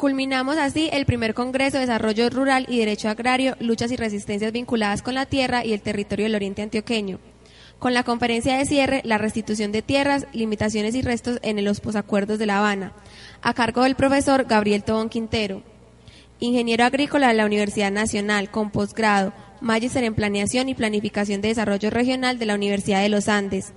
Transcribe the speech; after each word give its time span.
Culminamos 0.00 0.56
así 0.56 0.88
el 0.94 1.04
primer 1.04 1.34
Congreso 1.34 1.76
de 1.76 1.82
Desarrollo 1.82 2.30
Rural 2.30 2.64
y 2.70 2.78
Derecho 2.78 3.10
Agrario, 3.10 3.54
Luchas 3.60 3.92
y 3.92 3.96
Resistencias 3.96 4.50
vinculadas 4.50 5.02
con 5.02 5.12
la 5.12 5.26
tierra 5.26 5.62
y 5.62 5.74
el 5.74 5.82
territorio 5.82 6.24
del 6.24 6.36
Oriente 6.36 6.62
Antioqueño. 6.62 7.18
Con 7.78 7.92
la 7.92 8.02
conferencia 8.02 8.56
de 8.56 8.64
cierre, 8.64 9.02
la 9.04 9.18
restitución 9.18 9.72
de 9.72 9.82
tierras, 9.82 10.26
limitaciones 10.32 10.94
y 10.94 11.02
restos 11.02 11.38
en 11.42 11.62
los 11.62 11.80
posacuerdos 11.80 12.38
de 12.38 12.46
La 12.46 12.60
Habana, 12.60 12.94
a 13.42 13.52
cargo 13.52 13.82
del 13.82 13.94
profesor 13.94 14.44
Gabriel 14.44 14.84
Tobón 14.84 15.10
Quintero. 15.10 15.62
Ingeniero 16.38 16.84
agrícola 16.84 17.28
de 17.28 17.34
la 17.34 17.44
Universidad 17.44 17.92
Nacional, 17.92 18.50
con 18.50 18.70
posgrado, 18.70 19.34
Magister 19.60 20.04
en 20.04 20.14
Planeación 20.14 20.70
y 20.70 20.74
Planificación 20.74 21.42
de 21.42 21.48
Desarrollo 21.48 21.90
Regional 21.90 22.38
de 22.38 22.46
la 22.46 22.54
Universidad 22.54 23.02
de 23.02 23.10
los 23.10 23.28
Andes. 23.28 23.74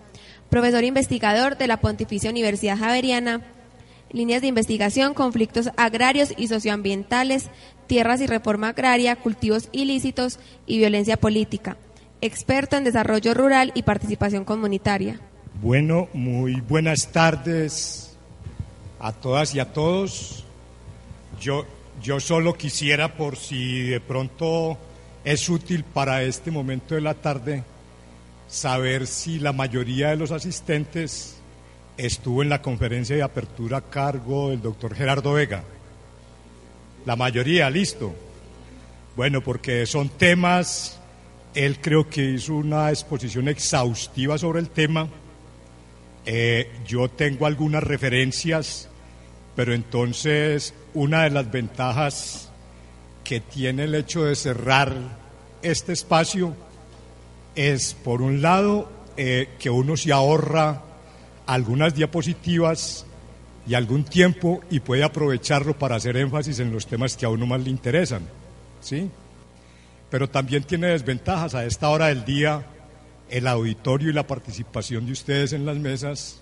Profesor 0.50 0.86
investigador 0.86 1.58
de 1.58 1.68
la 1.68 1.82
Pontificia 1.82 2.30
Universidad 2.30 2.78
Javeriana 2.78 3.42
líneas 4.14 4.42
de 4.42 4.48
investigación, 4.48 5.14
conflictos 5.14 5.72
agrarios 5.76 6.34
y 6.38 6.48
socioambientales, 6.48 7.50
tierras 7.88 8.22
y 8.22 8.28
reforma 8.28 8.70
agraria, 8.70 9.16
cultivos 9.18 9.68
ilícitos 9.72 10.40
y 10.66 10.78
violencia 10.78 11.18
política. 11.18 11.78
Experto 12.22 12.78
en 12.78 12.86
desarrollo 12.86 13.34
rural 13.34 13.72
y 13.76 13.84
participación 13.84 14.46
comunitaria. 14.46 15.20
Bueno, 15.62 16.08
muy 16.14 16.62
buenas 16.62 17.12
tardes 17.12 18.18
a 19.00 19.12
todas 19.12 19.54
y 19.54 19.60
a 19.60 19.74
todos. 19.74 20.46
Yo, 21.42 21.66
yo 22.02 22.20
solo 22.20 22.54
quisiera, 22.54 23.18
por 23.18 23.36
si 23.36 23.82
de 23.82 24.00
pronto 24.00 24.78
es 25.26 25.50
útil 25.50 25.84
para 25.84 26.24
este 26.24 26.52
momento 26.52 26.96
de 26.96 27.02
la 27.02 27.14
tarde, 27.14 27.64
saber 28.48 29.08
si 29.08 29.40
la 29.40 29.52
mayoría 29.52 30.10
de 30.10 30.16
los 30.16 30.32
asistentes 30.32 31.43
estuvo 31.98 32.42
en 32.42 32.50
la 32.50 32.62
conferencia 32.62 33.16
de 33.16 33.24
apertura 33.24 33.78
a 33.78 33.90
cargo 33.90 34.50
del 34.50 34.62
doctor 34.62 34.96
Gerardo 34.96 35.34
Vega. 35.34 35.64
La 37.06 37.16
mayoría, 37.16 37.70
listo. 37.70 38.14
Bueno, 39.16 39.42
porque 39.42 39.86
son 39.86 40.10
temas, 40.10 41.00
él 41.54 41.80
creo 41.80 42.10
que 42.10 42.32
hizo 42.32 42.56
una 42.56 42.90
exposición 42.90 43.48
exhaustiva 43.48 44.38
sobre 44.38 44.60
el 44.60 44.70
tema. 44.70 45.08
Eh, 46.26 46.72
yo 46.88 47.10
tengo 47.10 47.46
algunas 47.46 47.84
referencias, 47.84 48.90
pero 49.56 49.74
entonces 49.74 50.74
una 50.94 51.24
de 51.24 51.30
las 51.30 51.52
ventajas 51.52 52.50
que 53.24 53.40
tiene 53.40 53.84
el 53.84 53.96
hecho 53.96 54.24
de 54.24 54.36
cerrar 54.36 54.94
este 55.62 55.94
espacio 55.94 56.56
es, 57.56 57.94
por 57.94 58.22
un 58.22 58.42
lado, 58.42 58.90
eh, 59.16 59.50
que 59.60 59.70
uno 59.70 59.96
se 59.96 60.12
ahorra 60.12 60.82
algunas 61.46 61.96
diapositivas 61.96 63.06
y 63.66 63.76
algún 63.76 64.04
tiempo 64.04 64.62
y 64.70 64.80
puede 64.80 65.04
aprovecharlo 65.04 65.78
para 65.78 65.96
hacer 65.96 66.18
énfasis 66.18 66.60
en 66.60 66.72
los 66.72 66.88
temas 66.88 67.16
que 67.16 67.26
a 67.26 67.30
uno 67.30 67.46
más 67.46 67.62
le 67.62 67.70
interesan. 67.70 68.24
¿sí? 68.82 69.10
Pero 70.10 70.30
también 70.30 70.64
tiene 70.64 70.88
desventajas. 70.88 71.56
A 71.56 71.66
esta 71.66 71.90
hora 71.90 72.08
del 72.08 72.26
día, 72.26 72.66
el 73.30 73.48
auditorio 73.48 74.10
y 74.10 74.14
la 74.14 74.28
participación 74.28 75.06
de 75.06 75.14
ustedes 75.14 75.54
en 75.54 75.66
las 75.66 75.78
mesas 75.78 76.42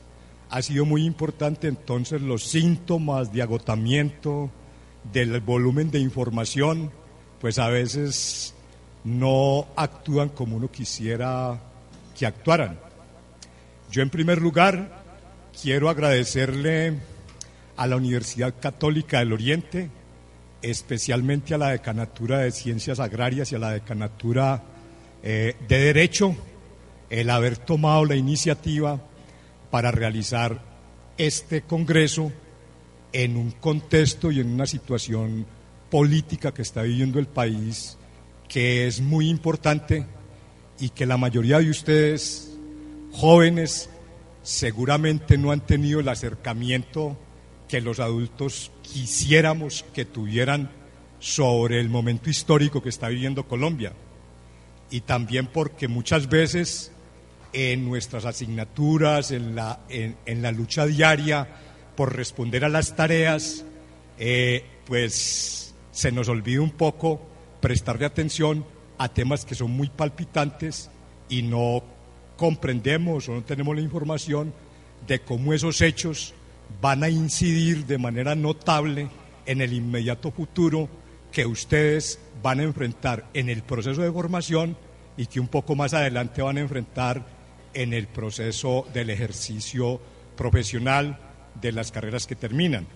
ha 0.49 0.61
sido 0.61 0.85
muy 0.85 1.05
importante. 1.05 1.67
Entonces, 1.67 2.21
los 2.21 2.43
síntomas 2.43 3.31
de 3.31 3.41
agotamiento, 3.41 4.49
del 5.11 5.39
volumen 5.41 5.89
de 5.89 5.99
información, 5.99 6.91
pues 7.39 7.57
a 7.59 7.69
veces 7.69 8.53
no 9.03 9.67
actúan 9.75 10.29
como 10.29 10.57
uno 10.57 10.69
quisiera 10.69 11.59
que 12.17 12.25
actuaran. 12.25 12.90
Yo 13.91 14.01
en 14.01 14.09
primer 14.09 14.41
lugar 14.41 15.03
quiero 15.61 15.89
agradecerle 15.89 16.93
a 17.75 17.87
la 17.87 17.97
Universidad 17.97 18.55
Católica 18.57 19.19
del 19.19 19.33
Oriente, 19.33 19.89
especialmente 20.61 21.53
a 21.53 21.57
la 21.57 21.71
Decanatura 21.71 22.39
de 22.39 22.51
Ciencias 22.51 23.01
Agrarias 23.01 23.51
y 23.51 23.55
a 23.55 23.59
la 23.59 23.71
Decanatura 23.71 24.63
eh, 25.21 25.57
de 25.67 25.77
Derecho, 25.77 26.37
el 27.09 27.29
haber 27.29 27.57
tomado 27.57 28.05
la 28.05 28.15
iniciativa 28.15 29.01
para 29.69 29.91
realizar 29.91 30.61
este 31.17 31.63
Congreso 31.63 32.31
en 33.11 33.35
un 33.35 33.51
contexto 33.51 34.31
y 34.31 34.39
en 34.39 34.53
una 34.53 34.67
situación 34.67 35.45
política 35.89 36.53
que 36.53 36.61
está 36.61 36.83
viviendo 36.83 37.19
el 37.19 37.27
país 37.27 37.97
que 38.47 38.87
es 38.87 39.01
muy 39.01 39.29
importante 39.29 40.05
y 40.79 40.91
que 40.91 41.05
la 41.05 41.17
mayoría 41.17 41.59
de 41.59 41.69
ustedes 41.69 42.50
jóvenes 43.11 43.89
seguramente 44.43 45.37
no 45.37 45.51
han 45.51 45.61
tenido 45.61 45.99
el 45.99 46.09
acercamiento 46.09 47.17
que 47.67 47.81
los 47.81 47.99
adultos 47.99 48.71
quisiéramos 48.81 49.85
que 49.93 50.05
tuvieran 50.05 50.71
sobre 51.19 51.79
el 51.79 51.89
momento 51.89 52.29
histórico 52.29 52.81
que 52.81 52.89
está 52.89 53.07
viviendo 53.07 53.47
Colombia. 53.47 53.93
Y 54.89 55.01
también 55.01 55.47
porque 55.47 55.87
muchas 55.87 56.27
veces 56.27 56.91
en 57.53 57.85
nuestras 57.85 58.25
asignaturas, 58.25 59.31
en 59.31 59.55
la, 59.55 59.79
en, 59.89 60.41
la 60.41 60.51
lucha 60.51 60.85
diaria 60.85 61.47
por 61.95 62.15
responder 62.15 62.65
a 62.65 62.69
las 62.69 62.95
tareas, 62.95 63.63
eh, 64.17 64.65
pues 64.85 65.73
se 65.91 66.11
nos 66.11 66.27
olvida 66.27 66.61
un 66.61 66.71
poco 66.71 67.21
prestarle 67.61 68.05
atención 68.05 68.65
a 68.97 69.09
temas 69.09 69.45
que 69.45 69.55
son 69.55 69.71
muy 69.71 69.89
palpitantes 69.89 70.89
y 71.29 71.43
no 71.43 71.83
comprendemos 72.41 73.29
o 73.29 73.33
no 73.35 73.43
tenemos 73.43 73.75
la 73.75 73.83
información 73.83 74.51
de 75.05 75.19
cómo 75.19 75.53
esos 75.53 75.79
hechos 75.79 76.33
van 76.81 77.03
a 77.03 77.09
incidir 77.09 77.85
de 77.85 77.99
manera 77.99 78.33
notable 78.33 79.09
en 79.45 79.61
el 79.61 79.73
inmediato 79.73 80.31
futuro 80.31 80.89
que 81.31 81.45
ustedes 81.45 82.19
van 82.41 82.59
a 82.59 82.63
enfrentar 82.63 83.29
en 83.35 83.47
el 83.47 83.61
proceso 83.61 84.01
de 84.01 84.11
formación 84.11 84.75
y 85.17 85.27
que 85.27 85.39
un 85.39 85.49
poco 85.49 85.75
más 85.75 85.93
adelante 85.93 86.41
van 86.41 86.57
a 86.57 86.61
enfrentar 86.61 87.23
en 87.75 87.93
el 87.93 88.07
proceso 88.07 88.87
del 88.91 89.11
ejercicio 89.11 90.01
profesional 90.35 91.19
de 91.61 91.71
las 91.71 91.91
carreras 91.91 92.25
que 92.25 92.35
terminan. 92.35 92.87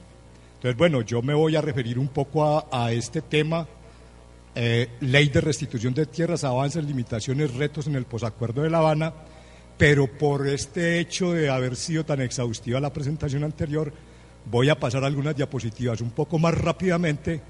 Entonces, 0.55 0.75
bueno, 0.75 1.03
yo 1.03 1.21
me 1.21 1.35
voy 1.35 1.55
a 1.55 1.61
referir 1.61 1.99
un 1.99 2.07
poco 2.07 2.67
a, 2.73 2.91
este 2.91 3.21
tema, 3.21 3.67
eh, 4.55 4.89
ley 5.01 5.29
de 5.29 5.41
restitución 5.41 5.93
de 5.93 6.07
tierras, 6.07 6.43
avances, 6.43 6.83
limitaciones, 6.83 7.53
retos 7.53 7.85
en 7.85 7.93
el 7.93 8.05
posacuerdo 8.05 8.63
de 8.63 8.71
La 8.71 8.79
Habana, 8.79 9.13
pero 9.77 10.07
por 10.07 10.47
este 10.47 10.99
hecho 10.99 11.33
de 11.33 11.49
haber 11.49 11.75
sido 11.75 12.05
tan 12.05 12.21
exhaustiva 12.21 12.79
la 12.79 12.93
presentación 12.93 13.43
anterior, 13.43 13.91
voy 14.49 14.69
a 14.69 14.79
pasar 14.79 15.03
algunas 15.03 15.35
diapositivas 15.35 16.01
un 16.01 16.11
poco 16.11 16.39
más 16.39 16.55
rápidamente 16.57 17.41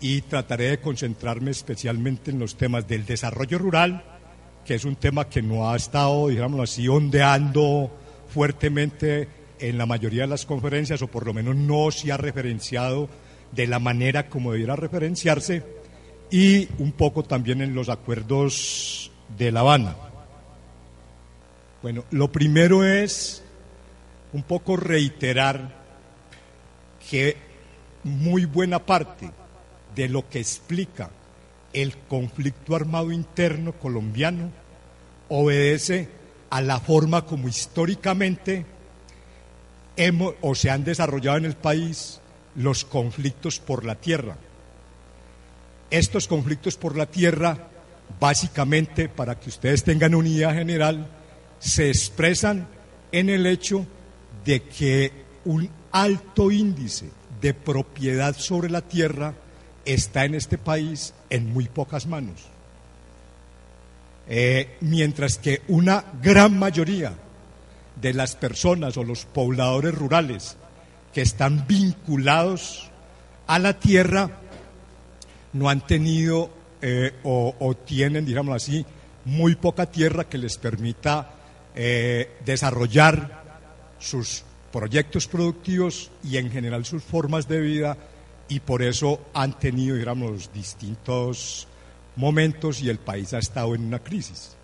y 0.00 0.22
trataré 0.22 0.70
de 0.70 0.80
concentrarme 0.80 1.50
especialmente 1.50 2.30
en 2.30 2.38
los 2.38 2.56
temas 2.56 2.88
del 2.88 3.04
desarrollo 3.04 3.58
rural, 3.58 4.02
que 4.64 4.74
es 4.74 4.84
un 4.84 4.96
tema 4.96 5.28
que 5.28 5.42
no 5.42 5.70
ha 5.70 5.76
estado, 5.76 6.28
digamos 6.28 6.60
así, 6.60 6.88
ondeando 6.88 7.90
fuertemente 8.28 9.28
en 9.58 9.76
la 9.76 9.86
mayoría 9.86 10.22
de 10.22 10.28
las 10.28 10.46
conferencias, 10.46 11.02
o 11.02 11.08
por 11.08 11.26
lo 11.26 11.34
menos 11.34 11.54
no 11.54 11.90
se 11.90 12.10
ha 12.10 12.16
referenciado 12.16 13.08
de 13.52 13.66
la 13.66 13.78
manera 13.78 14.28
como 14.28 14.52
debiera 14.52 14.74
referenciarse, 14.74 15.62
y 16.30 16.68
un 16.78 16.92
poco 16.92 17.22
también 17.24 17.60
en 17.60 17.74
los 17.74 17.88
acuerdos 17.88 19.10
de 19.36 19.52
La 19.52 19.60
Habana. 19.60 20.09
Bueno, 21.82 22.04
lo 22.10 22.30
primero 22.30 22.84
es 22.84 23.42
un 24.34 24.42
poco 24.42 24.76
reiterar 24.76 25.80
que 27.10 27.36
muy 28.04 28.44
buena 28.44 28.84
parte 28.84 29.30
de 29.94 30.08
lo 30.08 30.28
que 30.28 30.40
explica 30.40 31.10
el 31.72 31.96
conflicto 31.96 32.76
armado 32.76 33.12
interno 33.12 33.72
colombiano 33.72 34.50
obedece 35.30 36.08
a 36.50 36.60
la 36.60 36.80
forma 36.80 37.24
como 37.24 37.48
históricamente 37.48 38.66
hemos, 39.96 40.34
o 40.42 40.54
se 40.54 40.68
han 40.68 40.84
desarrollado 40.84 41.38
en 41.38 41.44
el 41.46 41.56
país 41.56 42.20
los 42.56 42.84
conflictos 42.84 43.58
por 43.58 43.86
la 43.86 43.94
tierra. 43.94 44.36
Estos 45.90 46.28
conflictos 46.28 46.76
por 46.76 46.96
la 46.96 47.06
tierra, 47.06 47.68
básicamente, 48.20 49.08
para 49.08 49.40
que 49.40 49.48
ustedes 49.48 49.82
tengan 49.82 50.14
unidad 50.14 50.54
general, 50.54 51.08
se 51.60 51.88
expresan 51.88 52.66
en 53.12 53.30
el 53.30 53.46
hecho 53.46 53.86
de 54.44 54.62
que 54.62 55.12
un 55.44 55.70
alto 55.92 56.50
índice 56.50 57.10
de 57.40 57.54
propiedad 57.54 58.36
sobre 58.36 58.70
la 58.70 58.80
tierra 58.80 59.34
está 59.84 60.24
en 60.24 60.34
este 60.34 60.58
país 60.58 61.14
en 61.28 61.52
muy 61.52 61.68
pocas 61.68 62.06
manos. 62.06 62.40
Eh, 64.28 64.76
mientras 64.80 65.38
que 65.38 65.62
una 65.68 66.04
gran 66.22 66.58
mayoría 66.58 67.14
de 68.00 68.14
las 68.14 68.36
personas 68.36 68.96
o 68.96 69.04
los 69.04 69.24
pobladores 69.24 69.94
rurales 69.94 70.56
que 71.12 71.22
están 71.22 71.66
vinculados 71.66 72.90
a 73.46 73.58
la 73.58 73.78
tierra 73.78 74.30
no 75.52 75.68
han 75.68 75.84
tenido 75.84 76.50
eh, 76.80 77.12
o, 77.24 77.54
o, 77.58 77.74
tienen, 77.74 78.24
digámoslo 78.24 78.54
así, 78.54 78.86
muy 79.24 79.56
poca 79.56 79.86
tierra 79.86 80.28
que 80.28 80.38
les 80.38 80.56
permita 80.56 81.39
eh, 81.74 82.36
desarrollar 82.44 83.40
sus 83.98 84.44
proyectos 84.72 85.26
productivos 85.26 86.10
y 86.22 86.36
en 86.36 86.50
general 86.50 86.84
sus 86.84 87.02
formas 87.02 87.48
de 87.48 87.60
vida 87.60 87.96
y 88.48 88.60
por 88.60 88.82
eso 88.82 89.20
han 89.32 89.58
tenido, 89.58 89.96
digamos, 89.96 90.52
distintos 90.52 91.68
momentos 92.16 92.82
y 92.82 92.88
el 92.88 92.98
país 92.98 93.32
ha 93.32 93.38
estado 93.38 93.74
en 93.74 93.84
una 93.84 94.00
crisis. 94.00 94.56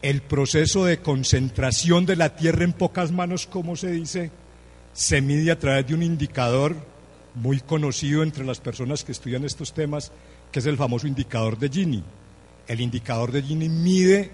El 0.00 0.22
proceso 0.22 0.84
de 0.84 0.98
concentración 0.98 2.06
de 2.06 2.16
la 2.16 2.36
tierra 2.36 2.64
en 2.64 2.72
pocas 2.72 3.12
manos, 3.12 3.46
como 3.46 3.76
se 3.76 3.90
dice, 3.90 4.30
se 4.92 5.20
mide 5.20 5.50
a 5.50 5.58
través 5.58 5.86
de 5.86 5.94
un 5.94 6.02
indicador 6.02 6.76
muy 7.34 7.60
conocido 7.60 8.22
entre 8.22 8.44
las 8.44 8.60
personas 8.60 9.04
que 9.04 9.12
estudian 9.12 9.44
estos 9.44 9.72
temas, 9.72 10.10
que 10.50 10.60
es 10.60 10.66
el 10.66 10.76
famoso 10.76 11.06
indicador 11.06 11.58
de 11.58 11.68
Gini. 11.68 12.02
El 12.66 12.80
indicador 12.80 13.32
de 13.32 13.42
Gini 13.42 13.68
mide 13.68 14.30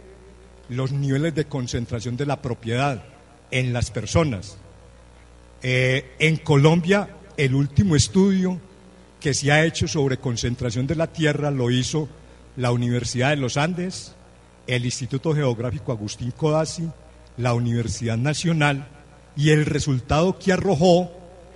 los 0.69 0.93
niveles 0.93 1.34
de 1.34 1.46
concentración 1.46 2.16
de 2.16 2.26
la 2.26 2.40
propiedad 2.40 3.05
en 3.50 3.72
las 3.72 3.90
personas. 3.90 4.56
Eh, 5.62 6.14
en 6.19 6.37
Colombia, 6.37 7.08
el 7.37 7.55
último 7.55 7.96
estudio 7.96 8.61
que 9.20 9.34
se 9.34 9.50
ha 9.50 9.64
hecho 9.64 9.88
sobre 9.88 10.19
concentración 10.19 10.87
de 10.87 10.96
la 10.96 11.06
tierra 11.06 11.50
lo 11.50 11.70
hizo 11.70 12.08
la 12.56 12.72
Universidad 12.72 13.31
de 13.31 13.37
los 13.37 13.56
Andes, 13.56 14.14
el 14.66 14.84
Instituto 14.84 15.34
Geográfico 15.34 15.93
Agustín 15.93 16.31
Codazzi, 16.31 16.88
la 17.37 17.55
Universidad 17.55 18.19
Nacional, 18.19 18.87
y 19.37 19.50
el 19.50 19.67
resultado 19.67 20.38
que 20.38 20.52
arrojó 20.52 21.10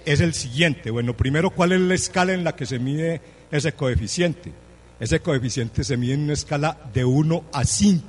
es 0.04 0.20
el 0.20 0.34
siguiente. 0.34 0.90
Bueno, 0.90 1.16
primero, 1.16 1.50
¿cuál 1.50 1.72
es 1.72 1.80
la 1.80 1.94
escala 1.94 2.32
en 2.32 2.44
la 2.44 2.56
que 2.56 2.66
se 2.66 2.78
mide 2.78 3.20
ese 3.50 3.72
coeficiente? 3.72 4.52
Ese 4.98 5.20
coeficiente 5.20 5.84
se 5.84 5.96
mide 5.96 6.14
en 6.14 6.24
una 6.24 6.32
escala 6.32 6.78
de 6.92 7.04
1 7.04 7.44
a 7.52 7.64
5, 7.64 8.04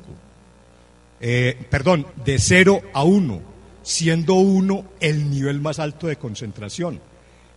eh, 1.21 1.57
perdón, 1.69 2.06
de 2.24 2.39
0 2.39 2.81
a 2.94 3.04
1, 3.04 3.42
siendo 3.83 4.36
1 4.36 4.86
el 5.00 5.30
nivel 5.30 5.60
más 5.60 5.80
alto 5.80 6.07
de 6.07 6.16
concentración. 6.16 7.00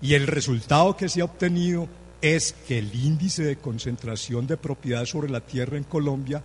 Y 0.01 0.15
el 0.15 0.27
resultado 0.27 0.97
que 0.97 1.09
se 1.09 1.21
ha 1.21 1.25
obtenido 1.25 1.89
es 2.21 2.55
que 2.67 2.79
el 2.79 2.95
índice 2.95 3.45
de 3.45 3.57
concentración 3.57 4.47
de 4.47 4.57
propiedad 4.57 5.05
sobre 5.05 5.31
la 5.31 5.41
tierra 5.41 5.77
en 5.77 5.85
Colombia 5.85 6.43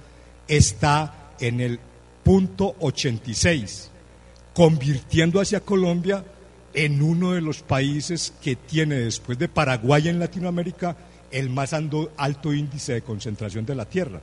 está 0.48 1.34
en 1.40 1.62
el 1.62 1.80
punto 2.24 2.76
86, 2.80 3.90
convirtiendo 4.54 5.40
hacia 5.40 5.62
Colombia 5.62 6.24
en 6.74 7.02
uno 7.02 7.32
de 7.32 7.42
los 7.42 7.64
países 7.64 8.34
que 8.42 8.56
tiene, 8.56 8.96
después 8.96 9.40
de 9.40 9.48
Paraguay 9.48 10.10
en 10.10 10.20
Latinoamérica, 10.20 10.96
el 11.32 11.50
más 11.50 11.74
alto 11.74 12.54
índice 12.54 12.94
de 12.94 13.02
concentración 13.02 13.66
de 13.66 13.76
la 13.76 13.86
tierra. 13.86 14.22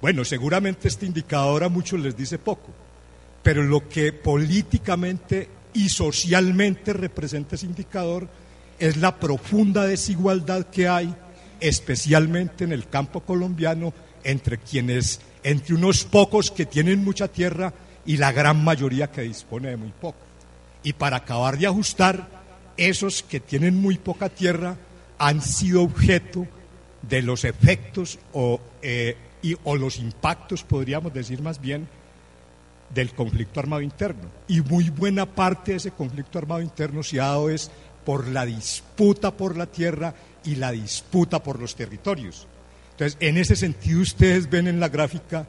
Bueno, 0.00 0.24
seguramente 0.24 0.88
este 0.88 1.06
indicador 1.06 1.64
a 1.64 1.68
muchos 1.68 2.00
les 2.00 2.16
dice 2.16 2.38
poco, 2.38 2.68
pero 3.42 3.62
lo 3.62 3.88
que 3.88 4.12
políticamente 4.12 5.48
y 5.72 5.88
socialmente 5.88 6.92
representa 6.92 7.54
ese 7.54 7.66
indicador 7.66 8.28
es 8.78 8.96
la 8.98 9.18
profunda 9.18 9.86
desigualdad 9.86 10.66
que 10.66 10.88
hay, 10.88 11.14
especialmente 11.60 12.64
en 12.64 12.72
el 12.72 12.88
campo 12.88 13.20
colombiano, 13.20 13.92
entre 14.22 14.58
quienes, 14.58 15.20
entre 15.42 15.74
unos 15.74 16.04
pocos 16.04 16.50
que 16.50 16.66
tienen 16.66 17.04
mucha 17.04 17.28
tierra 17.28 17.72
y 18.04 18.16
la 18.16 18.32
gran 18.32 18.62
mayoría 18.62 19.10
que 19.10 19.22
dispone 19.22 19.70
de 19.70 19.76
muy 19.76 19.92
poco. 20.00 20.18
Y 20.82 20.92
para 20.92 21.18
acabar 21.18 21.58
de 21.58 21.66
ajustar, 21.66 22.28
esos 22.76 23.22
que 23.22 23.40
tienen 23.40 23.80
muy 23.80 23.96
poca 23.96 24.28
tierra 24.28 24.76
han 25.18 25.40
sido 25.40 25.82
objeto 25.82 26.46
de 27.02 27.22
los 27.22 27.44
efectos 27.44 28.18
o, 28.32 28.60
eh, 28.82 29.16
o 29.64 29.76
los 29.76 29.98
impactos, 29.98 30.64
podríamos 30.64 31.12
decir 31.12 31.42
más 31.42 31.60
bien, 31.60 31.88
del 32.92 33.12
conflicto 33.12 33.60
armado 33.60 33.82
interno. 33.82 34.30
Y 34.48 34.60
muy 34.60 34.90
buena 34.90 35.26
parte 35.26 35.72
de 35.72 35.78
ese 35.78 35.90
conflicto 35.90 36.38
armado 36.38 36.62
interno 36.62 37.02
se 37.02 37.20
ha 37.20 37.26
dado 37.26 37.50
es 37.50 37.70
por 38.04 38.28
la 38.28 38.46
disputa 38.46 39.36
por 39.36 39.56
la 39.56 39.66
tierra 39.66 40.14
y 40.44 40.54
la 40.56 40.70
disputa 40.72 41.42
por 41.42 41.58
los 41.60 41.74
territorios. 41.74 42.46
Entonces, 42.92 43.18
en 43.20 43.36
ese 43.36 43.56
sentido, 43.56 44.00
ustedes 44.00 44.48
ven 44.48 44.68
en 44.68 44.80
la 44.80 44.88
gráfica 44.88 45.46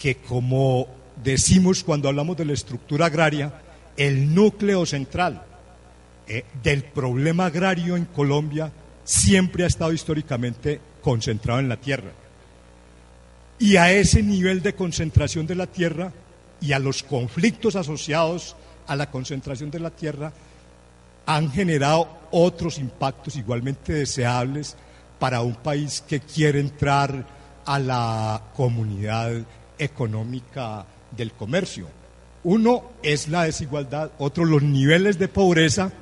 que, 0.00 0.16
como 0.16 0.86
decimos 1.22 1.84
cuando 1.84 2.08
hablamos 2.08 2.36
de 2.36 2.44
la 2.44 2.52
estructura 2.52 3.06
agraria, 3.06 3.52
el 3.96 4.34
núcleo 4.34 4.86
central 4.86 5.42
eh, 6.26 6.44
del 6.62 6.84
problema 6.84 7.46
agrario 7.46 7.96
en 7.96 8.06
Colombia 8.06 8.72
siempre 9.04 9.64
ha 9.64 9.66
estado 9.66 9.92
históricamente 9.92 10.80
concentrado 11.02 11.58
en 11.60 11.68
la 11.68 11.76
tierra. 11.76 12.12
Y 13.60 13.76
a 13.76 13.92
ese 13.92 14.22
nivel 14.22 14.62
de 14.62 14.74
concentración 14.74 15.46
de 15.46 15.54
la 15.54 15.66
tierra 15.68 16.12
y 16.60 16.72
a 16.72 16.80
los 16.80 17.04
conflictos 17.04 17.76
asociados 17.76 18.56
a 18.86 18.96
la 18.96 19.10
concentración 19.10 19.70
de 19.70 19.78
la 19.78 19.90
tierra 19.90 20.32
han 21.26 21.52
generado 21.52 22.08
otros 22.32 22.78
impactos 22.78 23.36
igualmente 23.36 23.92
deseables 23.92 24.76
para 25.18 25.42
un 25.42 25.54
país 25.54 26.02
que 26.08 26.20
quiere 26.20 26.58
entrar 26.58 27.24
a 27.66 27.78
la 27.78 28.42
comunidad 28.56 29.32
económica 29.78 30.86
del 31.16 31.32
comercio. 31.32 31.86
Uno 32.42 32.92
es 33.02 33.28
la 33.28 33.44
desigualdad, 33.44 34.10
otro 34.18 34.44
los 34.44 34.62
niveles 34.62 35.18
de 35.18 35.28
pobreza, 35.28 35.92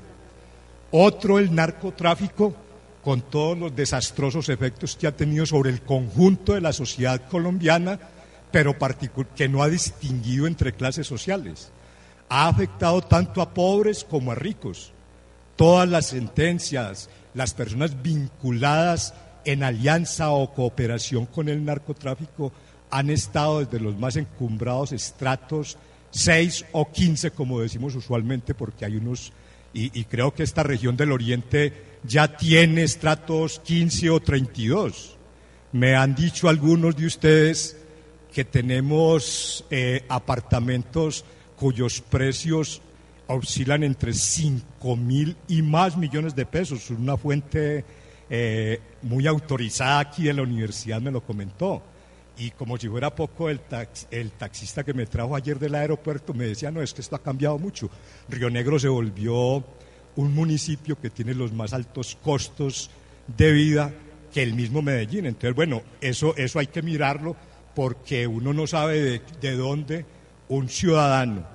otro 0.93 1.39
el 1.39 1.53
narcotráfico, 1.53 2.55
con 3.09 3.23
todos 3.23 3.57
los 3.57 3.75
desastrosos 3.75 4.51
efectos 4.51 4.95
que 4.95 5.07
ha 5.07 5.17
tenido 5.17 5.47
sobre 5.47 5.71
el 5.71 5.81
conjunto 5.81 6.53
de 6.53 6.61
la 6.61 6.75
sociedad 6.75 7.27
colombiana, 7.31 7.99
pero 8.53 8.77
que 9.35 9.49
no 9.49 9.63
ha 9.63 9.71
distinguido 9.71 10.47
entre 10.47 10.75
clases 10.75 11.07
sociales. 11.07 11.71
Ha 12.29 12.49
afectado 12.49 13.01
tanto 13.01 13.41
a 13.41 13.55
pobres 13.55 14.05
como 14.05 14.33
a 14.33 14.35
ricos. 14.35 14.93
Todas 15.57 15.89
las 15.89 16.09
sentencias, 16.09 17.09
las 17.33 17.55
personas 17.55 18.03
vinculadas 18.03 19.15
en 19.47 19.63
alianza 19.63 20.29
o 20.29 20.53
cooperación 20.53 21.25
con 21.25 21.49
el 21.49 21.65
narcotráfico 21.65 22.53
han 22.91 23.09
estado 23.09 23.65
desde 23.65 23.81
los 23.81 23.99
más 23.99 24.17
encumbrados 24.17 24.93
estratos 24.93 25.79
6 26.11 26.67
o 26.73 26.93
15, 26.93 27.31
como 27.31 27.63
decimos 27.63 27.95
usualmente, 27.95 28.53
porque 28.53 28.85
hay 28.85 28.97
unos, 28.97 29.33
y, 29.73 30.05
creo 30.05 30.35
que 30.35 30.43
esta 30.43 30.63
región 30.63 30.95
del 30.99 31.13
Oriente 31.13 31.88
ya 32.05 32.37
tiene 32.37 32.83
estratos 32.83 33.61
15 33.61 34.11
o 34.11 34.21
32. 34.21 35.17
Me 35.73 35.95
han 35.95 36.15
dicho 36.15 36.49
algunos 36.49 36.97
de 36.97 37.07
ustedes 37.07 37.77
que 38.33 38.45
tenemos 38.45 39.65
eh, 39.71 40.05
apartamentos 40.09 41.25
cuyos 41.57 42.01
precios 42.01 42.81
oscilan 43.27 43.83
entre 43.83 44.15
5 44.15 44.97
mil 44.97 45.37
y 45.49 45.63
más 45.63 45.97
millones 45.97 46.35
de 46.35 46.47
pesos. 46.47 46.91
Una 46.91 47.17
fuente 47.17 47.85
eh, 48.31 48.81
muy 49.03 49.27
autorizada 49.27 50.01
aquí 50.01 50.25
de 50.25 50.35
la 50.35 50.43
universidad 50.43 51.01
me 51.01 51.11
lo 51.11 51.21
comentó. 51.23 51.83
Y 52.39 52.53
como 52.53 52.79
si 52.79 52.89
fuera 52.89 53.15
poco, 53.15 53.51
el, 53.51 53.61
el 54.11 54.31
taxista 54.33 54.85
que 54.85 54.95
me 54.95 55.07
trajo 55.07 55.35
ayer 55.35 55.59
del 55.59 55.75
aeropuerto 55.75 56.33
me 56.33 56.47
decía, 56.47 56.71
no, 56.71 56.81
es 56.81 56.95
que 56.95 57.01
esto 57.01 57.17
ha 57.17 57.23
cambiado 57.23 57.59
mucho. 57.59 57.91
Río 58.29 58.49
Negro 58.49 58.79
se 58.79 58.89
volvió 58.89 59.65
un 60.19 60.35
municipio 60.35 61.01
que 61.01 61.11
tiene 61.11 61.33
los 61.33 61.53
más 61.53 61.73
altos 61.73 62.19
costos 62.21 62.91
de 63.37 63.53
vida 63.53 63.95
que 64.35 64.43
el 64.43 64.53
mismo 64.53 64.83
Medellín. 64.83 65.27
Entonces, 65.27 65.55
bueno, 65.55 65.83
eso, 66.01 66.37
eso 66.37 66.59
hay 66.59 66.67
que 66.67 66.83
mirarlo 66.83 67.37
porque 67.77 68.27
uno 68.27 68.53
no 68.53 68.67
sabe 68.67 69.01
de, 69.01 69.23
de 69.41 69.57
dónde 69.57 70.05
un 70.49 70.69
ciudadano 70.69 71.47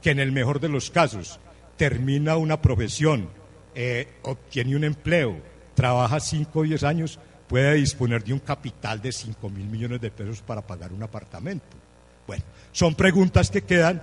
que 0.00 0.12
en 0.12 0.20
el 0.20 0.30
mejor 0.30 0.60
de 0.60 0.68
los 0.68 0.88
casos 0.88 1.40
termina 1.76 2.36
una 2.36 2.62
profesión, 2.62 3.28
eh, 3.74 4.06
obtiene 4.22 4.76
un 4.76 4.84
empleo, 4.84 5.40
trabaja 5.74 6.20
5 6.20 6.60
o 6.60 6.62
10 6.62 6.84
años, 6.84 7.18
puede 7.48 7.74
disponer 7.74 8.22
de 8.22 8.34
un 8.34 8.38
capital 8.38 9.02
de 9.02 9.10
5 9.10 9.50
mil 9.50 9.66
millones 9.66 10.00
de 10.00 10.12
pesos 10.12 10.42
para 10.42 10.64
pagar 10.64 10.92
un 10.92 11.02
apartamento. 11.02 11.76
Bueno, 12.24 12.44
son 12.70 12.94
preguntas 12.94 13.50
que 13.50 13.62
quedan 13.62 14.00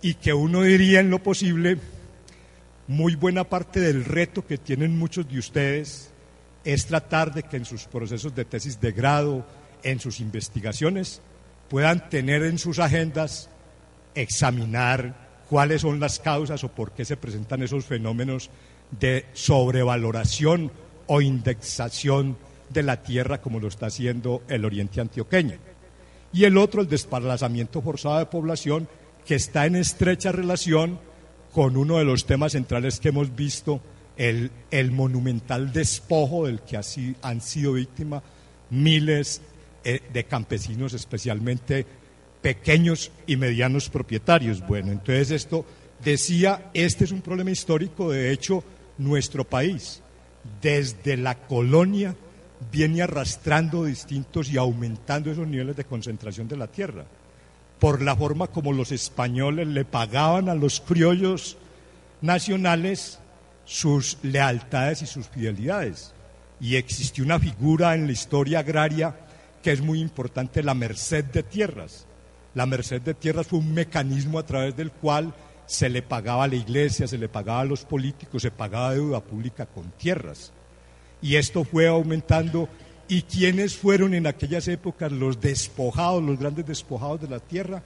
y 0.00 0.14
que 0.14 0.32
uno 0.32 0.62
diría 0.62 1.00
en 1.00 1.10
lo 1.10 1.22
posible, 1.22 1.76
muy 2.86 3.14
buena 3.14 3.44
parte 3.44 3.80
del 3.80 4.04
reto 4.04 4.46
que 4.46 4.58
tienen 4.58 4.98
muchos 4.98 5.28
de 5.28 5.38
ustedes 5.38 6.10
es 6.64 6.86
tratar 6.86 7.32
de 7.32 7.42
que 7.42 7.56
en 7.56 7.64
sus 7.64 7.84
procesos 7.84 8.34
de 8.34 8.44
tesis 8.44 8.80
de 8.80 8.92
grado, 8.92 9.46
en 9.82 10.00
sus 10.00 10.20
investigaciones, 10.20 11.20
puedan 11.68 12.08
tener 12.08 12.42
en 12.42 12.58
sus 12.58 12.78
agendas 12.78 13.50
examinar 14.14 15.14
cuáles 15.48 15.82
son 15.82 16.00
las 16.00 16.18
causas 16.18 16.64
o 16.64 16.68
por 16.68 16.92
qué 16.92 17.04
se 17.04 17.16
presentan 17.16 17.62
esos 17.62 17.84
fenómenos 17.84 18.50
de 18.90 19.26
sobrevaloración 19.32 20.70
o 21.06 21.20
indexación 21.20 22.36
de 22.70 22.82
la 22.82 23.02
tierra 23.02 23.40
como 23.40 23.60
lo 23.60 23.68
está 23.68 23.86
haciendo 23.86 24.42
el 24.48 24.64
oriente 24.64 25.00
antioqueño. 25.00 25.56
Y 26.32 26.44
el 26.44 26.56
otro, 26.56 26.80
el 26.80 26.88
desplazamiento 26.88 27.82
forzado 27.82 28.18
de 28.18 28.26
población, 28.26 28.88
que 29.24 29.36
está 29.36 29.66
en 29.66 29.76
estrecha 29.76 30.32
relación 30.32 30.98
con 31.54 31.76
uno 31.76 31.98
de 31.98 32.04
los 32.04 32.26
temas 32.26 32.52
centrales 32.52 32.98
que 32.98 33.10
hemos 33.10 33.34
visto, 33.34 33.80
el, 34.16 34.50
el 34.70 34.90
monumental 34.90 35.72
despojo 35.72 36.46
del 36.46 36.60
que 36.60 36.76
así 36.76 37.14
han 37.22 37.40
sido 37.40 37.74
víctimas 37.74 38.22
miles 38.70 39.40
eh, 39.84 40.00
de 40.12 40.24
campesinos, 40.24 40.94
especialmente 40.94 41.86
pequeños 42.42 43.10
y 43.26 43.36
medianos 43.36 43.88
propietarios. 43.88 44.66
Bueno, 44.66 44.92
entonces 44.92 45.30
esto 45.30 45.64
decía, 46.04 46.70
este 46.74 47.04
es 47.04 47.12
un 47.12 47.22
problema 47.22 47.50
histórico, 47.50 48.10
de 48.10 48.32
hecho, 48.32 48.64
nuestro 48.98 49.44
país 49.44 50.02
desde 50.60 51.16
la 51.16 51.46
colonia 51.46 52.14
viene 52.70 53.02
arrastrando 53.02 53.84
distintos 53.84 54.50
y 54.50 54.58
aumentando 54.58 55.30
esos 55.30 55.46
niveles 55.46 55.76
de 55.76 55.84
concentración 55.84 56.48
de 56.48 56.56
la 56.56 56.66
tierra, 56.66 57.04
por 57.78 58.02
la 58.02 58.16
forma 58.16 58.46
como 58.46 58.72
los 58.72 58.92
españoles 58.92 59.66
le 59.68 59.84
pagaban 59.84 60.48
a 60.48 60.54
los 60.54 60.80
criollos 60.80 61.56
nacionales 62.20 63.18
sus 63.64 64.18
lealtades 64.22 65.02
y 65.02 65.06
sus 65.06 65.28
fidelidades. 65.28 66.12
Y 66.60 66.76
existió 66.76 67.24
una 67.24 67.38
figura 67.38 67.94
en 67.94 68.06
la 68.06 68.12
historia 68.12 68.60
agraria 68.60 69.16
que 69.62 69.72
es 69.72 69.80
muy 69.80 70.00
importante, 70.00 70.62
la 70.62 70.74
merced 70.74 71.24
de 71.24 71.42
tierras. 71.42 72.06
La 72.54 72.66
merced 72.66 73.00
de 73.00 73.14
tierras 73.14 73.46
fue 73.46 73.58
un 73.58 73.72
mecanismo 73.72 74.38
a 74.38 74.46
través 74.46 74.76
del 74.76 74.92
cual 74.92 75.34
se 75.66 75.88
le 75.88 76.02
pagaba 76.02 76.44
a 76.44 76.48
la 76.48 76.56
iglesia, 76.56 77.08
se 77.08 77.16
le 77.16 77.30
pagaba 77.30 77.60
a 77.60 77.64
los 77.64 77.84
políticos, 77.84 78.42
se 78.42 78.50
pagaba 78.50 78.92
deuda 78.92 79.20
pública 79.20 79.64
con 79.64 79.90
tierras. 79.92 80.52
Y 81.22 81.36
esto 81.36 81.64
fue 81.64 81.88
aumentando. 81.88 82.68
¿Y 83.08 83.22
quiénes 83.22 83.76
fueron 83.76 84.14
en 84.14 84.26
aquellas 84.26 84.66
épocas 84.68 85.12
los 85.12 85.40
despojados, 85.40 86.22
los 86.22 86.38
grandes 86.38 86.66
despojados 86.66 87.20
de 87.20 87.28
la 87.28 87.40
tierra? 87.40 87.82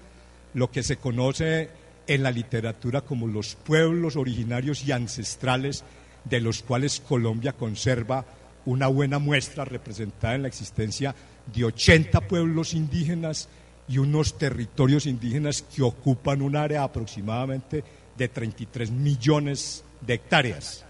Lo 0.55 0.71
que 0.71 0.83
se 0.83 0.97
conoce 0.97 1.71
en 2.07 2.23
la 2.23 2.31
literatura 2.31 3.01
como 3.01 3.27
los 3.27 3.57
pueblos 3.57 4.17
originarios 4.17 4.85
y 4.85 4.93
ancestrales 4.93 5.85
de 6.25 6.41
los 6.41 6.63
cuales 6.63 7.01
Colombia 7.01 7.53
conserva 7.53 8.25
una 8.65 8.87
buena 8.87 9.19
muestra 9.19 9.65
representada 9.65 10.35
en 10.35 10.43
la 10.43 10.49
existencia 10.49 11.15
de 11.55 11.65
80 11.65 12.21
pueblos 12.23 12.75
indígenas 12.75 13.49
y 13.89 13.99
unos 13.99 14.37
territorios 14.39 15.07
indígenas 15.07 15.63
que 15.63 15.83
ocupan 15.83 16.43
un 16.43 16.57
área 16.57 16.83
aproximadamente 16.83 17.83
de 18.17 18.29
33 18.29 18.91
millones 18.91 19.85
de 20.01 20.15
hectáreas. 20.15 20.85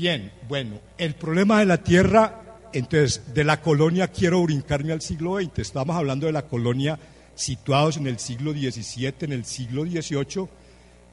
Bien, 0.00 0.32
bueno, 0.48 0.80
el 0.96 1.14
problema 1.14 1.58
de 1.58 1.66
la 1.66 1.76
tierra, 1.76 2.40
entonces, 2.72 3.34
de 3.34 3.44
la 3.44 3.60
colonia 3.60 4.08
quiero 4.08 4.42
brincarme 4.42 4.92
al 4.94 5.02
siglo 5.02 5.38
XX. 5.38 5.58
Estamos 5.58 5.94
hablando 5.94 6.24
de 6.24 6.32
la 6.32 6.46
colonia 6.46 6.98
situados 7.34 7.98
en 7.98 8.06
el 8.06 8.18
siglo 8.18 8.52
XVII, 8.52 9.12
en 9.20 9.32
el 9.34 9.44
siglo 9.44 9.82
XVIII, 9.84 10.48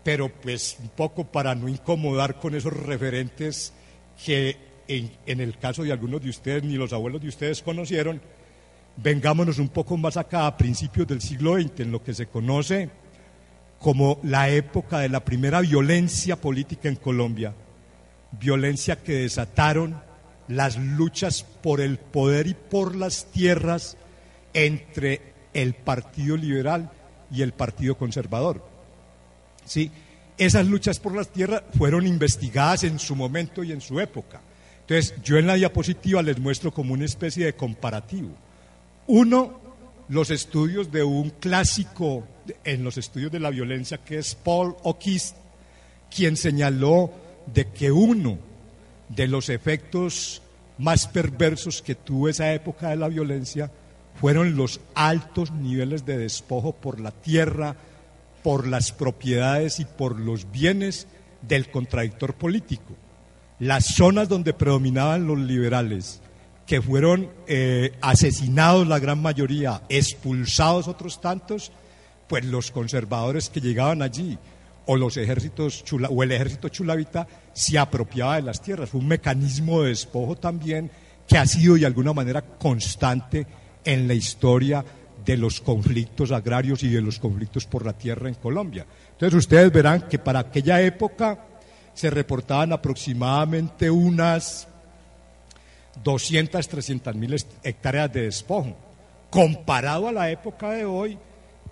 pero 0.05 0.29
pues 0.29 0.77
un 0.81 0.87
poco 0.87 1.25
para 1.25 1.53
no 1.53 1.67
incomodar 1.67 2.39
con 2.39 2.55
esos 2.55 2.71
referentes 2.71 3.73
que 4.25 4.55
en, 4.87 5.11
en 5.25 5.41
el 5.41 5.57
caso 5.57 5.83
de 5.83 5.91
algunos 5.91 6.23
de 6.23 6.29
ustedes 6.29 6.63
ni 6.63 6.75
los 6.75 6.93
abuelos 6.93 7.21
de 7.21 7.27
ustedes 7.27 7.61
conocieron, 7.61 8.21
vengámonos 8.95 9.59
un 9.59 9.67
poco 9.67 9.97
más 9.97 10.15
acá, 10.15 10.47
a 10.47 10.55
principios 10.55 11.07
del 11.07 11.19
siglo 11.19 11.59
XX, 11.59 11.81
en 11.81 11.91
lo 11.91 12.01
que 12.01 12.13
se 12.13 12.27
conoce 12.27 12.89
como 13.79 14.21
la 14.23 14.47
época 14.49 14.99
de 14.99 15.09
la 15.09 15.25
primera 15.25 15.59
violencia 15.59 16.37
política 16.37 16.87
en 16.87 16.95
Colombia, 16.95 17.53
violencia 18.31 18.97
que 18.97 19.13
desataron 19.13 20.01
las 20.47 20.77
luchas 20.77 21.43
por 21.43 21.81
el 21.81 21.97
poder 21.97 22.47
y 22.47 22.53
por 22.53 22.95
las 22.95 23.25
tierras 23.31 23.97
entre 24.53 25.33
el 25.53 25.73
Partido 25.73 26.37
Liberal 26.37 26.91
y 27.31 27.41
el 27.41 27.53
Partido 27.53 27.97
Conservador. 27.97 28.63
¿Sí? 29.65 29.91
Esas 30.37 30.67
luchas 30.67 30.99
por 30.99 31.15
las 31.15 31.29
tierras 31.29 31.63
fueron 31.77 32.05
investigadas 32.05 32.83
en 32.83 32.99
su 32.99 33.15
momento 33.15 33.63
y 33.63 33.71
en 33.71 33.81
su 33.81 33.99
época. 33.99 34.41
Entonces, 34.81 35.15
yo 35.23 35.37
en 35.37 35.47
la 35.47 35.55
diapositiva 35.55 36.21
les 36.21 36.39
muestro 36.39 36.71
como 36.71 36.93
una 36.93 37.05
especie 37.05 37.45
de 37.45 37.55
comparativo. 37.55 38.29
Uno, 39.07 39.59
los 40.09 40.29
estudios 40.29 40.91
de 40.91 41.03
un 41.03 41.31
clásico 41.31 42.23
en 42.63 42.83
los 42.83 42.97
estudios 42.97 43.31
de 43.31 43.39
la 43.39 43.49
violencia 43.49 43.97
que 43.97 44.19
es 44.19 44.35
Paul 44.35 44.75
O'Keefe, 44.83 45.35
quien 46.15 46.37
señaló 46.37 47.11
de 47.53 47.67
que 47.67 47.91
uno 47.91 48.37
de 49.09 49.27
los 49.27 49.49
efectos 49.49 50.41
más 50.77 51.07
perversos 51.07 51.81
que 51.81 51.95
tuvo 51.95 52.29
esa 52.29 52.53
época 52.53 52.89
de 52.89 52.97
la 52.97 53.07
violencia 53.07 53.71
fueron 54.19 54.55
los 54.55 54.79
altos 54.95 55.51
niveles 55.51 56.05
de 56.05 56.17
despojo 56.17 56.73
por 56.73 56.99
la 56.99 57.11
tierra, 57.11 57.75
por 58.43 58.67
las 58.67 58.91
propiedades 58.91 59.79
y 59.79 59.85
por 59.85 60.19
los 60.19 60.51
bienes 60.51 61.07
del 61.41 61.69
contradictor 61.69 62.33
político. 62.33 62.95
Las 63.59 63.85
zonas 63.85 64.29
donde 64.29 64.53
predominaban 64.53 65.27
los 65.27 65.39
liberales 65.39 66.21
que 66.65 66.81
fueron 66.81 67.29
eh, 67.47 67.93
asesinados 68.01 68.87
la 68.87 68.99
gran 68.99 69.21
mayoría, 69.21 69.81
expulsados 69.89 70.87
otros 70.87 71.21
tantos, 71.21 71.71
pues 72.27 72.43
los 72.45 72.71
conservadores 72.71 73.49
que 73.49 73.61
llegaban 73.61 74.01
allí 74.01 74.37
o 74.87 74.95
los 74.95 75.17
ejércitos 75.17 75.83
chula, 75.83 76.09
o 76.09 76.23
el 76.23 76.31
ejército 76.31 76.69
chulavita 76.69 77.27
se 77.53 77.77
apropiaba 77.77 78.37
de 78.37 78.41
las 78.41 78.61
tierras. 78.61 78.89
Fue 78.89 78.99
un 78.99 79.07
mecanismo 79.07 79.81
de 79.81 79.89
despojo 79.89 80.35
también 80.35 80.89
que 81.27 81.37
ha 81.37 81.45
sido 81.45 81.75
de 81.75 81.85
alguna 81.85 82.13
manera 82.13 82.41
constante 82.41 83.45
en 83.83 84.07
la 84.07 84.13
historia 84.13 84.83
de 85.25 85.37
los 85.37 85.59
conflictos 85.59 86.31
agrarios 86.31 86.83
y 86.83 86.89
de 86.89 87.01
los 87.01 87.19
conflictos 87.19 87.65
por 87.65 87.85
la 87.85 87.93
tierra 87.93 88.29
en 88.29 88.35
Colombia. 88.35 88.85
Entonces 89.11 89.37
ustedes 89.37 89.71
verán 89.71 90.03
que 90.09 90.19
para 90.19 90.39
aquella 90.39 90.81
época 90.81 91.37
se 91.93 92.09
reportaban 92.09 92.71
aproximadamente 92.71 93.89
unas 93.89 94.67
200, 96.03 96.67
300 96.67 97.15
mil 97.15 97.35
hectáreas 97.63 98.13
de 98.13 98.21
despojo. 98.23 98.77
Comparado 99.29 100.07
a 100.07 100.11
la 100.13 100.31
época 100.31 100.71
de 100.71 100.85
hoy, 100.85 101.17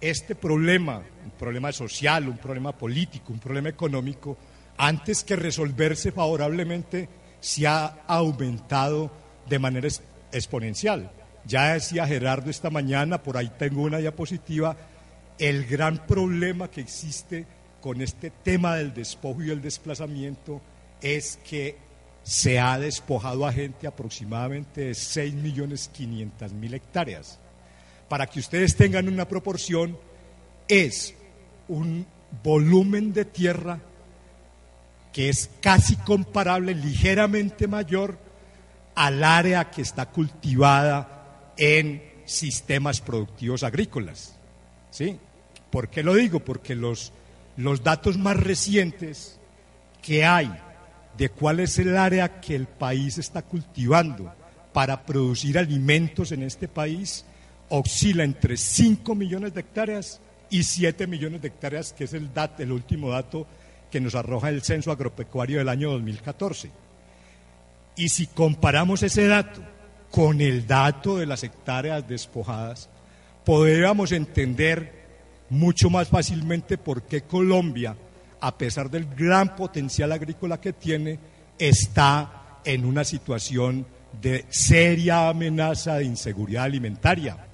este 0.01 0.35
problema, 0.35 1.03
un 1.25 1.31
problema 1.31 1.71
social, 1.71 2.27
un 2.29 2.37
problema 2.37 2.71
político, 2.71 3.33
un 3.33 3.39
problema 3.39 3.69
económico, 3.69 4.37
antes 4.77 5.23
que 5.23 5.35
resolverse 5.35 6.11
favorablemente, 6.11 7.09
se 7.39 7.67
ha 7.67 8.03
aumentado 8.07 9.11
de 9.47 9.59
manera 9.59 9.87
exponencial. 10.31 11.11
Ya 11.45 11.73
decía 11.73 12.07
Gerardo 12.07 12.49
esta 12.49 12.69
mañana, 12.69 13.21
por 13.21 13.37
ahí 13.37 13.51
tengo 13.57 13.83
una 13.83 13.97
diapositiva, 13.97 14.75
el 15.37 15.65
gran 15.65 16.05
problema 16.07 16.69
que 16.69 16.81
existe 16.81 17.45
con 17.81 18.01
este 18.01 18.31
tema 18.31 18.75
del 18.75 18.93
despojo 18.93 19.43
y 19.43 19.51
el 19.51 19.61
desplazamiento 19.61 20.61
es 21.01 21.37
que 21.47 21.77
se 22.23 22.59
ha 22.59 22.79
despojado 22.79 23.45
a 23.45 23.53
gente 23.53 23.85
aproximadamente 23.85 24.81
de 24.81 24.95
6 24.95 25.35
millones 25.35 25.91
mil 26.53 26.73
hectáreas. 26.73 27.39
Para 28.09 28.25
que 28.25 28.39
ustedes 28.39 28.75
tengan 28.75 29.07
una 29.07 29.27
proporción, 29.27 29.97
es 30.67 31.14
un 31.67 32.05
volumen 32.43 33.13
de 33.13 33.25
tierra 33.25 33.79
que 35.11 35.29
es 35.29 35.49
casi 35.61 35.95
comparable, 35.95 36.75
ligeramente 36.75 37.67
mayor 37.67 38.17
al 38.95 39.23
área 39.23 39.71
que 39.71 39.81
está 39.81 40.07
cultivada 40.07 41.53
en 41.57 42.03
sistemas 42.25 42.99
productivos 43.01 43.63
agrícolas. 43.63 44.35
¿Sí? 44.91 45.17
¿Por 45.69 45.89
qué 45.89 46.03
lo 46.03 46.15
digo? 46.15 46.39
Porque 46.41 46.75
los, 46.75 47.13
los 47.57 47.83
datos 47.83 48.17
más 48.17 48.37
recientes 48.37 49.39
que 50.01 50.25
hay 50.25 50.51
de 51.17 51.29
cuál 51.29 51.61
es 51.61 51.79
el 51.79 51.95
área 51.97 52.41
que 52.41 52.55
el 52.55 52.67
país 52.67 53.17
está 53.17 53.41
cultivando 53.41 54.33
para 54.73 55.05
producir 55.05 55.57
alimentos 55.57 56.31
en 56.33 56.43
este 56.43 56.67
país 56.67 57.25
oscila 57.69 58.23
entre 58.23 58.57
5 58.57 59.15
millones 59.15 59.53
de 59.53 59.61
hectáreas 59.61 60.19
y 60.49 60.63
7 60.63 61.07
millones 61.07 61.41
de 61.41 61.49
hectáreas, 61.49 61.93
que 61.93 62.05
es 62.05 62.13
el, 62.13 62.29
el 62.59 62.71
último 62.71 63.09
dato 63.09 63.47
que 63.91 64.01
nos 64.01 64.15
arroja 64.15 64.49
el 64.49 64.61
censo 64.61 64.91
agropecuario 64.91 65.59
del 65.59 65.69
año 65.69 65.91
2014. 65.91 66.71
Y 67.97 68.09
si 68.09 68.27
comparamos 68.27 69.03
ese 69.03 69.27
dato 69.27 69.61
con 70.11 70.41
el 70.41 70.67
dato 70.67 71.17
de 71.17 71.25
las 71.25 71.43
hectáreas 71.43 72.07
despojadas, 72.07 72.89
podríamos 73.43 74.11
entender 74.11 75.05
mucho 75.49 75.89
más 75.89 76.09
fácilmente 76.09 76.77
por 76.77 77.03
qué 77.03 77.21
Colombia 77.21 77.95
a 78.45 78.57
pesar 78.57 78.91
del 78.91 79.05
gran 79.05 79.55
potencial 79.55 80.11
agrícola 80.11 80.61
que 80.61 80.73
tiene, 80.73 81.17
está 81.57 82.59
en 82.63 82.85
una 82.85 83.03
situación 83.03 83.85
de 84.21 84.45
seria 84.49 85.29
amenaza 85.29 85.95
de 85.95 86.05
inseguridad 86.05 86.65
alimentaria. 86.65 87.44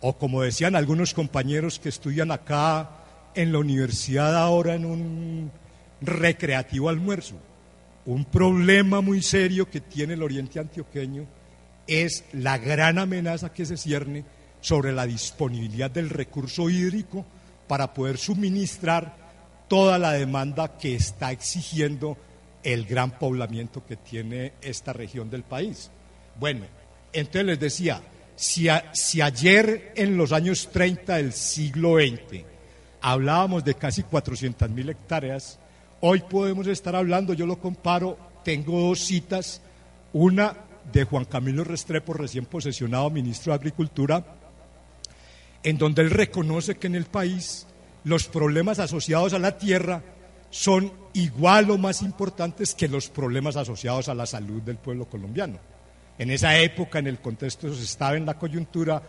O 0.00 0.16
como 0.16 0.42
decían 0.42 0.76
algunos 0.76 1.14
compañeros 1.14 1.78
que 1.78 1.88
estudian 1.88 2.30
acá 2.30 2.90
en 3.34 3.52
la 3.52 3.58
universidad 3.58 4.36
ahora 4.36 4.74
en 4.74 4.84
un 4.84 5.50
recreativo 6.00 6.88
almuerzo, 6.88 7.34
un 8.06 8.24
problema 8.24 9.00
muy 9.00 9.22
serio 9.22 9.68
que 9.68 9.80
tiene 9.80 10.14
el 10.14 10.22
oriente 10.22 10.60
antioqueño 10.60 11.26
es 11.86 12.24
la 12.32 12.58
gran 12.58 12.98
amenaza 12.98 13.52
que 13.52 13.66
se 13.66 13.76
cierne 13.76 14.24
sobre 14.60 14.92
la 14.92 15.06
disponibilidad 15.06 15.90
del 15.90 16.10
recurso 16.10 16.70
hídrico 16.70 17.24
para 17.66 17.92
poder 17.92 18.18
suministrar 18.18 19.16
toda 19.68 19.98
la 19.98 20.12
demanda 20.12 20.78
que 20.78 20.94
está 20.94 21.32
exigiendo 21.32 22.16
el 22.62 22.86
gran 22.86 23.18
poblamiento 23.18 23.84
que 23.86 23.96
tiene 23.96 24.52
esta 24.60 24.92
región 24.92 25.30
del 25.30 25.42
país. 25.42 25.90
Bueno, 26.38 26.64
entonces 27.12 27.44
les 27.44 27.60
decía, 27.60 28.00
si, 28.38 29.20
ayer 29.20 29.92
en 29.96 30.16
los 30.16 30.30
años 30.30 30.68
30 30.70 31.16
del 31.16 31.32
siglo 31.32 31.96
XX 31.96 32.44
hablábamos 33.00 33.64
de 33.64 33.74
casi 33.74 34.04
400 34.04 34.70
mil 34.70 34.88
hectáreas, 34.88 35.58
hoy 36.00 36.20
podemos 36.20 36.68
estar 36.68 36.94
hablando, 36.94 37.32
yo 37.32 37.46
lo 37.46 37.58
comparo 37.58 38.16
tengo 38.44 38.80
dos 38.80 39.00
citas, 39.00 39.60
una 40.12 40.56
de 40.92 41.02
Juan 41.04 41.24
Camilo 41.24 41.64
Restrepo, 41.64 42.12
recién 42.12 42.46
posesionado 42.46 43.10
ministro 43.10 43.52
de 43.52 43.56
Agricultura, 43.56 44.24
en 45.64 45.76
donde 45.76 46.02
él 46.02 46.10
reconoce 46.10 46.76
que 46.76 46.86
en 46.86 46.94
el 46.94 47.06
país 47.06 47.66
los 48.04 48.28
problemas 48.28 48.78
asociados 48.78 49.32
a 49.32 49.40
la 49.40 49.58
tierra 49.58 50.02
son 50.50 50.92
igual 51.12 51.72
o 51.72 51.76
más 51.76 52.02
importantes 52.02 52.74
que 52.74 52.86
los 52.86 53.08
problemas 53.08 53.56
asociados 53.56 54.08
a 54.08 54.14
la 54.14 54.26
salud 54.26 54.62
del 54.62 54.76
pueblo 54.76 55.06
colombiano. 55.06 55.58
En 56.18 56.30
esa 56.30 56.58
época, 56.58 56.98
en 56.98 57.06
el 57.06 57.18
contexto, 57.18 57.72
se 57.72 57.84
estaba 57.84 58.16
en 58.16 58.26
la 58.26 58.38
coyuntura 58.38 59.02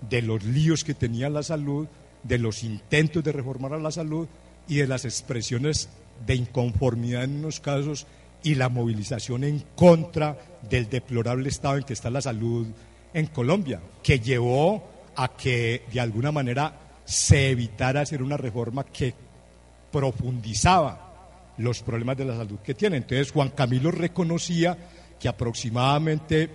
de 0.00 0.22
los 0.22 0.44
líos 0.44 0.84
que 0.84 0.94
tenía 0.94 1.30
la 1.30 1.42
salud, 1.42 1.86
de 2.22 2.38
los 2.38 2.64
intentos 2.64 3.22
de 3.22 3.32
reformar 3.32 3.72
a 3.72 3.78
la 3.78 3.90
salud 3.90 4.26
y 4.68 4.76
de 4.76 4.86
las 4.86 5.04
expresiones 5.04 5.88
de 6.26 6.34
inconformidad 6.34 7.24
en 7.24 7.38
unos 7.38 7.60
casos 7.60 8.06
y 8.42 8.54
la 8.54 8.68
movilización 8.68 9.44
en 9.44 9.62
contra 9.74 10.36
del 10.68 10.88
deplorable 10.88 11.48
estado 11.48 11.76
en 11.76 11.84
que 11.84 11.92
está 11.92 12.10
la 12.10 12.20
salud 12.20 12.66
en 13.14 13.26
Colombia, 13.26 13.80
que 14.02 14.20
llevó 14.20 14.84
a 15.14 15.28
que 15.36 15.82
de 15.92 16.00
alguna 16.00 16.32
manera 16.32 16.72
se 17.04 17.50
evitara 17.50 18.02
hacer 18.02 18.22
una 18.22 18.36
reforma 18.36 18.84
que 18.84 19.14
profundizaba 19.90 21.54
los 21.58 21.82
problemas 21.82 22.16
de 22.16 22.24
la 22.24 22.36
salud 22.36 22.58
que 22.58 22.74
tiene. 22.74 22.98
Entonces 22.98 23.32
Juan 23.32 23.50
Camilo 23.50 23.90
reconocía 23.90 24.76
que 25.18 25.28
aproximadamente 25.28 26.50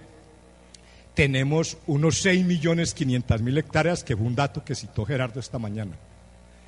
tenemos 1.13 1.77
unos 1.87 2.19
6 2.21 2.45
millones 2.45 2.95
mil 3.41 3.57
hectáreas, 3.57 4.03
que 4.03 4.15
fue 4.15 4.25
un 4.25 4.35
dato 4.35 4.63
que 4.63 4.75
citó 4.75 5.05
Gerardo 5.05 5.39
esta 5.39 5.59
mañana, 5.59 5.97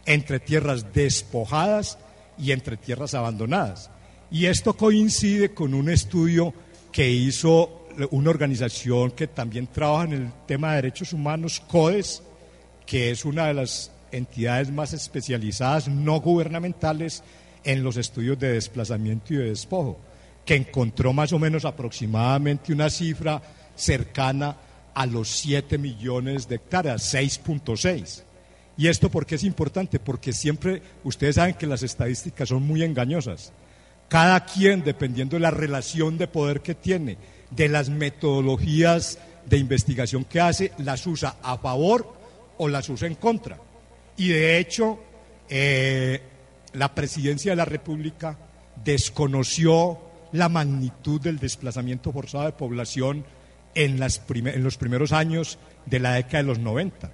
entre 0.05 0.39
tierras 0.39 0.93
despojadas 0.93 1.97
y 2.37 2.51
entre 2.51 2.77
tierras 2.77 3.13
abandonadas. 3.13 3.89
Y 4.31 4.47
esto 4.47 4.73
coincide 4.73 5.53
con 5.53 5.73
un 5.73 5.89
estudio 5.89 6.53
que 6.91 7.09
hizo 7.09 7.87
una 8.11 8.29
organización 8.31 9.11
que 9.11 9.27
también 9.27 9.67
trabaja 9.67 10.05
en 10.05 10.13
el 10.13 10.31
tema 10.47 10.71
de 10.71 10.75
derechos 10.77 11.13
humanos, 11.13 11.61
CODES, 11.67 12.23
que 12.85 13.11
es 13.11 13.25
una 13.25 13.47
de 13.47 13.53
las 13.53 13.91
entidades 14.11 14.71
más 14.71 14.93
especializadas 14.93 15.87
no 15.87 16.19
gubernamentales 16.19 17.23
en 17.63 17.83
los 17.83 17.97
estudios 17.97 18.37
de 18.39 18.53
desplazamiento 18.53 19.33
y 19.33 19.37
de 19.37 19.45
despojo, 19.45 19.97
que 20.45 20.55
encontró 20.55 21.13
más 21.13 21.31
o 21.33 21.39
menos 21.39 21.65
aproximadamente 21.65 22.73
una 22.73 22.89
cifra 22.89 23.41
cercana 23.75 24.57
a 24.93 25.05
los 25.05 25.29
7 25.29 25.77
millones 25.77 26.47
de 26.47 26.55
hectáreas, 26.55 27.13
6.6. 27.13 28.23
¿Y 28.77 28.87
esto 28.87 29.09
por 29.09 29.25
qué 29.25 29.35
es 29.35 29.43
importante? 29.43 29.99
Porque 29.99 30.33
siempre 30.33 30.81
ustedes 31.03 31.35
saben 31.35 31.55
que 31.55 31.67
las 31.67 31.83
estadísticas 31.83 32.49
son 32.49 32.63
muy 32.63 32.83
engañosas. 32.83 33.53
Cada 34.09 34.45
quien, 34.45 34.83
dependiendo 34.83 35.35
de 35.35 35.41
la 35.41 35.51
relación 35.51 36.17
de 36.17 36.27
poder 36.27 36.61
que 36.61 36.75
tiene, 36.75 37.17
de 37.51 37.69
las 37.69 37.89
metodologías 37.89 39.19
de 39.45 39.57
investigación 39.57 40.23
que 40.25 40.39
hace, 40.39 40.71
las 40.79 41.05
usa 41.07 41.37
a 41.41 41.57
favor 41.57 42.13
o 42.57 42.67
las 42.67 42.89
usa 42.89 43.07
en 43.07 43.15
contra. 43.15 43.57
Y 44.17 44.29
de 44.29 44.57
hecho, 44.57 44.99
eh, 45.49 46.21
la 46.73 46.93
presidencia 46.93 47.51
de 47.51 47.55
la 47.55 47.65
República 47.65 48.37
desconoció 48.83 49.99
la 50.33 50.49
magnitud 50.49 51.21
del 51.21 51.39
desplazamiento 51.39 52.11
forzado 52.11 52.43
de 52.45 52.51
población 52.51 53.23
en, 53.75 53.99
los 53.99 54.77
primeros 54.77 55.13
años 55.13 55.57
de 55.85 55.99
la 55.99 56.15
década 56.15 56.39
de 56.39 56.43
los 56.43 56.59
90. 56.59 57.11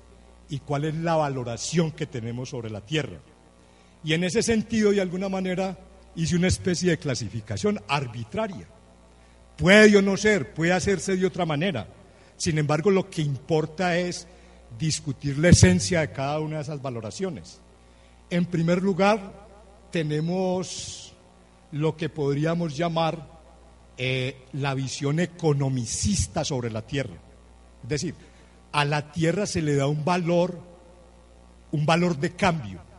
y 0.50 0.60
cuál 0.60 0.86
es 0.86 0.96
la 0.96 1.16
valoración 1.16 1.92
que 1.92 2.06
tenemos 2.06 2.50
sobre 2.50 2.70
la 2.70 2.82
tierra. 2.82 3.20
Y 4.04 4.14
en 4.14 4.24
ese 4.24 4.42
sentido, 4.42 4.92
de 4.92 5.02
alguna 5.02 5.30
manera, 5.30 5.78
hice 6.16 6.36
una 6.36 6.48
especie 6.48 6.92
de 6.92 6.98
clasificación 6.98 7.82
arbitraria. 7.88 8.68
Puede 9.58 9.98
o 9.98 10.02
no 10.02 10.18
ser, 10.18 10.54
puede 10.54 10.74
hacerse 10.74 11.18
de 11.18 11.26
otra 11.26 11.46
manera. 11.46 11.88
Sin 12.38 12.58
embargo, 12.58 12.90
lo 12.90 13.10
que 13.10 13.22
importa 13.22 13.98
es 13.98 14.28
discutir 14.78 15.38
la 15.38 15.50
esencia 15.50 16.02
de 16.02 16.12
cada 16.12 16.40
una 16.40 16.58
de 16.58 16.62
esas 16.64 16.82
valoraciones. 16.82 17.60
En 18.30 18.46
primer 18.46 18.82
lugar, 18.82 19.34
tenemos 19.92 21.09
lo 21.72 21.96
que 21.96 22.10
podríamos 22.10 22.76
llamar 22.76 23.40
eh, 23.98 24.46
la 24.54 24.74
visión 24.74 25.20
economicista 25.20 26.44
sobre 26.46 26.72
la 26.72 26.82
tierra. 26.82 27.16
Es 27.84 27.90
decir, 27.90 28.16
a 28.72 28.86
la 28.86 29.12
tierra 29.12 29.46
se 29.46 29.62
le 29.62 29.76
da 29.76 29.88
un 29.88 30.06
valor, 30.06 30.60
un 31.72 31.86
valor 31.86 32.18
de 32.18 32.36
cambio 32.36 32.90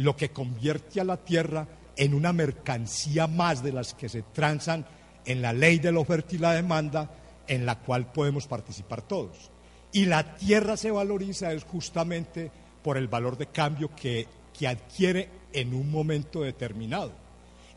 lo 0.00 0.16
que 0.16 0.30
convierte 0.30 0.98
a 0.98 1.04
la 1.04 1.18
tierra 1.18 1.68
en 1.94 2.14
una 2.14 2.32
mercancía 2.32 3.26
más 3.26 3.62
de 3.62 3.72
las 3.72 3.92
que 3.92 4.08
se 4.08 4.22
transan 4.22 4.86
en 5.26 5.42
la 5.42 5.52
ley 5.52 5.78
de 5.78 5.92
la 5.92 6.00
oferta 6.00 6.34
y 6.34 6.38
la 6.38 6.54
demanda, 6.54 7.10
en 7.46 7.66
la 7.66 7.80
cual 7.80 8.10
podemos 8.10 8.46
participar 8.46 9.02
todos. 9.02 9.50
Y 9.92 10.06
la 10.06 10.36
tierra 10.36 10.78
se 10.78 10.90
valoriza 10.90 11.52
es 11.52 11.64
justamente 11.64 12.50
por 12.82 12.96
el 12.96 13.08
valor 13.08 13.36
de 13.36 13.48
cambio 13.48 13.90
que, 13.94 14.26
que 14.58 14.68
adquiere 14.68 15.28
en 15.52 15.74
un 15.74 15.90
momento 15.90 16.40
determinado. 16.40 17.12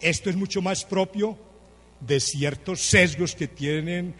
Esto 0.03 0.29
es 0.29 0.35
mucho 0.35 0.61
más 0.61 0.85
propio 0.85 1.37
de 1.99 2.19
ciertos 2.19 2.81
sesgos 2.81 3.35
que 3.35 3.47
tienen 3.47 4.13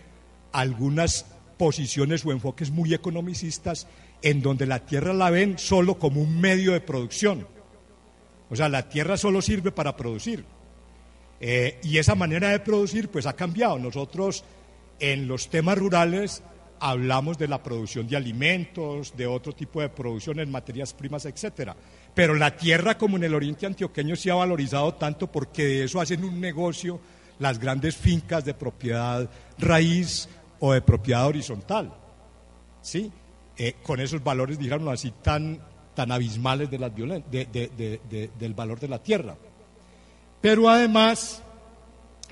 algunas 0.51 1.25
posiciones 1.57 2.25
o 2.25 2.31
enfoques 2.31 2.71
muy 2.71 2.93
economicistas 2.93 3.87
en 4.23 4.41
donde 4.41 4.65
la 4.65 4.79
tierra 4.85 5.13
la 5.13 5.29
ven 5.29 5.59
solo 5.59 5.99
como 5.99 6.21
un 6.21 6.41
medio 6.41 6.71
de 6.71 6.81
producción 6.81 7.45
o 8.53 8.55
sea, 8.55 8.69
la 8.69 8.87
tierra 8.87 9.17
solo 9.17 9.41
sirve 9.41 9.71
para 9.71 9.97
producir. 9.97 10.45
Eh, 11.39 11.79
y 11.81 11.97
esa 11.97 12.13
manera 12.13 12.49
de 12.49 12.59
producir 12.59 13.09
pues 13.09 13.25
ha 13.25 13.33
cambiado. 13.33 13.79
Nosotros 13.79 14.43
en 14.99 15.27
los 15.27 15.49
temas 15.49 15.75
rurales 15.75 16.43
hablamos 16.79 17.39
de 17.39 17.47
la 17.47 17.63
producción 17.63 18.07
de 18.07 18.15
alimentos, 18.15 19.17
de 19.17 19.25
otro 19.25 19.53
tipo 19.53 19.81
de 19.81 19.89
producción 19.89 20.39
en 20.39 20.51
materias 20.51 20.93
primas, 20.93 21.25
etcétera. 21.25 21.75
Pero 22.13 22.35
la 22.35 22.55
tierra, 22.55 22.97
como 22.97 23.17
en 23.17 23.23
el 23.23 23.33
oriente 23.33 23.65
antioqueño, 23.65 24.15
se 24.15 24.29
ha 24.29 24.35
valorizado 24.35 24.93
tanto 24.95 25.31
porque 25.31 25.63
de 25.63 25.83
eso 25.85 25.99
hacen 25.99 26.23
un 26.23 26.39
negocio 26.39 26.99
las 27.39 27.59
grandes 27.59 27.95
fincas 27.95 28.45
de 28.45 28.53
propiedad 28.53 29.29
raíz 29.57 30.29
o 30.59 30.73
de 30.73 30.81
propiedad 30.81 31.25
horizontal. 31.25 31.93
¿Sí? 32.81 33.11
Eh, 33.57 33.75
con 33.83 33.99
esos 33.99 34.23
valores, 34.23 34.59
digamos 34.59 34.91
así, 34.93 35.13
tan, 35.21 35.59
tan 35.95 36.11
abismales 36.11 36.69
de 36.69 36.77
del 38.39 38.53
valor 38.53 38.79
de 38.79 38.87
la 38.87 39.01
tierra. 39.01 39.35
Pero 40.41 40.69
además, 40.69 41.41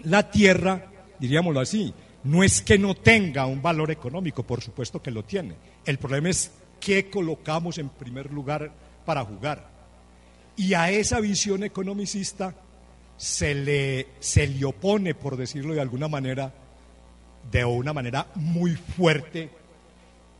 la 0.04 0.30
tierra, 0.30 0.92
diríamoslo 1.20 1.60
así, 1.60 1.94
no 2.24 2.44
es 2.44 2.62
que 2.62 2.78
no 2.78 2.96
tenga 2.96 3.46
un 3.46 3.62
valor 3.62 3.92
económico, 3.92 4.44
por 4.44 4.62
supuesto 4.62 5.02
que 5.02 5.12
lo 5.12 5.24
tiene. 5.24 5.56
El 5.86 5.98
problema 5.98 6.30
es 6.30 6.52
qué 6.80 7.10
colocamos 7.10 7.78
en 7.78 7.90
primer 7.90 8.32
lugar 8.32 8.72
para 9.06 9.24
jugar. 9.24 9.71
Y 10.56 10.74
a 10.74 10.92
esa 10.92 11.20
visión 11.20 11.64
economicista 11.64 12.56
se 13.18 13.56
le, 13.56 14.08
se 14.20 14.48
le 14.48 14.66
opone, 14.66 15.14
por 15.16 15.38
decirlo 15.38 15.74
de 15.74 15.82
alguna 15.82 16.08
manera, 16.08 16.54
de 17.52 17.66
una 17.66 17.94
manera 17.94 18.28
muy 18.36 18.76
fuerte, 18.76 19.50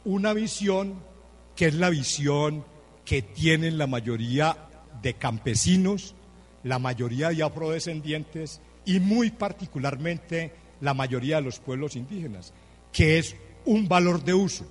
una 0.04 0.34
visión 0.34 0.96
que 1.56 1.68
es 1.68 1.76
la 1.76 1.90
visión 1.90 2.66
que 3.06 3.22
tienen 3.22 3.78
la 3.78 3.88
mayoría 3.88 4.58
de 5.02 5.14
campesinos, 5.16 6.16
la 6.64 6.80
mayoría 6.80 7.30
de 7.30 7.44
afrodescendientes 7.44 8.62
y 8.86 9.00
muy 9.00 9.32
particularmente 9.32 10.52
la 10.80 10.94
mayoría 10.94 11.38
de 11.38 11.44
los 11.44 11.60
pueblos 11.60 11.96
indígenas, 11.96 12.54
que 12.92 13.18
es 13.20 13.36
un 13.66 13.88
valor 13.88 14.24
de 14.24 14.34
uso. 14.34 14.66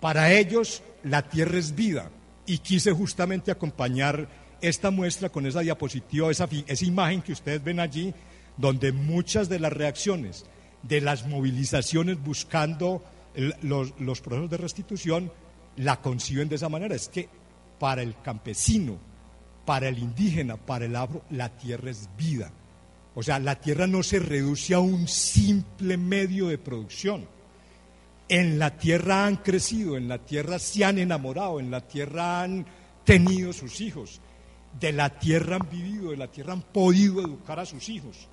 Para 0.00 0.32
ellos 0.32 0.82
la 1.02 1.28
tierra 1.28 1.58
es 1.58 1.74
vida 1.74 2.10
y 2.46 2.58
quise 2.58 2.92
justamente 2.92 3.50
acompañar 3.50 4.28
esta 4.68 4.90
muestra 4.90 5.28
con 5.28 5.46
esa 5.46 5.60
diapositiva, 5.60 6.30
esa, 6.30 6.48
imagen 6.82 7.22
que 7.22 7.32
ustedes 7.32 7.62
ven 7.62 7.80
allí, 7.80 8.14
donde 8.56 8.92
muchas 8.92 9.48
de 9.48 9.58
las 9.58 9.72
reacciones 9.72 10.44
de 10.82 11.00
las 11.00 11.26
movilizaciones 11.26 12.22
buscando 12.22 13.02
los, 13.62 13.98
los 13.98 14.20
procesos 14.20 14.50
de 14.50 14.56
restitución 14.56 15.32
la 15.76 16.00
conciben 16.00 16.48
de 16.48 16.56
esa 16.56 16.68
manera. 16.68 16.94
Es 16.94 17.08
que 17.08 17.28
para 17.78 18.02
el 18.02 18.14
campesino, 18.22 18.98
para 19.64 19.88
el 19.88 19.98
indígena, 19.98 20.56
para 20.56 20.84
el 20.84 20.96
afro, 20.96 21.22
la 21.30 21.48
tierra 21.48 21.90
es 21.90 22.08
vida. 22.16 22.52
O 23.14 23.22
sea, 23.22 23.38
la 23.38 23.60
tierra 23.60 23.86
no 23.86 24.02
se 24.02 24.18
reduce 24.18 24.74
a 24.74 24.80
un 24.80 25.06
simple 25.06 25.96
medio 25.96 26.48
de 26.48 26.58
producción. 26.58 27.26
En 28.28 28.58
la 28.58 28.76
tierra 28.76 29.26
han 29.26 29.36
crecido, 29.36 29.96
en 29.96 30.08
la 30.08 30.18
tierra 30.18 30.58
se 30.58 30.84
han 30.84 30.98
enamorado, 30.98 31.60
en 31.60 31.70
la 31.70 31.80
tierra 31.80 32.42
han 32.42 32.66
tenido 33.04 33.52
sus 33.52 33.80
hijos, 33.80 34.20
de 34.78 34.92
la 34.92 35.18
tierra 35.18 35.56
han 35.56 35.68
vivido, 35.70 36.10
de 36.10 36.16
la 36.16 36.30
tierra 36.30 36.52
han 36.52 36.62
podido 36.62 37.20
educar 37.20 37.58
a 37.60 37.66
sus 37.66 37.88
hijos. 37.88 38.28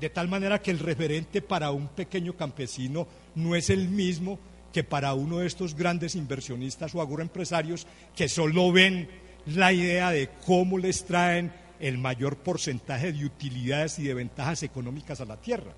De 0.00 0.10
tal 0.10 0.28
manera 0.28 0.60
que 0.60 0.70
el 0.70 0.80
referente 0.80 1.40
para 1.40 1.70
un 1.70 1.88
pequeño 1.88 2.36
campesino 2.36 3.06
no 3.34 3.54
es 3.54 3.70
el 3.70 3.88
mismo 3.88 4.38
que 4.72 4.82
para 4.82 5.14
uno 5.14 5.38
de 5.38 5.46
estos 5.46 5.74
grandes 5.74 6.16
inversionistas 6.16 6.94
o 6.94 7.00
agroempresarios 7.00 7.86
que 8.16 8.28
solo 8.28 8.72
ven 8.72 9.08
la 9.46 9.72
idea 9.72 10.10
de 10.10 10.30
cómo 10.44 10.78
les 10.78 11.04
traen 11.04 11.52
el 11.78 11.98
mayor 11.98 12.38
porcentaje 12.38 13.12
de 13.12 13.24
utilidades 13.24 13.98
y 13.98 14.04
de 14.04 14.14
ventajas 14.14 14.62
económicas 14.62 15.20
a 15.20 15.26
la 15.26 15.36
tierra. 15.36 15.72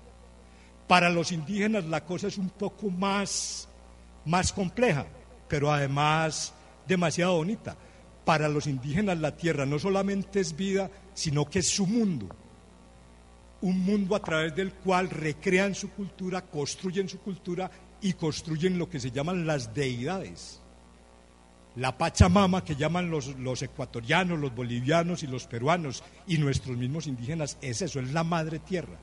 Para 0.87 1.09
los 1.09 1.31
indígenas 1.31 1.85
la 1.85 2.05
cosa 2.05 2.27
es 2.27 2.37
un 2.37 2.49
poco 2.49 2.89
más, 2.89 3.67
más 4.25 4.51
compleja, 4.51 5.05
pero 5.47 5.71
además 5.71 6.53
demasiado 6.87 7.35
bonita. 7.35 7.75
Para 8.27 8.49
los 8.49 8.67
indígenas 8.67 9.17
la 9.19 9.37
tierra 9.37 9.65
no 9.65 9.79
solamente 9.79 10.41
es 10.41 10.53
vida, 10.55 10.91
sino 11.13 11.45
que 11.45 11.59
es 11.59 11.69
su 11.69 11.87
mundo. 11.87 12.27
Un 13.61 13.79
mundo 13.79 14.15
a 14.15 14.21
través 14.21 14.53
del 14.53 14.73
cual 14.73 15.09
recrean 15.09 15.73
su 15.73 15.89
cultura, 15.91 16.41
construyen 16.41 17.07
su 17.07 17.19
cultura 17.21 17.71
y 18.01 18.13
construyen 18.13 18.77
lo 18.77 18.89
que 18.89 18.99
se 18.99 19.11
llaman 19.11 19.47
las 19.47 19.73
deidades 19.73 20.61
la 21.77 21.95
Pachamama 21.95 22.63
que 22.63 22.75
llaman 22.75 23.09
los, 23.11 23.37
los, 23.37 23.61
ecuatorianos, 23.61 24.39
los 24.39 24.53
bolivianos 24.53 25.21
y 25.21 25.27
los 25.27 25.45
peruanos 25.45 26.03
y 26.25 26.39
nuestros 26.39 26.75
mismos 26.75 27.05
indígenas, 27.05 27.57
es 27.61 27.83
eso, 27.83 27.99
es 27.99 28.11
la 28.11 28.23
madre 28.23 28.57
tierra. 28.59 28.97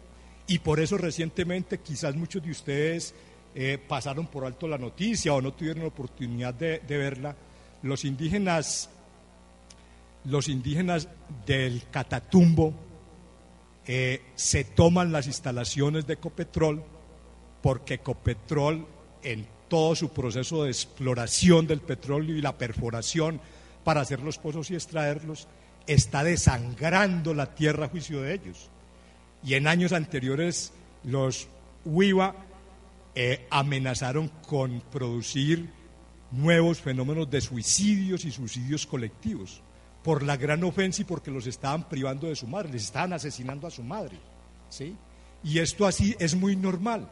Y 0.49 0.59
por 0.59 0.81
eso 0.81 0.99
recientemente 0.99 1.79
quizás 1.79 2.17
muchos 2.17 2.43
de 2.43 2.51
ustedes 2.51 3.15
eh, 3.55 3.79
pasaron 3.79 4.27
por 4.27 4.45
alto 4.45 4.67
la 4.67 4.77
noticia 4.77 5.33
o 5.33 5.41
no 5.41 5.53
tuvieron 5.53 5.85
la 5.85 5.89
oportunidad 5.89 6.53
de, 6.53 6.81
verla. 6.89 7.37
Los 7.83 8.05
indígenas, 8.05 8.91
los 10.25 10.49
indígenas 10.49 11.09
del 11.47 11.83
Catatumbo 11.91 12.75
eh, 13.87 14.23
se 14.35 14.65
toman 14.65 15.13
las 15.13 15.27
instalaciones 15.27 16.07
de 16.07 16.17
Copetrol 16.17 16.83
porque 17.63 17.99
Copetrol 17.99 18.87
en 19.23 19.47
todo 19.69 19.95
su 19.95 20.11
proceso 20.11 20.65
de 20.65 20.71
exploración 20.71 21.67
del 21.67 21.81
petróleo 21.81 22.37
y 22.37 22.43
la 22.43 22.57
perforación 22.57 23.41
para 23.83 24.01
hacer 24.01 24.21
los 24.21 24.39
pozos 24.39 24.71
y 24.71 24.75
extraerlos, 24.75 25.47
está 25.87 26.25
desangrando 26.25 27.35
la 27.35 27.55
tierra 27.55 27.87
a 27.87 27.89
juicio 27.89 28.23
de 28.23 28.35
ellos. 28.35 28.71
Y 29.43 29.55
en 29.55 29.67
años 29.67 29.93
anteriores 29.93 30.73
los 31.03 31.49
Huiva 31.85 32.35
eh, 33.15 33.47
amenazaron 33.51 34.29
con 34.47 34.83
producir 34.91 35.69
nuevos 36.31 36.81
fenómenos 36.81 37.31
de 37.31 37.43
suicidios 37.43 38.25
y 38.25 38.31
suicidios 38.31 38.87
colectivos 38.87 39.63
por 40.05 40.23
la 40.23 40.37
gran 40.37 40.63
ofensa 40.63 41.01
y 41.01 41.07
porque 41.07 41.31
los 41.31 41.47
estaban 41.47 41.89
privando 41.89 42.29
de 42.29 42.37
su 42.37 42.47
madre, 42.47 42.71
les 42.71 42.85
estaban 42.85 43.15
asesinando 43.15 43.67
a 43.67 43.71
su 43.71 43.83
madre. 43.83 44.19
¿sí? 44.69 44.95
Y 45.43 45.59
esto 45.59 45.87
así 45.87 46.15
es 46.19 46.37
muy 46.37 46.55
normal. 46.55 47.09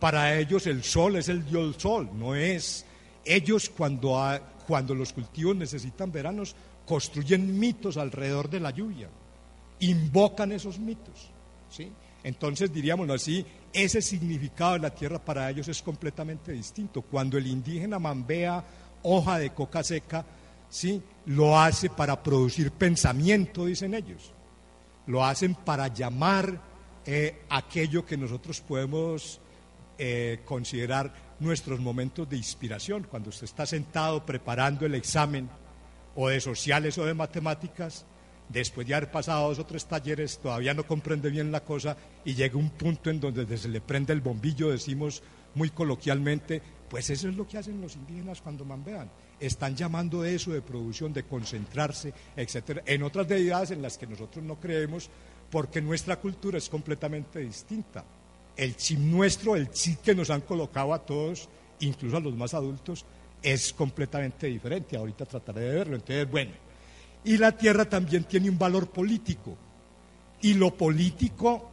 Para 0.00 0.36
ellos 0.36 0.66
el 0.66 0.82
sol 0.82 1.16
es 1.16 1.28
el 1.28 1.46
dios 1.46 1.76
sol, 1.78 2.10
no 2.12 2.34
es. 2.34 2.84
Ellos 3.24 3.70
cuando, 3.70 4.20
cuando 4.66 4.94
los 4.96 5.12
cultivos 5.12 5.54
necesitan 5.54 6.10
veranos, 6.10 6.56
construyen 6.84 7.56
mitos 7.58 7.96
alrededor 7.96 8.50
de 8.50 8.60
la 8.60 8.72
lluvia, 8.72 9.08
invocan 9.78 10.50
esos 10.50 10.80
mitos. 10.80 11.30
¿sí? 11.70 11.90
Entonces, 12.24 12.72
diríamoslo 12.72 13.14
así, 13.14 13.46
ese 13.72 14.02
significado 14.02 14.72
de 14.72 14.80
la 14.80 14.90
tierra 14.90 15.24
para 15.24 15.48
ellos 15.48 15.68
es 15.68 15.80
completamente 15.82 16.50
distinto. 16.50 17.02
Cuando 17.02 17.38
el 17.38 17.46
indígena 17.46 18.00
mambea 18.00 18.64
hoja 19.04 19.38
de 19.38 19.50
coca 19.50 19.84
seca, 19.84 20.24
¿sí? 20.74 21.00
lo 21.26 21.56
hace 21.56 21.88
para 21.88 22.20
producir 22.20 22.72
pensamiento, 22.72 23.64
dicen 23.64 23.94
ellos. 23.94 24.32
Lo 25.06 25.24
hacen 25.24 25.54
para 25.54 25.86
llamar 25.86 26.60
eh, 27.06 27.42
aquello 27.48 28.04
que 28.04 28.16
nosotros 28.16 28.60
podemos 28.60 29.40
eh, 29.98 30.40
considerar 30.44 31.14
nuestros 31.38 31.78
momentos 31.78 32.28
de 32.28 32.36
inspiración, 32.36 33.06
cuando 33.08 33.30
usted 33.30 33.44
está 33.44 33.66
sentado 33.66 34.26
preparando 34.26 34.84
el 34.84 34.96
examen 34.96 35.48
o 36.16 36.28
de 36.28 36.40
sociales 36.40 36.98
o 36.98 37.04
de 37.04 37.14
matemáticas, 37.14 38.04
después 38.48 38.84
de 38.84 38.96
haber 38.96 39.12
pasado 39.12 39.48
dos 39.48 39.60
o 39.60 39.66
tres 39.66 39.86
talleres, 39.86 40.40
todavía 40.40 40.74
no 40.74 40.84
comprende 40.84 41.30
bien 41.30 41.52
la 41.52 41.62
cosa 41.62 41.96
y 42.24 42.34
llega 42.34 42.58
un 42.58 42.70
punto 42.70 43.10
en 43.10 43.20
donde 43.20 43.56
se 43.56 43.68
le 43.68 43.80
prende 43.80 44.12
el 44.12 44.20
bombillo, 44.20 44.70
decimos 44.70 45.22
muy 45.54 45.70
coloquialmente, 45.70 46.60
pues 46.90 47.10
eso 47.10 47.28
es 47.28 47.36
lo 47.36 47.46
que 47.46 47.58
hacen 47.58 47.80
los 47.80 47.94
indígenas 47.94 48.40
cuando 48.40 48.64
mambean. 48.64 49.08
Están 49.46 49.76
llamando 49.76 50.24
eso 50.24 50.52
de 50.52 50.62
producción, 50.62 51.12
de 51.12 51.24
concentrarse, 51.24 52.12
etcétera, 52.36 52.82
en 52.86 53.02
otras 53.02 53.28
deidades 53.28 53.70
en 53.70 53.82
las 53.82 53.98
que 53.98 54.06
nosotros 54.06 54.44
no 54.44 54.56
creemos, 54.60 55.10
porque 55.50 55.80
nuestra 55.80 56.16
cultura 56.16 56.58
es 56.58 56.68
completamente 56.68 57.40
distinta 57.40 58.04
el 58.56 58.76
chip 58.76 58.98
nuestro, 58.98 59.56
el 59.56 59.70
chip 59.70 60.00
que 60.00 60.14
nos 60.14 60.30
han 60.30 60.42
colocado 60.42 60.94
a 60.94 61.04
todos, 61.04 61.48
incluso 61.80 62.16
a 62.16 62.20
los 62.20 62.34
más 62.34 62.54
adultos, 62.54 63.04
es 63.42 63.72
completamente 63.72 64.46
diferente. 64.46 64.96
Ahorita 64.96 65.26
trataré 65.26 65.60
de 65.60 65.74
verlo. 65.74 65.96
Entonces, 65.96 66.30
bueno, 66.30 66.52
y 67.24 67.36
la 67.36 67.52
tierra 67.52 67.84
también 67.84 68.24
tiene 68.24 68.48
un 68.48 68.58
valor 68.58 68.88
político. 68.88 69.56
Y 70.42 70.54
lo 70.54 70.74
político, 70.74 71.70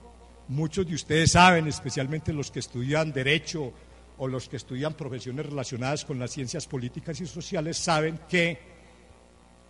muchos 0.47 0.87
de 0.87 0.95
ustedes 0.95 1.31
saben, 1.31 1.67
especialmente 1.67 2.33
los 2.33 2.51
que 2.51 2.59
estudian 2.59 3.11
derecho 3.11 3.73
o 4.21 4.27
los 4.27 4.47
que 4.47 4.57
estudian 4.57 4.93
profesiones 4.93 5.47
relacionadas 5.47 6.05
con 6.05 6.19
las 6.19 6.29
ciencias 6.29 6.67
políticas 6.67 7.19
y 7.21 7.25
sociales, 7.25 7.75
saben 7.75 8.19
que 8.29 8.59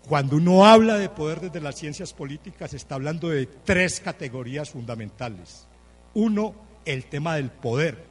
cuando 0.06 0.36
uno 0.36 0.66
habla 0.66 0.98
de 0.98 1.08
poder 1.08 1.40
desde 1.40 1.62
las 1.62 1.76
ciencias 1.76 2.12
políticas, 2.12 2.74
está 2.74 2.96
hablando 2.96 3.30
de 3.30 3.46
tres 3.46 4.02
categorías 4.02 4.70
fundamentales. 4.70 5.70
Uno, 6.16 6.54
el 6.84 7.06
tema 7.06 7.38
del 7.38 7.50
poder, 7.50 8.04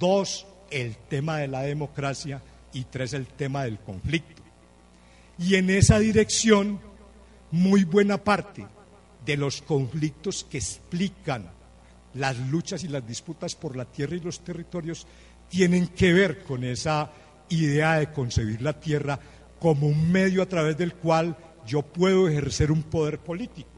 dos, 0.00 0.48
el 0.68 0.96
tema 0.96 1.38
de 1.38 1.46
la 1.46 1.62
democracia 1.62 2.42
y 2.72 2.82
tres, 2.82 3.12
el 3.12 3.28
tema 3.28 3.62
del 3.62 3.78
conflicto. 3.78 4.42
Y 5.38 5.54
en 5.54 5.70
esa 5.70 6.00
dirección, 6.00 6.80
muy 7.52 7.84
buena 7.84 8.24
parte 8.24 8.66
de 9.24 9.36
los 9.36 9.62
conflictos 9.62 10.42
que 10.42 10.58
explican 10.58 11.52
las 12.14 12.36
luchas 12.48 12.82
y 12.84 12.88
las 12.88 13.06
disputas 13.06 13.54
por 13.54 13.76
la 13.76 13.84
tierra 13.84 14.16
y 14.16 14.20
los 14.20 14.40
territorios 14.40 15.06
tienen 15.48 15.88
que 15.88 16.12
ver 16.12 16.42
con 16.42 16.64
esa 16.64 17.10
idea 17.48 17.98
de 17.98 18.12
concebir 18.12 18.62
la 18.62 18.78
tierra 18.78 19.18
como 19.58 19.86
un 19.86 20.10
medio 20.10 20.42
a 20.42 20.46
través 20.46 20.76
del 20.76 20.94
cual 20.94 21.36
yo 21.66 21.82
puedo 21.82 22.28
ejercer 22.28 22.70
un 22.70 22.82
poder 22.82 23.18
político. 23.18 23.70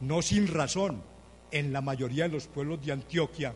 No 0.00 0.22
sin 0.22 0.48
razón, 0.48 1.02
en 1.50 1.72
la 1.72 1.80
mayoría 1.80 2.24
de 2.24 2.30
los 2.34 2.46
pueblos 2.46 2.84
de 2.84 2.92
Antioquia, 2.92 3.54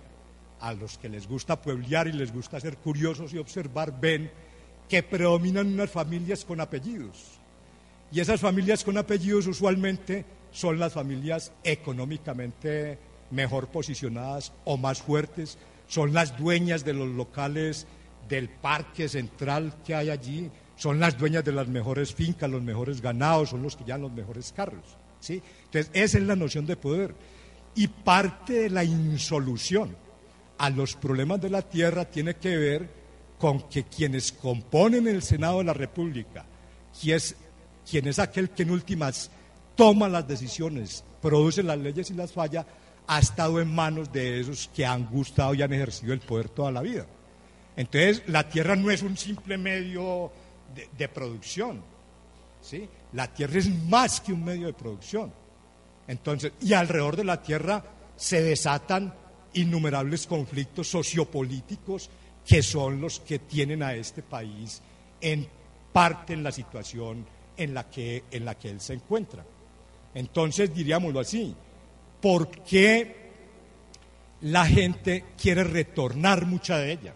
a 0.60 0.72
los 0.72 0.98
que 0.98 1.08
les 1.08 1.26
gusta 1.26 1.60
pueblear 1.60 2.08
y 2.08 2.12
les 2.12 2.32
gusta 2.32 2.60
ser 2.60 2.76
curiosos 2.78 3.32
y 3.32 3.38
observar, 3.38 4.00
ven 4.00 4.30
que 4.88 5.02
predominan 5.02 5.66
unas 5.66 5.90
familias 5.90 6.44
con 6.44 6.60
apellidos. 6.60 7.38
Y 8.12 8.20
esas 8.20 8.40
familias 8.40 8.84
con 8.84 8.96
apellidos 8.96 9.46
usualmente 9.46 10.24
son 10.52 10.78
las 10.78 10.92
familias 10.92 11.52
económicamente 11.64 12.98
mejor 13.30 13.68
posicionadas 13.68 14.52
o 14.64 14.76
más 14.76 15.02
fuertes, 15.02 15.58
son 15.86 16.12
las 16.12 16.36
dueñas 16.36 16.84
de 16.84 16.92
los 16.92 17.08
locales 17.08 17.86
del 18.28 18.48
parque 18.48 19.08
central 19.08 19.74
que 19.84 19.94
hay 19.94 20.10
allí, 20.10 20.50
son 20.76 21.00
las 21.00 21.16
dueñas 21.16 21.44
de 21.44 21.52
las 21.52 21.68
mejores 21.68 22.14
fincas, 22.14 22.50
los 22.50 22.62
mejores 22.62 23.00
ganados, 23.00 23.50
son 23.50 23.62
los 23.62 23.76
que 23.76 23.84
llevan 23.84 24.02
los 24.02 24.12
mejores 24.12 24.52
carros. 24.52 24.84
¿sí? 25.20 25.42
Entonces, 25.64 25.90
esa 25.94 26.18
es 26.18 26.24
la 26.24 26.36
noción 26.36 26.66
de 26.66 26.76
poder. 26.76 27.14
Y 27.74 27.88
parte 27.88 28.54
de 28.54 28.70
la 28.70 28.84
insolución 28.84 29.96
a 30.58 30.70
los 30.70 30.94
problemas 30.94 31.40
de 31.40 31.50
la 31.50 31.62
tierra 31.62 32.04
tiene 32.04 32.34
que 32.34 32.56
ver 32.56 32.88
con 33.38 33.68
que 33.68 33.84
quienes 33.84 34.32
componen 34.32 35.06
el 35.08 35.22
Senado 35.22 35.58
de 35.58 35.64
la 35.64 35.74
República, 35.74 36.44
quien 36.98 37.16
es, 37.16 37.36
quien 37.88 38.08
es 38.08 38.18
aquel 38.18 38.50
que 38.50 38.62
en 38.62 38.70
últimas 38.70 39.30
toma 39.74 40.08
las 40.08 40.26
decisiones, 40.26 41.04
produce 41.20 41.62
las 41.62 41.78
leyes 41.78 42.10
y 42.10 42.14
las 42.14 42.32
falla, 42.32 42.66
ha 43.06 43.18
estado 43.18 43.60
en 43.60 43.72
manos 43.72 44.12
de 44.12 44.40
esos 44.40 44.68
que 44.74 44.84
han 44.84 45.06
gustado 45.06 45.54
y 45.54 45.62
han 45.62 45.72
ejercido 45.72 46.12
el 46.12 46.20
poder 46.20 46.48
toda 46.48 46.72
la 46.72 46.82
vida. 46.82 47.06
Entonces, 47.76 48.22
la 48.26 48.48
tierra 48.48 48.74
no 48.74 48.90
es 48.90 49.02
un 49.02 49.16
simple 49.16 49.58
medio 49.58 50.32
de, 50.96 51.08
producción, 51.08 51.82
¿sí? 52.60 52.88
La 53.12 53.32
tierra 53.32 53.58
es 53.58 53.68
más 53.84 54.20
que 54.20 54.32
un 54.32 54.44
medio 54.44 54.66
de 54.66 54.72
producción. 54.72 55.32
Entonces, 56.08 56.52
y 56.60 56.72
alrededor 56.72 57.16
de 57.16 57.24
la 57.24 57.42
tierra 57.42 57.82
se 58.16 58.42
desatan 58.42 59.14
innumerables 59.54 60.26
conflictos 60.26 60.88
sociopolíticos 60.88 62.10
que 62.46 62.62
son 62.62 63.00
los 63.00 63.20
que 63.20 63.40
tienen 63.40 63.82
a 63.82 63.94
este 63.94 64.22
país 64.22 64.80
en 65.20 65.46
parte 65.92 66.32
en 66.32 66.42
la 66.42 66.52
situación 66.52 67.26
en 67.56 67.74
la 67.74 67.88
que, 67.88 68.24
en 68.30 68.44
la 68.44 68.54
que 68.54 68.70
él 68.70 68.80
se 68.80 68.94
encuentra. 68.94 69.44
Entonces, 70.14 70.72
diríamoslo 70.74 71.20
así, 71.20 71.54
¿por 72.26 72.48
qué 72.64 73.14
la 74.40 74.66
gente 74.66 75.24
quiere 75.40 75.62
retornar 75.62 76.44
mucha 76.44 76.76
de 76.76 76.90
ella? 76.90 77.14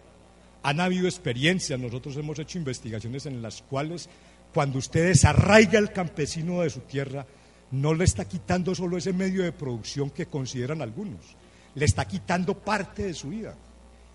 Han 0.63 0.79
habido 0.79 1.05
experiencias, 1.05 1.77
nosotros 1.77 2.15
hemos 2.15 2.39
hecho 2.39 2.57
investigaciones 2.57 3.25
en 3.25 3.41
las 3.41 3.61
cuales 3.61 4.07
cuando 4.53 4.79
usted 4.79 5.07
desarraiga 5.07 5.79
el 5.79 5.91
campesino 5.91 6.61
de 6.61 6.69
su 6.69 6.79
tierra, 6.79 7.25
no 7.71 7.93
le 7.93 8.05
está 8.05 8.23
quitando 8.23 8.73
solo 8.73 8.95
ese 8.95 9.11
medio 9.11 9.43
de 9.43 9.51
producción 9.51 10.11
que 10.11 10.27
consideran 10.27 10.81
algunos, 10.81 11.35
le 11.75 11.83
está 11.83 12.05
quitando 12.05 12.57
parte 12.57 13.03
de 13.03 13.13
su 13.13 13.31
vida. 13.31 13.57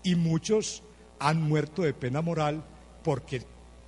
Y 0.01 0.15
muchos 0.15 0.81
han 1.19 1.43
muerto 1.43 1.83
de 1.83 1.93
pena 1.93 2.23
moral 2.23 2.65
porque 3.03 3.43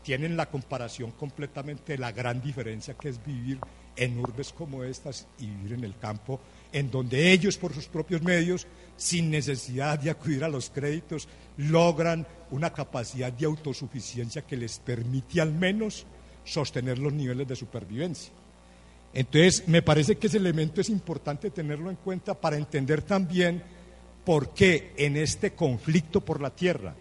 tienen 0.10 0.36
la 0.36 0.50
comparación 0.50 1.12
completamente 1.12 1.92
de 1.94 2.00
la 2.00 2.12
gran 2.12 2.42
diferencia 2.42 2.96
que 2.96 3.10
es 3.10 3.24
vivir 3.24 3.60
en 3.96 4.18
urbes 4.18 4.52
como 4.52 4.84
estas 4.84 5.28
y 5.38 5.46
vivir 5.46 5.74
en 5.74 5.84
el 5.84 6.00
campo, 6.00 6.40
en 6.72 6.90
donde 6.90 7.32
ellos 7.32 7.60
por 7.60 7.76
sus 7.76 7.86
propios 7.86 8.24
medios, 8.24 8.66
sin 8.98 9.30
necesidad 9.30 10.00
de 10.00 10.10
acudir 10.10 10.44
a 10.44 10.50
los 10.50 10.72
créditos, 10.72 11.28
logran 11.58 12.26
una 12.50 12.74
capacidad 12.74 13.32
de 13.32 13.46
autosuficiencia 13.46 14.42
que 14.42 14.58
les 14.58 14.80
permite 14.80 15.42
al 15.42 15.54
menos 15.54 16.08
sostener 16.44 16.98
los 16.98 17.14
niveles 17.14 17.48
de 17.48 17.56
supervivencia. 17.56 18.34
Entonces, 19.14 19.68
me 19.68 19.84
parece 19.84 20.18
que 20.18 20.26
ese 20.26 20.38
elemento 20.38 20.82
es 20.82 20.90
importante 20.90 21.52
tenerlo 21.52 21.92
en 21.92 21.98
cuenta 21.98 22.34
para 22.34 22.58
entender 22.58 23.04
también 23.04 23.62
por 24.26 24.56
qué 24.56 24.92
en 24.98 25.18
este 25.18 25.54
conflicto 25.54 26.20
por 26.22 26.42
la 26.42 26.50
tierra 26.50 26.96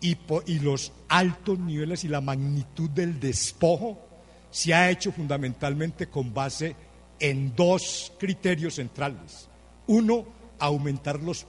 y, 0.00 0.58
los 0.60 0.92
altos 1.08 1.58
niveles 1.58 2.04
y 2.04 2.08
la 2.08 2.20
magnitud 2.20 2.90
del 2.90 3.20
despojo 3.20 3.98
se 4.50 4.74
ha 4.74 4.90
hecho 4.90 5.12
fundamentalmente 5.12 6.08
con 6.08 6.32
base 6.32 6.74
en 7.18 7.54
dos 7.54 8.12
criterios 8.18 8.76
centrales. 8.76 9.48
Uno, 9.86 10.26
aumentar 10.58 11.20
los, 11.20 11.46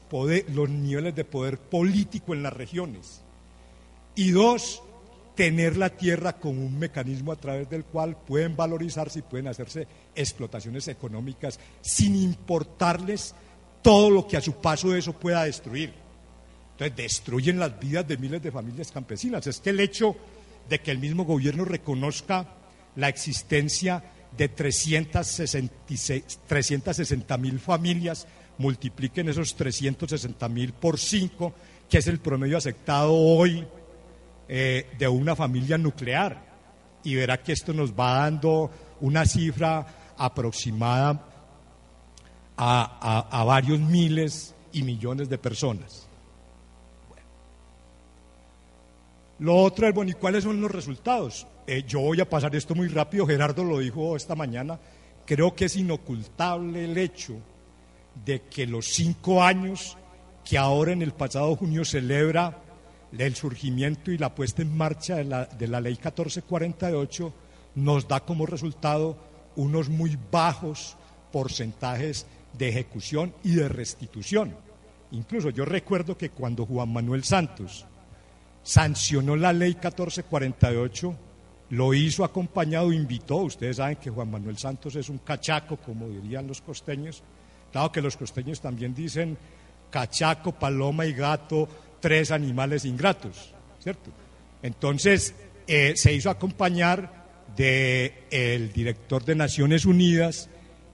los 0.50 0.70
niveles 0.70 1.16
de 1.16 1.26
poder 1.26 1.58
político 1.58 2.34
en 2.34 2.44
las 2.44 2.54
regiones. 2.54 3.22
Y 4.16 4.32
dos, 4.32 4.84
tener 5.36 5.78
la 5.78 5.90
tierra 5.90 6.34
como 6.34 6.66
un 6.66 6.78
mecanismo 6.78 7.32
a 7.32 7.38
través 7.38 7.70
del 7.70 7.86
cual 7.86 8.18
pueden 8.18 8.56
valorizarse 8.56 9.20
y 9.20 9.24
pueden 9.24 9.48
hacerse 9.48 9.88
explotaciones 10.14 10.88
económicas 10.88 11.60
sin 11.82 12.16
importarles 12.16 13.34
todo 13.82 14.10
lo 14.10 14.28
que 14.28 14.38
a 14.38 14.42
su 14.42 14.54
paso 14.54 14.96
eso 14.96 15.14
pueda 15.14 15.44
destruir. 15.46 16.01
Entonces 16.82 16.98
destruyen 16.98 17.60
las 17.60 17.80
vidas 17.80 18.08
de 18.08 18.17
miles 18.17 18.41
de 18.41 18.52
familias 18.52 18.91
campesinas. 18.91 19.46
Es 19.46 19.60
que 19.60 19.70
el 19.70 19.80
hecho 19.80 20.15
de 20.67 20.80
que 20.80 20.89
el 20.89 20.98
mismo 20.98 21.26
gobierno 21.26 21.63
reconozca 21.63 22.56
la 22.96 23.08
existencia 23.08 24.04
de 24.36 24.50
360 24.50 27.38
mil 27.38 27.60
familias, 27.60 28.26
multipliquen 28.58 29.30
esos 29.30 29.56
360 29.56 30.50
mil 30.50 30.74
por 30.74 30.98
5, 30.98 31.54
que 31.88 32.00
es 32.00 32.08
el 32.08 32.17
promedio 32.17 32.58
aceptado 32.58 33.13
hoy 33.13 33.63
eh, 34.50 34.88
de 34.98 35.08
una 35.08 35.36
familia 35.36 35.78
nuclear. 35.78 36.50
Y 37.04 37.13
verá 37.13 37.44
que 37.44 37.54
esto 37.54 37.74
nos 37.74 37.94
va 37.94 38.24
dando 38.24 38.72
una 39.02 39.28
cifra 39.28 40.15
aproximada 40.17 41.28
a, 42.58 43.44
varios 43.46 43.80
miles 43.80 44.56
y 44.74 44.82
millones 44.82 45.30
de 45.30 45.38
personas. 45.38 46.08
Lo 49.42 49.56
otro 49.56 49.88
es, 49.88 49.94
bueno, 49.96 50.12
¿y 50.12 50.14
cuáles 50.14 50.44
son 50.44 50.62
los 50.62 50.70
resultados? 50.70 51.48
Eh, 51.66 51.84
yo 51.88 52.00
voy 52.00 52.22
a 52.22 52.30
pasar 52.30 52.56
esto 52.56 52.76
muy 52.76 52.88
rápido, 52.90 53.26
Gerardo 53.26 53.64
lo 53.64 53.80
dijo 53.80 54.16
esta 54.16 54.36
mañana, 54.36 54.80
creo 55.26 55.56
que 55.56 55.66
es 55.66 55.76
inocultable 55.76 56.86
el 56.86 56.96
hecho 56.96 57.38
de 58.24 58.44
que 58.44 58.68
los 58.68 58.86
cinco 58.86 59.42
años 59.42 59.98
que 60.48 60.60
ahora 60.60 60.92
en 60.92 61.02
el 61.02 61.14
pasado 61.14 61.56
junio 61.56 61.84
celebra 61.84 62.62
el 63.18 63.34
surgimiento 63.34 64.12
y 64.12 64.20
la 64.20 64.36
puesta 64.36 64.62
en 64.62 64.78
marcha 64.78 65.16
de 65.16 65.24
la, 65.24 65.46
de 65.46 65.68
la 65.68 65.82
ley 65.82 65.94
1448 65.94 67.34
nos 67.74 68.08
da 68.08 68.20
como 68.20 68.46
resultado 68.46 69.18
unos 69.56 69.90
muy 69.90 70.20
bajos 70.32 70.98
porcentajes 71.32 72.28
de 72.54 72.70
ejecución 72.70 73.34
y 73.44 73.56
de 73.56 73.70
restitución. 73.70 74.56
Incluso 75.10 75.50
yo 75.50 75.66
recuerdo 75.66 76.16
que 76.16 76.30
cuando 76.30 76.68
Juan 76.68 76.94
Manuel 76.94 77.24
Santos 77.24 77.88
sancionó 78.63 79.36
la 79.36 79.54
ley 79.54 79.71
1448, 79.71 81.15
lo 81.69 81.93
hizo 81.93 82.24
acompañado, 82.24 82.91
invitó, 82.91 83.38
ustedes 83.38 83.78
saben 83.78 83.95
que 83.95 84.10
Juan 84.10 84.30
Manuel 84.30 84.58
Santos 84.58 84.95
es 84.95 85.10
un 85.10 85.19
cachaco, 85.19 85.78
como 85.78 86.10
dirían 86.10 86.47
los 86.47 86.62
costeños, 86.62 87.24
claro 87.71 87.91
que 87.91 88.02
los 88.02 88.17
costeños 88.17 88.60
también 88.60 88.93
dicen 88.93 89.38
cachaco, 89.89 90.52
paloma 90.54 91.06
y 91.06 91.13
gato, 91.13 91.67
tres 92.00 92.32
animales 92.32 92.86
ingratos, 92.86 93.54
¿cierto? 93.80 94.12
Entonces, 94.62 95.34
eh, 95.67 95.93
se 95.95 96.13
hizo 96.13 96.30
acompañar 96.30 97.21
del 97.56 98.13
el 98.30 98.71
director 98.71 99.24
de 99.24 99.36
Naciones 99.36 99.86
Unidas 99.86 100.50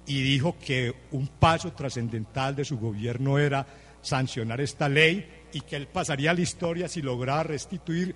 y 0.05 0.21
dijo 0.21 0.57
que 0.59 0.93
un 1.11 1.27
paso 1.27 1.73
trascendental 1.73 2.55
de 2.55 2.65
su 2.65 2.79
gobierno 2.79 3.37
era 3.37 3.65
sancionar 4.01 4.61
esta 4.61 4.87
ley 4.87 5.36
y 5.53 5.61
que 5.61 5.75
él 5.75 5.87
pasaría 5.87 6.31
a 6.31 6.33
la 6.33 6.41
historia 6.41 6.87
si 6.87 7.01
lograba 7.01 7.43
restituir 7.43 8.15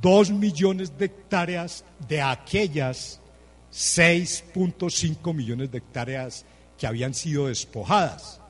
dos 0.00 0.30
millones 0.30 0.96
de 0.98 1.06
hectáreas 1.06 1.84
de 2.08 2.20
aquellas 2.20 3.20
6.5 3.72 5.34
millones 5.34 5.70
de 5.70 5.78
hectáreas 5.78 6.44
que 6.78 6.86
habían 6.86 7.14
sido 7.14 7.48
despojadas. 7.48 8.40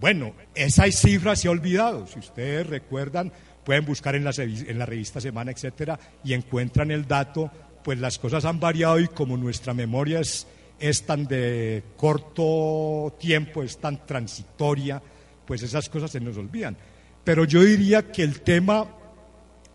Bueno, 0.00 0.34
esa 0.54 0.90
cifra 0.90 1.36
se 1.36 1.48
ha 1.48 1.50
olvidado. 1.50 2.06
Si 2.06 2.18
ustedes 2.18 2.66
recuerdan, 2.66 3.32
pueden 3.64 3.84
buscar 3.84 4.14
en 4.14 4.24
la, 4.24 4.32
en 4.36 4.78
la 4.78 4.86
revista 4.86 5.20
Semana, 5.20 5.50
etcétera, 5.50 5.98
y 6.22 6.34
encuentran 6.34 6.90
el 6.90 7.06
dato, 7.06 7.50
pues 7.82 7.98
las 7.98 8.18
cosas 8.18 8.44
han 8.44 8.60
variado 8.60 9.00
y 9.00 9.08
como 9.08 9.36
nuestra 9.36 9.72
memoria 9.72 10.20
es, 10.20 10.46
es 10.78 11.04
tan 11.04 11.26
de 11.26 11.82
corto 11.96 13.16
tiempo, 13.18 13.62
es 13.62 13.78
tan 13.78 14.06
transitoria, 14.06 15.02
pues 15.46 15.62
esas 15.62 15.88
cosas 15.88 16.10
se 16.10 16.20
nos 16.20 16.36
olvidan. 16.36 16.76
Pero 17.26 17.44
yo 17.44 17.60
diría 17.60 18.12
que 18.12 18.22
el 18.22 18.40
tema, 18.40 18.86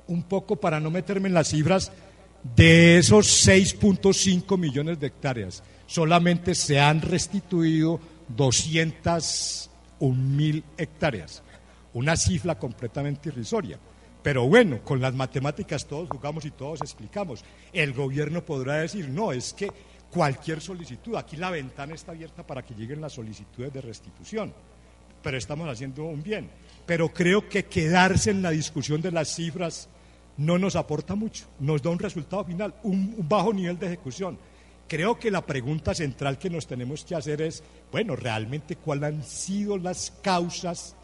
un 0.07 0.23
poco 0.23 0.55
para 0.55 0.79
no 0.79 0.89
meterme 0.89 1.27
en 1.27 1.33
las 1.33 1.49
cifras, 1.49 1.91
de 2.55 2.97
esos 2.97 3.45
6.5 3.45 4.57
millones 4.57 5.01
de 5.01 5.07
hectáreas, 5.07 5.61
solamente 5.85 6.55
se 6.55 6.79
han 6.79 7.01
restituido 7.01 7.99
201 8.29 10.15
mil 10.15 10.63
hectáreas, 10.77 11.43
una 11.93 12.15
cifra 12.15 12.57
completamente 12.57 13.27
irrisoria. 13.27 13.77
Pero 14.23 14.47
bueno, 14.47 14.81
con 14.81 15.01
las 15.01 15.13
matemáticas 15.13 15.85
todos 15.85 16.07
jugamos 16.09 16.45
y 16.45 16.51
todos 16.51 16.79
explicamos. 16.79 17.43
El 17.73 17.91
gobierno 17.91 18.45
podrá 18.45 18.75
decir, 18.75 19.09
no, 19.09 19.33
es 19.33 19.51
que 19.51 19.67
cualquier 20.09 20.61
solicitud, 20.61 21.17
aquí 21.17 21.35
la 21.35 21.49
ventana 21.49 21.95
está 21.95 22.13
abierta 22.13 22.47
para 22.47 22.63
que 22.63 22.75
lleguen 22.75 23.01
las 23.01 23.11
solicitudes 23.11 23.73
de 23.73 23.81
restitución, 23.81 24.53
pero 25.21 25.37
estamos 25.37 25.67
haciendo 25.67 26.05
un 26.05 26.23
bien. 26.23 26.49
Pero 26.85 27.09
creo 27.13 27.47
que 27.47 27.65
quedarse 27.65 28.31
en 28.31 28.41
la 28.41 28.51
discusión 28.51 29.01
de 29.01 29.11
las 29.11 29.35
cifras 29.35 29.89
no 30.37 30.57
nos 30.57 30.75
aporta 30.75 31.15
mucho, 31.15 31.45
nos 31.59 31.81
da 31.81 31.89
un 31.89 31.99
resultado 31.99 32.43
final, 32.45 32.73
un, 32.83 33.15
bajo 33.27 33.53
nivel 33.53 33.77
de 33.77 33.87
ejecución. 33.87 34.37
Creo 34.87 35.17
que 35.19 35.31
la 35.31 35.45
pregunta 35.45 35.93
central 35.93 36.37
que 36.37 36.49
nos 36.49 36.67
tenemos 36.67 37.05
que 37.05 37.15
hacer 37.15 37.41
es, 37.41 37.63
bueno, 37.91 38.15
realmente 38.15 38.75
cuáles 38.75 39.03
han 39.05 39.23
sido 39.23 39.77
las 39.77 40.11
causas 40.21 40.95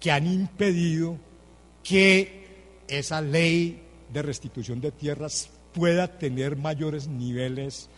que 0.00 0.10
han 0.10 0.26
impedido 0.26 1.18
que 1.82 2.82
esa 2.88 3.20
ley 3.20 3.82
de 4.12 4.22
restitución 4.22 4.80
de 4.80 4.92
tierras 4.92 5.50
pueda 5.72 6.18
tener 6.18 6.56
mayores 6.56 7.06
niveles 7.06 7.88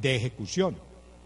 de 0.00 0.16
ejecución 0.16 0.76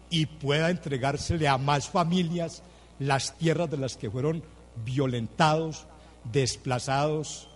y 0.09 0.25
pueda 0.25 0.69
entregársele 0.69 1.47
a 1.47 1.57
más 1.57 1.89
familias 1.89 2.63
las 2.99 3.37
tierras 3.37 3.69
de 3.69 3.77
las 3.77 3.97
que 3.97 4.09
fueron 4.09 4.43
violentados, 4.83 5.85
desplazados 6.31 7.49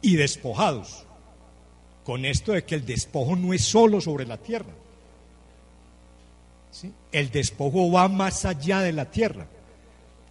y 0.00 0.16
despojados. 0.16 1.04
Con 2.04 2.24
esto 2.24 2.52
de 2.52 2.64
que 2.64 2.74
el 2.74 2.84
despojo 2.84 3.36
no 3.36 3.54
es 3.54 3.64
solo 3.64 4.00
sobre 4.00 4.26
la 4.26 4.36
tierra. 4.36 4.72
El 7.12 7.30
despojo 7.30 7.90
va 7.90 8.08
más 8.08 8.44
allá 8.44 8.80
de 8.80 8.92
la 8.92 9.10
tierra. 9.10 9.46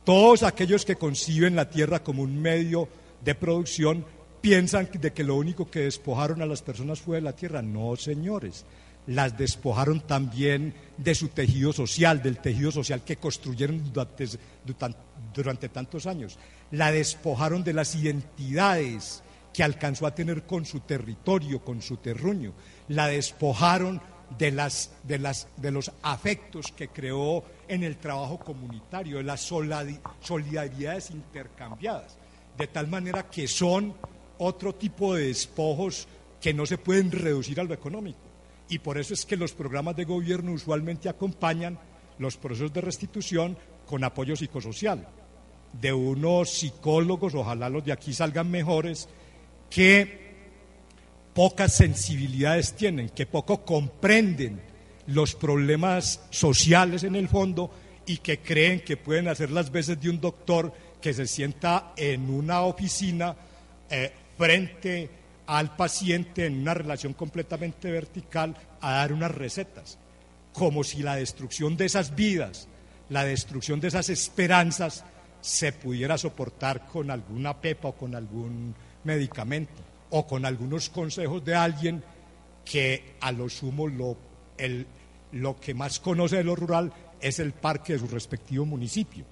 Todos 0.04 0.44
aquellos 0.44 0.86
que 0.86 0.98
conciben 0.98 1.56
la 1.56 1.70
tierra 1.70 2.04
como 2.04 2.24
un 2.24 2.42
medio 2.42 2.90
de 3.24 3.34
producción 3.34 4.06
piensan 4.42 4.90
de 4.92 5.14
que 5.14 5.24
lo 5.24 5.36
único 5.36 5.72
que 5.72 5.80
despojaron 5.80 6.42
a 6.42 6.46
las 6.46 6.62
personas 6.62 7.00
fue 7.00 7.18
de 7.18 7.22
la 7.22 7.34
tierra. 7.34 7.62
No, 7.62 7.96
señores. 7.96 8.66
Las 9.08 9.38
despojaron 9.38 10.02
también 10.02 10.74
de 10.98 11.16
su 11.16 11.30
tejido 11.30 11.74
social, 11.74 12.22
del 12.22 12.38
tejido 12.38 12.72
social 12.72 13.04
que 13.04 13.18
construyeron 13.18 13.92
durante, 15.34 15.70
tantos 15.70 16.06
años. 16.06 16.38
La 16.72 16.92
despojaron 16.92 17.64
de 17.64 17.74
las 17.74 17.96
identidades 17.96 19.24
que 19.54 19.64
alcanzó 19.64 20.08
a 20.08 20.16
tener 20.16 20.44
con 20.44 20.66
su 20.66 20.80
territorio, 20.82 21.64
con 21.64 21.82
su 21.82 21.98
terruño. 21.98 22.54
La 22.88 23.08
despojaron 23.08 24.02
de, 24.38 24.52
las, 24.52 24.92
de, 25.04 25.20
las, 25.20 25.48
de 25.58 25.72
los 25.72 25.92
afectos 26.02 26.72
que 26.72 26.88
creó 26.88 27.44
en 27.68 27.84
el 27.84 27.98
trabajo 27.98 28.40
comunitario, 28.40 29.18
de 29.18 29.24
las 29.24 29.42
solidaridades 29.42 31.12
intercambiadas, 31.12 32.18
de 32.58 32.68
tal 32.68 32.88
manera 32.88 33.30
que 33.30 33.48
son 33.48 33.94
otro 34.38 34.74
tipo 34.76 35.16
de 35.16 35.28
despojos 35.28 36.08
que 36.42 36.54
no 36.54 36.66
se 36.66 36.78
pueden 36.78 37.12
reducir 37.12 37.60
a 37.60 37.64
lo 37.64 37.74
económico. 37.74 38.23
Y 38.74 38.80
por 38.80 38.98
eso 38.98 39.14
es 39.14 39.24
que 39.24 39.38
los 39.38 39.52
programas 39.52 39.96
de 39.96 40.04
gobierno 40.04 40.52
usualmente 40.52 41.08
acompañan 41.08 41.78
los 42.18 42.38
procesos 42.38 42.74
de 42.74 42.82
restitución 42.82 43.56
con 43.86 44.04
apoyo 44.04 44.36
psicosocial 44.36 45.08
de 45.80 45.94
unos 45.94 46.50
psicólogos, 46.50 47.36
ojalá 47.36 47.70
los 47.70 47.86
de 47.86 47.92
aquí 47.92 48.14
salgan 48.14 48.50
mejores, 48.50 49.08
que 49.70 50.24
pocas 51.36 51.76
sensibilidades 51.76 52.74
tienen, 52.74 53.10
que 53.10 53.28
poco 53.28 53.64
comprenden 53.64 54.60
los 55.06 55.36
problemas 55.36 56.26
sociales 56.32 57.04
en 57.04 57.16
el 57.16 57.30
fondo 57.30 57.70
y 58.08 58.18
que 58.18 58.40
creen 58.40 58.80
que 58.80 58.98
pueden 58.98 59.28
hacer 59.28 59.52
las 59.52 59.72
veces 59.72 60.02
de 60.02 60.10
un 60.10 60.20
doctor 60.20 60.74
que 61.00 61.14
se 61.14 61.28
sienta 61.28 61.94
en 61.96 62.28
una 62.28 62.62
oficina 62.62 63.36
eh, 63.88 64.12
frente 64.36 65.23
al 65.46 65.76
paciente 65.76 66.46
en 66.46 66.62
una 66.62 66.74
relación 66.74 67.14
completamente 67.14 67.92
vertical 67.92 68.56
a 68.82 68.94
dar 68.94 69.14
unas 69.14 69.32
recetas, 69.32 69.98
como 70.54 70.84
si 70.84 71.04
la 71.04 71.16
destrucción 71.16 71.76
de 71.78 71.86
esas 71.86 72.16
vidas, 72.16 72.68
la 73.10 73.26
destrucción 73.26 73.80
de 73.80 73.90
esas 73.90 74.10
esperanzas 74.10 75.04
se 75.42 75.74
pudiera 75.74 76.18
soportar 76.18 76.88
con 76.88 77.12
alguna 77.12 77.60
pepa 77.60 77.90
o 77.90 77.96
con 77.96 78.16
algún 78.16 78.74
medicamento 79.04 79.74
o 80.12 80.26
con 80.26 80.46
algunos 80.46 80.90
consejos 80.90 81.44
de 81.44 81.56
alguien 81.56 82.04
que 82.64 83.16
a 83.20 83.32
lo 83.32 83.50
sumo 83.50 83.88
lo, 83.88 84.16
lo 85.34 85.60
que 85.60 85.74
más 85.74 86.00
conoce 86.00 86.38
de 86.38 86.44
lo 86.44 86.56
rural 86.56 86.94
es 87.20 87.40
el 87.40 87.52
parque 87.52 87.94
de 87.94 88.00
su 88.00 88.08
respectivo 88.08 88.66
municipio. 88.66 89.26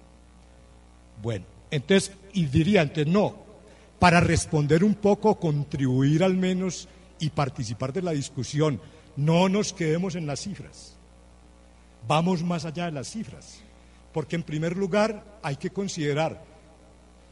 Bueno, 1.22 1.46
entonces, 1.70 2.12
y 2.34 2.46
diría 2.46 2.82
antes, 2.82 3.08
no, 3.08 3.51
para 4.02 4.20
responder 4.20 4.84
un 4.84 4.96
poco, 4.96 5.40
contribuir 5.40 6.24
al 6.24 6.36
menos 6.36 6.90
y 7.20 7.30
participar 7.30 7.94
de 7.94 8.02
la 8.02 8.10
discusión. 8.10 8.82
No 9.16 9.48
nos 9.48 9.74
quedemos 9.74 10.16
en 10.16 10.26
las 10.26 10.40
cifras. 10.40 10.98
Vamos 12.08 12.42
más 12.42 12.66
allá 12.66 12.86
de 12.86 12.94
las 12.94 13.12
cifras. 13.12 13.62
Porque 14.12 14.36
en 14.36 14.42
primer 14.42 14.76
lugar 14.76 15.38
hay 15.44 15.56
que 15.58 15.70
considerar 15.70 16.44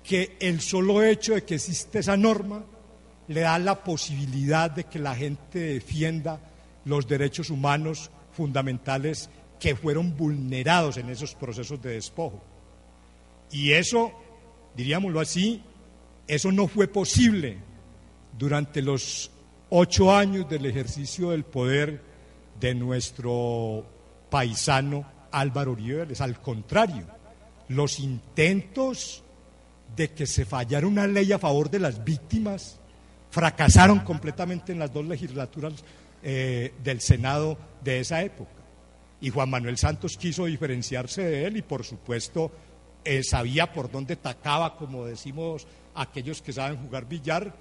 que 0.03 0.37
el 0.39 0.61
solo 0.61 1.01
hecho 1.01 1.33
de 1.33 1.43
que 1.43 1.55
existe 1.55 1.97
esa 1.97 2.15
norma 2.15 2.63
le 3.29 3.41
da 3.41 3.57
la 3.57 3.83
posibilidad 3.83 4.69
de 4.69 4.83
que 4.83 4.99
la 4.99 5.15
gente 5.15 5.57
defienda 5.57 6.39
los 6.85 7.07
derechos 7.07 7.49
humanos 7.49 8.11
fundamentales 8.31 9.31
que 9.59 9.75
fueron 9.75 10.15
vulnerados 10.15 10.97
en 10.97 11.09
esos 11.09 11.33
procesos 11.33 11.81
de 11.81 11.93
despojo. 11.93 12.43
Y 13.51 13.71
eso, 13.71 14.11
diríamoslo 14.75 15.19
así, 15.19 15.63
eso 16.29 16.51
no 16.51 16.67
fue 16.67 16.87
posible 16.87 17.57
durante 18.37 18.83
los 18.83 19.31
ocho 19.69 20.15
años 20.15 20.47
del 20.47 20.67
ejercicio 20.67 21.31
del 21.31 21.43
poder 21.43 22.01
de 22.59 22.75
nuestro 22.75 23.83
paisano 24.29 25.05
Álvaro 25.31 25.71
Uribe 25.71 26.07
Al 26.19 26.39
contrario, 26.39 27.07
los 27.69 27.99
intentos 27.99 29.23
de 29.95 30.11
que 30.11 30.27
se 30.27 30.45
fallara 30.45 30.85
una 30.85 31.07
ley 31.07 31.31
a 31.31 31.39
favor 31.39 31.69
de 31.71 31.79
las 31.79 32.03
víctimas 32.03 32.79
fracasaron 33.31 33.99
completamente 34.01 34.71
en 34.71 34.79
las 34.79 34.93
dos 34.93 35.05
legislaturas 35.05 35.83
eh, 36.21 36.73
del 36.83 37.01
Senado 37.01 37.57
de 37.83 38.01
esa 38.01 38.21
época. 38.21 38.51
Y 39.19 39.31
Juan 39.31 39.49
Manuel 39.49 39.77
Santos 39.79 40.15
quiso 40.15 40.45
diferenciarse 40.45 41.23
de 41.23 41.45
él 41.45 41.57
y 41.57 41.63
por 41.63 41.83
supuesto 41.83 42.51
eh, 43.03 43.23
sabía 43.23 43.73
por 43.73 43.91
dónde 43.91 44.15
tacaba, 44.15 44.75
como 44.75 45.05
decimos 45.05 45.65
aquellos 45.95 46.41
que 46.41 46.53
saben 46.53 46.77
jugar 46.77 47.07
billar, 47.07 47.53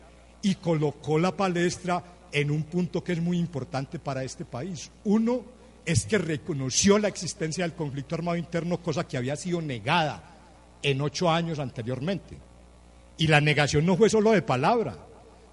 y 0.42 0.54
colocó 0.56 1.18
la 1.18 1.36
palestra 1.36 2.02
en 2.32 2.50
un 2.50 2.62
punto 2.64 3.02
que 3.02 3.12
es 3.12 3.20
muy 3.20 3.38
importante 3.38 3.98
para 3.98 4.24
este 4.24 4.44
país. 4.44 4.90
Uno 5.04 5.42
es 5.84 6.04
que 6.04 6.18
reconoció 6.18 6.98
la 6.98 7.08
existencia 7.08 7.64
del 7.64 7.74
conflicto 7.74 8.14
armado 8.14 8.36
interno, 8.36 8.82
cosa 8.82 9.06
que 9.06 9.16
había 9.16 9.36
sido 9.36 9.60
negada 9.62 10.22
en 10.82 11.00
ocho 11.00 11.30
años 11.30 11.58
anteriormente. 11.58 12.36
Y 13.16 13.26
la 13.26 13.40
negación 13.40 13.84
no 13.84 13.96
fue 13.96 14.10
solo 14.10 14.32
de 14.32 14.42
palabra, 14.42 14.96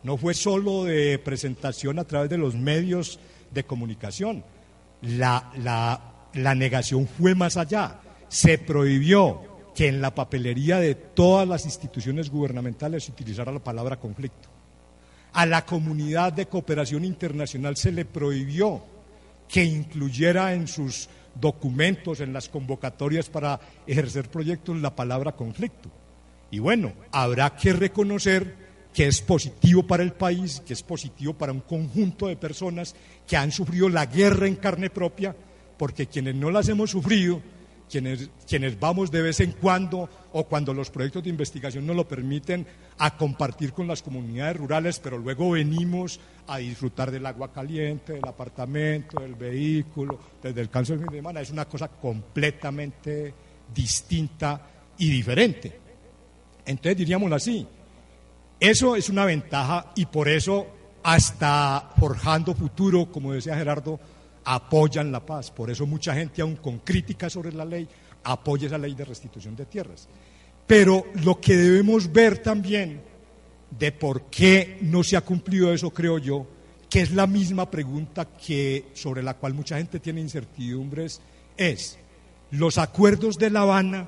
no 0.03 0.17
fue 0.17 0.33
solo 0.33 0.83
de 0.83 1.17
presentación 1.19 1.97
a 1.97 2.03
través 2.03 2.29
de 2.29 2.37
los 2.37 2.53
medios 2.53 3.19
de 3.51 3.63
comunicación. 3.63 4.43
La, 5.01 5.51
la 6.33 6.55
negación 6.55 7.07
fue 7.07 7.33
más 7.33 7.57
allá. 7.57 8.01
Se 8.27 8.57
prohibió 8.57 9.54
que 9.75 9.89
en 9.89 10.01
la 10.01 10.15
papelería 10.15 10.79
de 10.79 10.95
todas 10.95 11.47
las 11.47 11.65
instituciones 11.65 12.29
gubernamentales 12.29 13.03
se 13.03 13.11
utilizara 13.11 13.51
la 13.51 13.63
palabra 13.63 13.99
conflicto. 13.99 14.47
A 15.33 15.45
la 15.45 15.65
comunidad 15.65 16.31
de 16.31 16.45
cooperación 16.47 17.03
internacional 17.03 17.75
se 17.75 17.91
le 17.91 18.05
prohibió 18.05 18.81
que 19.49 19.65
incluyera 19.65 20.53
en 20.53 20.69
sus 20.69 21.09
documentos, 21.35 22.21
en 22.21 22.31
las 22.31 22.47
convocatorias 22.47 23.29
para 23.29 23.59
ejercer 23.85 24.29
proyectos, 24.29 24.79
la 24.79 24.95
palabra 24.95 25.33
conflicto. 25.33 25.91
Y 26.49 26.59
bueno, 26.59 26.93
habrá 27.11 27.53
que 27.57 27.73
reconocer 27.73 28.55
que 28.93 29.07
es 29.07 29.21
positivo 29.21 29.83
para 29.83 30.03
el 30.03 30.13
país, 30.13 30.63
que 30.65 30.71
es 30.71 30.83
positivo 30.83 31.33
para 31.33 31.51
un 31.51 31.59
conjunto 31.59 32.27
de 32.27 32.37
personas 32.37 32.95
que 33.27 33.35
han 33.35 33.51
sufrido 33.51 33.89
la 33.89 34.05
guerra 34.05 34.47
en 34.47 34.55
carne 34.55 34.89
propia, 34.89 35.35
porque 35.77 36.07
quienes 36.07 36.35
no 36.35 36.49
las 36.49 36.69
hemos 36.69 36.91
sufrido, 36.91 37.41
quienes, 37.89 38.79
vamos 38.79 39.11
de 39.11 39.21
vez 39.21 39.39
en 39.39 39.51
cuando 39.53 40.09
o 40.33 40.45
cuando 40.45 40.73
los 40.73 40.89
proyectos 40.89 41.23
de 41.23 41.29
investigación 41.29 41.85
nos 41.85 41.95
lo 41.95 42.07
permiten 42.07 42.65
a 42.97 43.15
compartir 43.17 43.73
con 43.73 43.87
las 43.87 44.01
comunidades 44.01 44.57
rurales, 44.57 44.99
pero 44.99 45.17
luego 45.17 45.51
venimos 45.51 46.19
a 46.47 46.57
disfrutar 46.57 47.11
del 47.11 47.25
agua 47.25 47.51
caliente, 47.51 48.13
del 48.13 48.27
apartamento, 48.27 49.21
del 49.21 49.35
vehículo, 49.35 50.19
desde 50.41 50.61
el 50.61 50.69
cáncer 50.69 50.99
de 50.99 51.15
semana, 51.15 51.41
es 51.41 51.51
una 51.51 51.65
cosa 51.65 51.87
completamente 51.87 53.33
distinta 53.73 54.61
y 54.97 55.09
diferente. 55.09 55.79
Entonces 56.65 56.97
diríamos 56.97 57.31
así, 57.31 57.65
eso 58.59 58.95
es 58.95 59.09
una 59.09 59.25
ventaja 59.25 59.91
y 59.95 60.05
por 60.05 60.27
eso 60.27 60.67
hasta 61.03 61.91
forjando 61.99 62.55
futuro, 62.55 63.11
como 63.11 63.33
decía 63.33 63.55
Gerardo, 63.55 63.99
apoyan 64.45 65.11
la 65.11 65.25
paz. 65.25 65.51
Por 65.51 65.69
eso 65.69 65.85
mucha 65.85 66.13
gente, 66.13 66.41
aún 66.41 66.55
con 66.55 66.79
críticas 66.79 67.33
sobre 67.33 67.51
la 67.51 67.65
ley, 67.65 67.87
apoya 68.23 68.67
esa 68.67 68.77
ley 68.77 68.95
de 68.95 69.05
restitución 69.05 69.55
de 69.55 69.65
tierras. 69.65 70.07
Pero 70.65 71.05
lo 71.23 71.39
que 71.39 71.55
debemos 71.55 72.11
ver 72.11 72.39
también 72.39 73.01
de 73.77 73.91
por 73.91 74.23
qué 74.29 74.77
no 74.81 75.03
se 75.03 75.17
ha 75.17 75.21
cumplido 75.21 75.73
eso, 75.73 75.91
creo 75.91 76.17
yo, 76.17 76.47
que 76.89 77.01
es 77.01 77.11
la 77.11 77.27
misma 77.27 77.69
pregunta 77.69 78.25
que 78.25 78.85
sobre 78.93 79.21
la 79.21 79.33
cual 79.33 79.53
mucha 79.53 79.77
gente 79.77 79.99
tiene 79.99 80.21
incertidumbres, 80.21 81.21
es, 81.57 81.97
los 82.51 82.77
acuerdos 82.77 83.37
de 83.37 83.49
La 83.49 83.61
Habana 83.61 84.07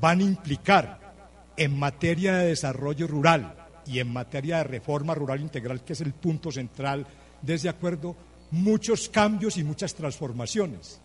van 0.00 0.20
a 0.20 0.24
implicar 0.24 1.14
en 1.56 1.78
materia 1.78 2.36
de 2.36 2.48
desarrollo 2.48 3.06
rural 3.06 3.54
y 3.86 3.98
en 3.98 4.12
materia 4.12 4.58
de 4.58 4.64
reforma 4.64 5.14
rural 5.14 5.40
integral, 5.40 5.84
que 5.84 5.92
es 5.92 6.00
el 6.00 6.12
punto 6.12 6.50
central 6.50 7.06
de 7.40 7.54
ese 7.54 7.68
acuerdo, 7.68 8.16
muchos 8.52 9.08
cambios 9.08 9.56
y 9.56 9.64
muchas 9.64 9.94
transformaciones. 9.94 11.00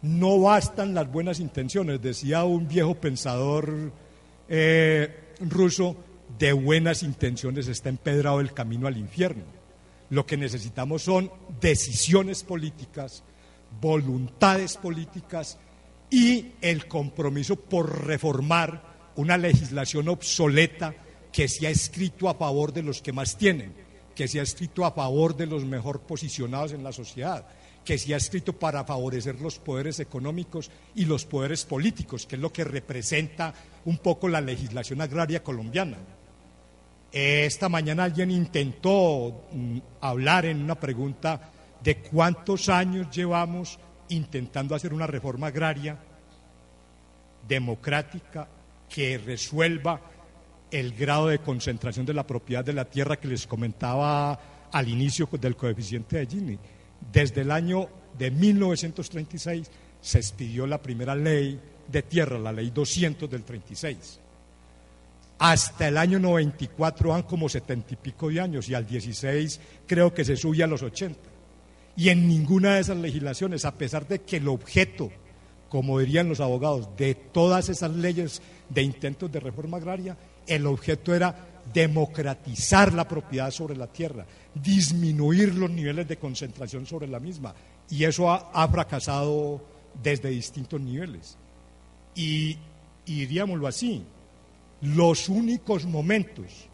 No 0.00 0.40
bastan 0.40 0.94
las 0.94 1.10
buenas 1.12 1.38
intenciones, 1.38 2.00
decía 2.00 2.44
un 2.44 2.66
viejo 2.66 2.94
pensador 2.94 3.92
eh, 4.48 5.34
ruso, 5.40 5.96
de 6.38 6.52
buenas 6.52 7.02
intenciones 7.02 7.68
está 7.68 7.90
empedrado 7.90 8.40
el 8.40 8.54
camino 8.54 8.86
al 8.86 8.96
infierno. 8.96 9.44
Lo 10.10 10.24
que 10.24 10.36
necesitamos 10.36 11.02
son 11.02 11.30
decisiones 11.60 12.42
políticas, 12.42 13.22
voluntades 13.80 14.76
políticas 14.76 15.58
y 16.10 16.52
el 16.60 16.86
compromiso 16.86 17.56
por 17.56 18.06
reformar 18.06 19.10
una 19.16 19.36
legislación 19.36 20.08
obsoleta 20.08 20.94
que 21.32 21.48
se 21.48 21.66
ha 21.66 21.70
escrito 21.70 22.28
a 22.28 22.34
favor 22.34 22.72
de 22.72 22.82
los 22.82 23.00
que 23.02 23.12
más 23.12 23.36
tienen, 23.36 23.72
que 24.14 24.28
se 24.28 24.40
ha 24.40 24.42
escrito 24.42 24.84
a 24.84 24.92
favor 24.92 25.36
de 25.36 25.46
los 25.46 25.64
mejor 25.64 26.00
posicionados 26.00 26.72
en 26.72 26.82
la 26.82 26.92
sociedad, 26.92 27.46
que 27.84 27.98
se 27.98 28.14
ha 28.14 28.16
escrito 28.16 28.52
para 28.52 28.84
favorecer 28.84 29.40
los 29.40 29.58
poderes 29.58 30.00
económicos 30.00 30.70
y 30.94 31.04
los 31.04 31.24
poderes 31.24 31.64
políticos, 31.64 32.26
que 32.26 32.36
es 32.36 32.42
lo 32.42 32.52
que 32.52 32.64
representa 32.64 33.54
un 33.84 33.98
poco 33.98 34.28
la 34.28 34.40
legislación 34.40 35.00
agraria 35.00 35.42
colombiana. 35.42 35.98
Esta 37.10 37.68
mañana 37.68 38.04
alguien 38.04 38.30
intentó 38.30 39.44
mm, 39.52 39.78
hablar 40.00 40.46
en 40.46 40.62
una 40.62 40.76
pregunta 40.76 41.52
de 41.82 41.98
cuántos 41.98 42.68
años 42.68 43.14
llevamos 43.14 43.78
intentando 44.08 44.74
hacer 44.74 44.94
una 44.94 45.06
reforma 45.06 45.48
agraria 45.48 45.98
democrática 47.46 48.48
que 48.88 49.18
resuelva 49.18 50.00
el 50.72 50.94
grado 50.94 51.28
de 51.28 51.38
concentración 51.38 52.06
de 52.06 52.14
la 52.14 52.26
propiedad 52.26 52.64
de 52.64 52.72
la 52.72 52.86
tierra 52.86 53.20
que 53.20 53.28
les 53.28 53.46
comentaba 53.46 54.68
al 54.72 54.88
inicio 54.88 55.28
del 55.40 55.54
coeficiente 55.54 56.16
de 56.16 56.26
Gini. 56.26 56.58
Desde 57.12 57.42
el 57.42 57.50
año 57.50 57.88
de 58.18 58.30
1936 58.30 59.70
se 60.00 60.18
expidió 60.18 60.66
la 60.66 60.80
primera 60.80 61.14
ley 61.14 61.60
de 61.86 62.02
tierra, 62.02 62.38
la 62.38 62.52
ley 62.52 62.70
200 62.70 63.30
del 63.30 63.44
36. 63.44 64.20
Hasta 65.38 65.88
el 65.88 65.98
año 65.98 66.18
94 66.18 67.10
van 67.10 67.22
como 67.24 67.48
setenta 67.48 67.92
y 67.92 67.96
pico 67.96 68.30
de 68.30 68.40
años 68.40 68.68
y 68.68 68.74
al 68.74 68.86
16 68.86 69.60
creo 69.86 70.14
que 70.14 70.24
se 70.24 70.36
sube 70.36 70.62
a 70.62 70.66
los 70.66 70.82
80. 70.82 71.18
Y 71.96 72.08
en 72.08 72.26
ninguna 72.26 72.76
de 72.76 72.80
esas 72.80 72.96
legislaciones, 72.96 73.66
a 73.66 73.74
pesar 73.74 74.08
de 74.08 74.20
que 74.20 74.38
el 74.38 74.48
objeto, 74.48 75.10
como 75.68 75.98
dirían 75.98 76.28
los 76.28 76.40
abogados, 76.40 76.88
de 76.96 77.14
todas 77.14 77.68
esas 77.68 77.90
leyes 77.90 78.40
de 78.70 78.82
intentos 78.82 79.30
de 79.30 79.40
reforma 79.40 79.76
agraria, 79.76 80.16
el 80.46 80.66
objeto 80.66 81.14
era 81.14 81.34
democratizar 81.72 82.92
la 82.92 83.06
propiedad 83.06 83.50
sobre 83.50 83.76
la 83.76 83.86
tierra, 83.86 84.26
disminuir 84.54 85.54
los 85.54 85.70
niveles 85.70 86.08
de 86.08 86.16
concentración 86.16 86.86
sobre 86.86 87.06
la 87.06 87.20
misma. 87.20 87.54
Y 87.88 88.04
eso 88.04 88.30
ha, 88.30 88.68
fracasado 88.68 89.62
desde 90.02 90.30
distintos 90.30 90.80
niveles. 90.80 91.36
Y, 92.14 92.58
y 93.06 93.20
diríamoslo 93.26 93.66
así, 93.66 94.04
los 94.80 95.28
únicos 95.28 95.84
momentos 95.84 96.68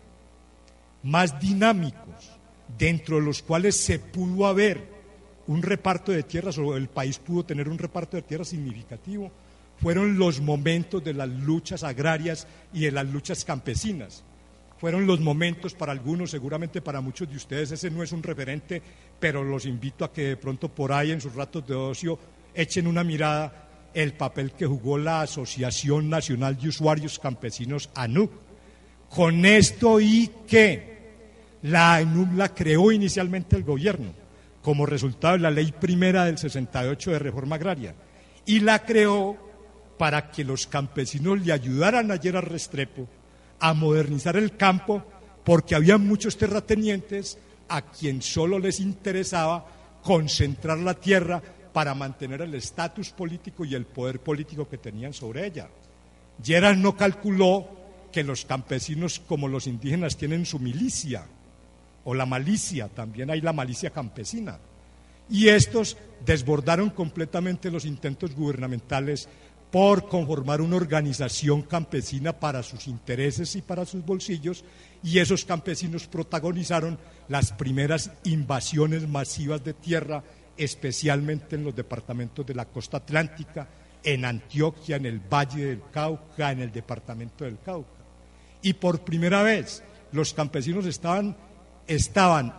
más 1.02 1.38
dinámicos 1.38 2.38
dentro 2.76 3.16
de 3.16 3.22
los 3.22 3.42
cuales 3.42 3.76
se 3.76 3.98
pudo 3.98 4.46
haber 4.46 4.98
un 5.46 5.62
reparto 5.62 6.12
de 6.12 6.22
tierras 6.22 6.58
o 6.58 6.76
el 6.76 6.88
país 6.88 7.18
pudo 7.18 7.44
tener 7.44 7.68
un 7.68 7.78
reparto 7.78 8.16
de 8.16 8.22
tierras 8.22 8.48
significativo 8.48 9.30
fueron 9.80 10.18
los 10.18 10.40
momentos 10.40 11.02
de 11.04 11.14
las 11.14 11.28
luchas 11.28 11.82
agrarias 11.82 12.46
y 12.72 12.80
de 12.80 12.92
las 12.92 13.06
luchas 13.06 13.44
campesinas. 13.44 14.24
Fueron 14.78 15.06
los 15.06 15.20
momentos 15.20 15.74
para 15.74 15.92
algunos, 15.92 16.30
seguramente 16.30 16.80
para 16.80 17.00
muchos 17.00 17.28
de 17.28 17.36
ustedes 17.36 17.72
ese 17.72 17.90
no 17.90 18.02
es 18.02 18.12
un 18.12 18.22
referente, 18.22 18.80
pero 19.18 19.42
los 19.42 19.66
invito 19.66 20.04
a 20.04 20.12
que 20.12 20.22
de 20.22 20.36
pronto 20.36 20.68
por 20.68 20.92
ahí 20.92 21.10
en 21.10 21.20
sus 21.20 21.34
ratos 21.34 21.66
de 21.66 21.74
ocio 21.74 22.18
echen 22.54 22.86
una 22.86 23.02
mirada 23.02 23.68
el 23.94 24.12
papel 24.12 24.52
que 24.52 24.66
jugó 24.66 24.98
la 24.98 25.22
Asociación 25.22 26.08
Nacional 26.08 26.56
de 26.56 26.68
Usuarios 26.68 27.18
Campesinos 27.18 27.90
ANUC. 27.94 28.30
Con 29.08 29.46
esto 29.46 30.00
y 30.00 30.30
que 30.46 30.98
la 31.62 31.96
ANUC 31.96 32.34
la 32.34 32.54
creó 32.54 32.92
inicialmente 32.92 33.56
el 33.56 33.64
gobierno 33.64 34.12
como 34.62 34.86
resultado 34.86 35.34
de 35.34 35.40
la 35.40 35.50
ley 35.50 35.72
primera 35.72 36.24
del 36.26 36.38
68 36.38 37.12
de 37.12 37.18
reforma 37.18 37.56
agraria 37.56 37.94
y 38.44 38.60
la 38.60 38.80
creó 38.84 39.47
para 39.98 40.30
que 40.30 40.44
los 40.44 40.66
campesinos 40.66 41.44
le 41.44 41.52
ayudaran 41.52 42.10
ayer 42.10 42.36
a 42.36 42.40
Restrepo 42.40 43.08
a 43.60 43.74
modernizar 43.74 44.36
el 44.36 44.56
campo, 44.56 45.02
porque 45.44 45.74
había 45.74 45.98
muchos 45.98 46.36
terratenientes 46.36 47.38
a 47.68 47.82
quien 47.82 48.22
solo 48.22 48.58
les 48.58 48.80
interesaba 48.80 49.66
concentrar 50.02 50.78
la 50.78 50.94
tierra 50.94 51.42
para 51.72 51.94
mantener 51.94 52.42
el 52.42 52.54
estatus 52.54 53.10
político 53.10 53.64
y 53.64 53.74
el 53.74 53.84
poder 53.84 54.20
político 54.20 54.68
que 54.68 54.78
tenían 54.78 55.12
sobre 55.12 55.46
ella. 55.46 55.68
Gerard 56.42 56.76
no 56.76 56.96
calculó 56.96 57.68
que 58.12 58.22
los 58.22 58.44
campesinos 58.44 59.20
como 59.20 59.48
los 59.48 59.66
indígenas 59.66 60.16
tienen 60.16 60.46
su 60.46 60.58
milicia 60.58 61.26
o 62.04 62.14
la 62.14 62.26
malicia, 62.26 62.88
también 62.88 63.30
hay 63.30 63.40
la 63.40 63.52
malicia 63.52 63.90
campesina. 63.90 64.58
Y 65.30 65.48
estos 65.48 65.98
desbordaron 66.24 66.90
completamente 66.90 67.70
los 67.70 67.84
intentos 67.84 68.34
gubernamentales 68.34 69.28
por 69.70 70.08
conformar 70.08 70.60
una 70.60 70.76
organización 70.76 71.62
campesina 71.62 72.32
para 72.32 72.62
sus 72.62 72.88
intereses 72.88 73.54
y 73.54 73.62
para 73.62 73.84
sus 73.84 74.04
bolsillos, 74.04 74.64
y 75.02 75.18
esos 75.18 75.44
campesinos 75.44 76.06
protagonizaron 76.06 76.98
las 77.28 77.52
primeras 77.52 78.10
invasiones 78.24 79.06
masivas 79.06 79.62
de 79.62 79.74
tierra, 79.74 80.22
especialmente 80.56 81.56
en 81.56 81.64
los 81.64 81.76
departamentos 81.76 82.46
de 82.46 82.54
la 82.54 82.64
costa 82.64 82.96
atlántica, 82.96 83.68
en 84.02 84.24
Antioquia, 84.24 84.96
en 84.96 85.06
el 85.06 85.20
Valle 85.20 85.66
del 85.66 85.82
Cauca, 85.92 86.50
en 86.50 86.60
el 86.60 86.72
departamento 86.72 87.44
del 87.44 87.58
Cauca. 87.60 87.90
Y 88.62 88.72
por 88.72 89.00
primera 89.00 89.42
vez 89.42 89.82
los 90.12 90.32
campesinos 90.32 90.86
estaban, 90.86 91.36
estaban 91.86 92.54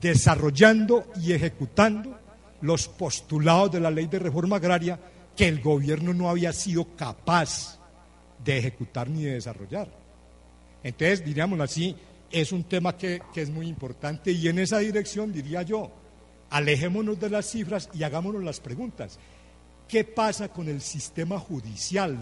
desarrollando 0.00 1.06
y 1.20 1.32
ejecutando 1.32 2.18
los 2.60 2.88
postulados 2.88 3.72
de 3.72 3.80
la 3.80 3.90
ley 3.90 4.06
de 4.06 4.18
reforma 4.18 4.56
agraria 4.56 4.98
que 5.38 5.46
el 5.46 5.60
gobierno 5.60 6.12
no 6.12 6.28
había 6.28 6.52
sido 6.52 6.96
capaz 6.96 7.78
de 8.44 8.58
ejecutar 8.58 9.08
ni 9.08 9.22
de 9.22 9.34
desarrollar. 9.34 9.88
Entonces, 10.82 11.24
diríamos 11.24 11.60
así, 11.60 11.94
es 12.28 12.50
un 12.50 12.64
tema 12.64 12.96
que, 12.96 13.22
es 13.36 13.48
muy 13.48 13.68
importante 13.68 14.32
y 14.32 14.48
en 14.48 14.58
esa 14.58 14.78
dirección 14.78 15.32
diría 15.32 15.62
yo, 15.62 15.92
alejémonos 16.50 17.20
de 17.20 17.30
las 17.30 17.46
cifras 17.46 17.88
y 17.94 18.02
hagámonos 18.02 18.42
las 18.42 18.58
preguntas. 18.58 19.20
¿Qué 19.86 20.02
pasa 20.02 20.48
con 20.48 20.68
el 20.68 20.80
sistema 20.80 21.38
judicial 21.38 22.18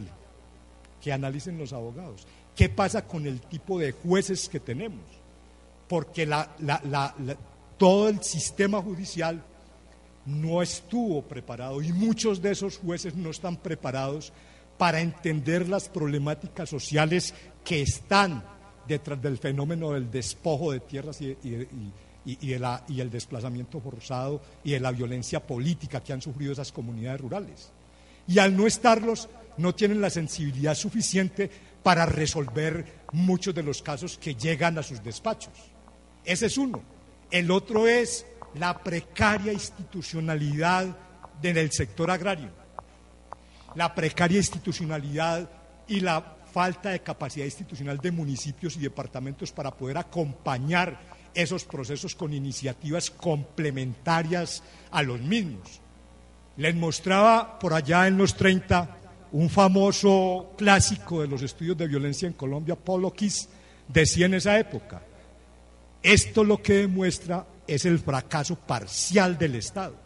que 1.01 1.11
analicen 1.11 1.57
los 1.57 1.73
abogados? 1.73 2.27
¿Qué 2.55 2.69
pasa 2.69 3.07
con 3.07 3.27
el 3.27 3.41
tipo 3.41 3.79
de 3.79 3.93
jueces 3.93 4.47
que 4.47 4.61
tenemos? 4.61 5.07
Porque 5.89 6.29
todo 7.79 8.11
el 8.11 8.23
sistema 8.23 8.83
judicial 8.83 9.43
no 10.27 10.61
estuvo 10.61 11.23
preparado 11.23 11.81
y 11.81 11.93
muchos 11.93 12.43
de 12.43 12.51
esos 12.51 12.79
jueces 12.79 13.15
no 13.15 13.31
están 13.31 13.57
preparados 13.57 14.33
para 14.77 15.01
entender 15.01 15.69
las 15.69 15.89
problemáticas 15.89 16.69
sociales 16.69 17.35
que 17.65 17.83
están 17.83 18.45
detrás 18.87 19.21
del 19.23 19.39
fenómeno 19.39 19.93
del 19.93 20.11
despojo 20.11 20.73
de 20.73 20.81
tierras 20.81 21.21
y, 21.21 21.37
el 22.25 23.11
desplazamiento 23.11 23.81
forzado 23.81 24.43
y 24.65 24.73
de 24.73 24.81
la 24.81 24.93
violencia 24.93 25.41
política 25.41 26.03
que 26.03 26.13
han 26.13 26.23
sufrido 26.23 26.53
esas 26.53 26.73
comunidades 26.73 27.21
rurales. 27.21 27.71
Y 28.29 28.39
al 28.39 28.57
no 28.57 28.67
estarlos, 28.67 29.29
no 29.57 29.75
tienen 29.75 30.01
la 30.01 30.11
sensibilidad 30.11 30.75
suficiente 30.75 31.51
para 31.83 32.05
resolver 32.05 32.85
muchos 33.13 33.55
de 33.55 33.63
los 33.63 33.81
casos 33.81 34.19
que 34.19 34.35
llegan 34.35 34.77
a 34.77 34.83
sus 34.83 35.03
despachos. 35.03 35.53
Ese 36.25 36.47
es 36.47 36.59
uno. 36.59 36.83
El 37.31 37.51
otro 37.51 37.87
es 37.87 38.27
la 38.59 38.79
precaria 38.79 39.53
institucionalidad 39.53 40.97
del 41.41 41.71
sector 41.71 42.11
agrario, 42.11 42.51
la 43.75 43.95
precaria 43.95 44.39
institucionalidad 44.39 45.49
y 45.87 46.01
la 46.01 46.37
falta 46.53 46.91
de 46.91 47.01
capacidad 47.01 47.45
institucional 47.45 47.99
de 47.99 48.11
municipios 48.11 48.77
y 48.77 48.81
departamentos 48.81 49.53
para 49.53 49.71
poder 49.71 49.99
acompañar 49.99 50.99
esos 51.35 51.65
procesos 51.65 52.15
con 52.15 52.33
iniciativas 52.33 53.11
complementarias 53.11 54.63
a 54.91 55.03
los 55.03 55.21
mismos. 55.21 55.83
Les 56.57 56.75
mostraba 56.75 57.59
por 57.59 57.75
allá 57.75 58.07
en 58.07 58.17
los 58.17 58.35
30 58.35 58.97
un 59.33 59.51
famoso 59.51 60.55
clásico 60.57 61.21
de 61.21 61.29
los 61.29 61.43
estudios 61.43 61.77
de 61.77 61.89
violencia 61.89 62.27
en 62.27 62.33
Colombia, 62.33 62.75
Polo 62.75 63.13
Kiss, 63.13 63.51
decía 63.87 64.25
en 64.25 64.35
esa 64.35 64.59
época, 64.59 65.03
esto 66.03 66.43
lo 66.43 66.63
que 66.63 66.75
demuestra 66.75 67.45
es 67.67 67.85
el 67.85 67.99
fracaso 67.99 68.57
parcial 68.57 69.39
del 69.39 69.57
Estado 69.57 69.97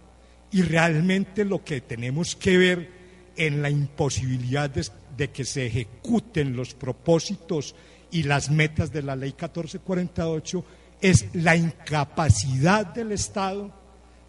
y 0.51 0.63
realmente 0.63 1.45
lo 1.45 1.65
que 1.65 1.81
tenemos 1.81 2.35
que 2.37 2.59
ver 2.59 2.91
en 3.37 3.63
la 3.63 3.71
imposibilidad 3.71 4.71
de, 4.71 5.31
que 5.31 5.45
se 5.45 5.67
ejecuten 5.67 6.57
los 6.57 6.75
propósitos 6.75 7.75
y 8.11 8.25
las 8.25 8.51
metas 8.51 8.93
de 8.93 9.03
la 9.03 9.17
ley 9.17 9.31
1448 9.31 10.65
es 11.01 11.27
la 11.35 11.57
incapacidad 11.57 12.87
del 12.87 13.13
Estado 13.13 13.73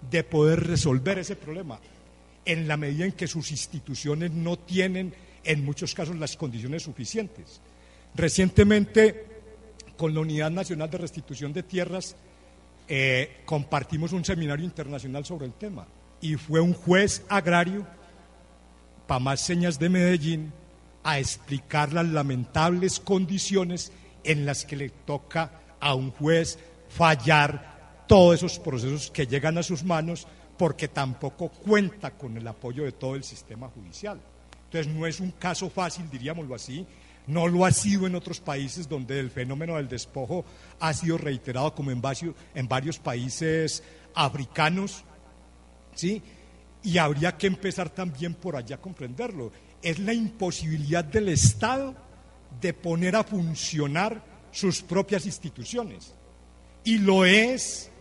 de 0.09 0.23
poder 0.23 0.67
resolver 0.67 1.19
ese 1.19 1.35
problema 1.35 1.79
en 2.45 2.67
la 2.67 2.77
medida 2.77 3.05
en 3.05 3.11
que 3.11 3.27
sus 3.27 3.51
instituciones 3.51 4.31
no 4.31 4.57
tienen 4.57 5.13
en 5.43 5.65
muchos 5.65 5.93
casos 5.93 6.15
las 6.15 6.37
condiciones 6.37 6.83
suficientes. 6.83 7.61
Recientemente, 8.15 9.25
con 9.97 10.13
la 10.13 10.21
Unidad 10.21 10.51
Nacional 10.51 10.89
de 10.89 10.97
Restitución 10.97 11.53
de 11.53 11.63
Tierras, 11.63 12.15
eh, 12.93 13.37
compartimos 13.45 14.11
un 14.11 14.25
seminario 14.25 14.65
internacional 14.65 15.23
sobre 15.23 15.45
el 15.45 15.53
tema 15.53 15.87
y 16.19 16.35
fue 16.35 16.59
un 16.59 16.73
juez 16.73 17.23
agrario, 17.29 17.87
para 19.07 19.21
más 19.21 19.39
señas 19.39 19.79
de 19.79 19.87
Medellín, 19.87 20.51
a 21.01 21.17
explicar 21.17 21.93
las 21.93 22.05
lamentables 22.09 22.99
condiciones 22.99 23.93
en 24.25 24.45
las 24.45 24.65
que 24.65 24.75
le 24.75 24.89
toca 24.89 25.61
a 25.79 25.95
un 25.95 26.11
juez 26.11 26.59
fallar 26.89 28.03
todos 28.09 28.35
esos 28.35 28.59
procesos 28.59 29.09
que 29.09 29.25
llegan 29.25 29.57
a 29.57 29.63
sus 29.63 29.85
manos 29.85 30.27
porque 30.57 30.89
tampoco 30.89 31.47
cuenta 31.47 32.11
con 32.11 32.35
el 32.35 32.45
apoyo 32.45 32.83
de 32.83 32.91
todo 32.91 33.15
el 33.15 33.23
sistema 33.23 33.69
judicial. 33.69 34.19
Entonces 34.65 34.93
no 34.93 35.07
es 35.07 35.21
un 35.21 35.31
caso 35.31 35.69
fácil, 35.69 36.09
diríamoslo 36.09 36.55
así, 36.55 36.85
no 37.27 37.47
lo 37.47 37.65
ha 37.65 37.71
sido 37.71 38.07
en 38.07 38.15
otros 38.15 38.39
países 38.39 38.87
donde 38.89 39.19
el 39.19 39.29
fenómeno 39.29 39.75
del 39.75 39.87
despojo 39.87 40.45
ha 40.79 40.93
sido 40.93 41.17
reiterado 41.17 41.73
como 41.73 41.91
en 41.91 42.01
varios, 42.01 42.35
en 42.55 42.67
varios 42.67 42.99
países 42.99 43.83
africanos, 44.13 45.03
¿sí? 45.95 46.21
Y 46.83 46.97
habría 46.97 47.37
que 47.37 47.47
empezar 47.47 47.89
también 47.89 48.33
por 48.33 48.55
allá 48.55 48.77
a 48.77 48.81
comprenderlo. 48.81 49.51
Es 49.81 49.99
la 49.99 50.13
imposibilidad 50.13 51.03
del 51.03 51.29
Estado 51.29 51.95
de 52.59 52.73
poner 52.73 53.15
a 53.15 53.23
funcionar 53.23 54.23
sus 54.51 54.81
propias 54.81 55.25
instituciones. 55.25 56.13
Y 56.83 56.97
lo 56.97 57.25
es, 57.25 57.91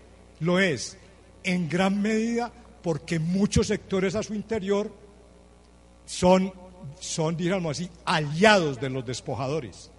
lo 0.40 0.58
es, 0.58 0.96
en 1.44 1.68
gran 1.68 2.00
medida 2.00 2.52
porque 2.82 3.18
muchos 3.18 3.66
sectores 3.66 4.14
a 4.14 4.22
su 4.22 4.34
interior 4.34 4.92
son, 6.06 6.52
son 6.98 7.36
digamos 7.36 7.78
así, 7.78 7.90
aliados 8.04 8.80
de 8.80 8.90
los 8.90 9.04
despojadores. 9.04 9.90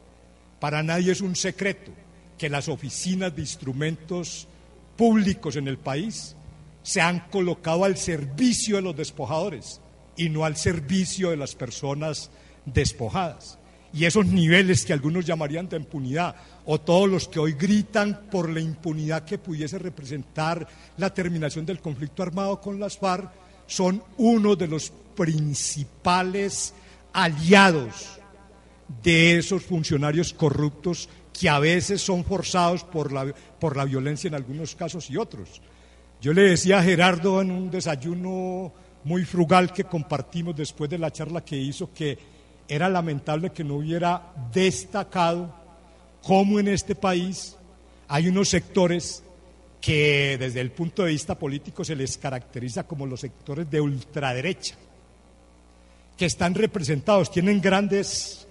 Para 0.59 0.83
nadie 0.83 1.11
es 1.11 1.21
un 1.21 1.35
secreto 1.35 1.91
que 2.37 2.49
las 2.49 2.67
oficinas 2.67 3.35
de 3.35 3.41
instrumentos 3.41 4.47
públicos 4.95 5.55
en 5.55 5.67
el 5.67 5.77
país 5.77 6.35
se 6.83 7.01
han 7.01 7.21
colocado 7.29 7.85
al 7.85 7.97
servicio 7.97 8.77
de 8.77 8.81
los 8.81 8.95
despojadores 8.95 9.81
y 10.15 10.29
no 10.29 10.45
al 10.45 10.57
servicio 10.57 11.29
de 11.29 11.37
las 11.37 11.55
personas 11.55 12.31
despojadas 12.65 13.57
y 13.93 14.05
esos 14.05 14.25
niveles 14.25 14.85
que 14.85 14.93
algunos 14.93 15.25
llamarían 15.25 15.67
de 15.67 15.77
impunidad, 15.77 16.35
o 16.65 16.79
todos 16.79 17.09
los 17.09 17.27
que 17.27 17.39
hoy 17.39 17.53
gritan 17.53 18.27
por 18.31 18.49
la 18.49 18.61
impunidad 18.61 19.25
que 19.25 19.37
pudiese 19.37 19.79
representar 19.79 20.67
la 20.97 21.13
terminación 21.13 21.65
del 21.65 21.81
conflicto 21.81 22.23
armado 22.23 22.61
con 22.61 22.79
las 22.79 22.97
FARC, 22.97 23.31
son 23.67 24.03
uno 24.17 24.55
de 24.55 24.67
los 24.67 24.93
principales 25.15 26.73
aliados 27.13 28.19
de 29.03 29.37
esos 29.37 29.63
funcionarios 29.63 30.33
corruptos 30.33 31.09
que 31.31 31.49
a 31.49 31.59
veces 31.59 32.01
son 32.01 32.23
forzados 32.23 32.83
por 32.83 33.11
la, 33.11 33.33
por 33.59 33.77
la 33.77 33.85
violencia 33.85 34.27
en 34.27 34.35
algunos 34.35 34.75
casos 34.75 35.09
y 35.09 35.17
otros. 35.17 35.61
Yo 36.21 36.33
le 36.33 36.43
decía 36.43 36.79
a 36.79 36.83
Gerardo 36.83 37.41
en 37.41 37.51
un 37.51 37.71
desayuno 37.71 38.73
muy 39.03 39.25
frugal 39.25 39.73
que 39.73 39.85
compartimos 39.85 40.55
después 40.55 40.89
de 40.89 40.97
la 40.97 41.11
charla 41.11 41.43
que 41.43 41.57
hizo 41.57 41.91
que 41.93 42.17
era 42.67 42.89
lamentable 42.89 43.51
que 43.51 43.63
no 43.63 43.75
hubiera 43.75 44.33
destacado 44.53 45.53
cómo 46.21 46.59
en 46.59 46.67
este 46.67 46.95
país 46.95 47.57
hay 48.07 48.27
unos 48.27 48.49
sectores 48.49 49.23
que 49.81 50.37
desde 50.39 50.61
el 50.61 50.71
punto 50.71 51.03
de 51.03 51.11
vista 51.11 51.37
político 51.37 51.83
se 51.83 51.95
les 51.95 52.17
caracteriza 52.17 52.83
como 52.83 53.07
los 53.07 53.21
sectores 53.21 53.69
de 53.69 53.81
ultraderecha, 53.81 54.75
que 56.21 56.27
están 56.27 56.53
representados, 56.53 57.31
tienen 57.31 57.59
grandes 57.59 58.47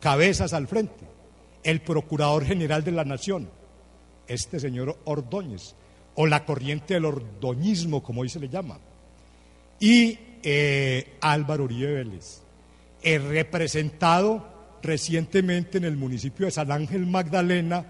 cabezas 0.00 0.52
al 0.54 0.66
frente. 0.66 1.04
El 1.62 1.80
Procurador 1.80 2.44
General 2.44 2.82
de 2.82 2.90
la 2.90 3.04
Nación, 3.04 3.48
este 4.26 4.58
señor 4.58 4.98
Ordóñez, 5.04 5.76
o 6.16 6.26
la 6.26 6.44
corriente 6.44 6.94
del 6.94 7.04
ordoñismo, 7.04 8.02
como 8.02 8.22
hoy 8.22 8.28
se 8.28 8.40
le 8.40 8.48
llama, 8.48 8.80
y 9.78 10.18
eh, 10.42 11.16
Álvaro 11.20 11.62
Uribe 11.62 11.92
Vélez 11.92 12.42
representado 13.04 14.78
recientemente 14.82 15.78
en 15.78 15.84
el 15.84 15.96
municipio 15.96 16.46
de 16.46 16.50
San 16.50 16.72
Ángel 16.72 17.06
Magdalena 17.06 17.86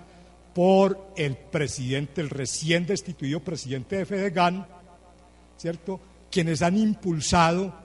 por 0.55 1.15
el 1.17 1.39
presidente, 1.39 2.21
el 2.21 2.29
recién 2.29 2.85
destituido 2.85 3.41
presidente 3.41 3.97
de 3.97 4.05
Fedegan, 4.05 4.67
¿cierto? 5.57 5.99
Quienes 6.31 6.61
han 6.61 6.77
impulsado 6.77 7.81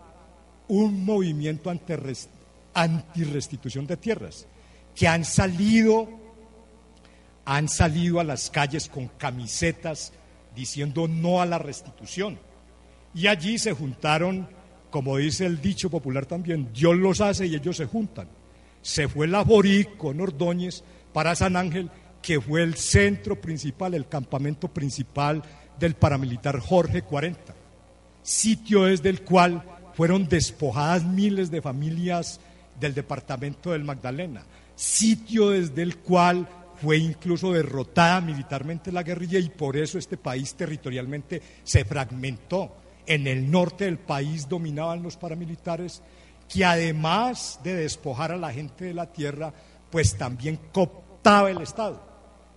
un 0.68 1.06
movimiento 1.06 1.70
anti-restitución 2.74 3.88
de 3.88 3.98
tierras, 3.98 4.48
que 4.96 5.08
han 5.08 5.26
salido, 5.26 6.10
han 7.46 7.70
salido 7.70 8.20
a 8.20 8.24
las 8.24 8.50
calles 8.50 8.90
con 8.90 9.08
camisetas 9.08 10.14
diciendo 10.56 11.08
no 11.08 11.42
a 11.42 11.46
la 11.46 11.60
restitución. 11.60 12.40
Y 13.14 13.28
allí 13.28 13.58
se 13.58 13.74
juntaron 13.74 14.48
como 14.90 15.18
dice 15.18 15.46
el 15.46 15.62
dicho 15.62 15.90
popular 15.90 16.26
también, 16.26 16.72
Dios 16.74 16.96
los 16.96 17.22
hace 17.22 17.48
y 17.48 17.56
ellos 17.56 17.78
se 17.78 17.86
juntan. 17.86 18.30
Se 18.82 19.08
fue 19.08 19.28
la 19.28 19.44
Borí 19.44 19.86
con 19.98 20.22
Ordóñez 20.22 20.84
para 21.14 21.36
San 21.36 21.56
Ángel, 21.56 21.92
que 22.22 22.40
fue 22.40 22.64
el 22.64 22.76
centro 22.76 23.40
principal, 23.40 23.94
el 23.94 24.08
campamento 24.08 24.70
principal 24.70 25.44
del 25.80 25.96
paramilitar 25.96 26.60
Jorge 26.60 27.02
40, 27.02 27.54
sitio 28.22 28.86
desde 28.86 29.10
el 29.10 29.22
cual 29.22 29.64
fueron 29.98 30.30
despojadas 30.30 31.04
miles 31.04 31.50
de 31.50 31.60
familias 31.60 32.40
del 32.80 32.94
departamento 32.94 33.72
del 33.72 33.84
Magdalena, 33.84 34.44
sitio 34.76 35.50
desde 35.50 35.82
el 35.82 35.98
cual 35.98 36.48
fue 36.80 36.98
incluso 36.98 37.52
derrotada 37.52 38.22
militarmente 38.22 38.92
la 38.92 39.02
guerrilla 39.02 39.40
y 39.40 39.50
por 39.50 39.76
eso 39.76 39.98
este 39.98 40.16
país 40.16 40.54
territorialmente 40.54 41.42
se 41.64 41.84
fragmentó. 41.84 42.76
En 43.08 43.26
el 43.26 43.50
norte 43.50 43.86
del 43.86 43.98
país 43.98 44.48
dominaban 44.48 45.02
los 45.02 45.18
paramilitares, 45.18 46.04
que 46.48 46.64
además 46.64 47.60
de 47.64 47.74
despojar 47.74 48.32
a 48.32 48.38
la 48.38 48.54
gente 48.54 48.86
de 48.86 48.94
la 48.94 49.12
tierra, 49.12 49.52
pues 49.90 50.16
también 50.16 50.60
cooptaba 50.72 51.50
el 51.50 51.62
Estado, 51.62 52.00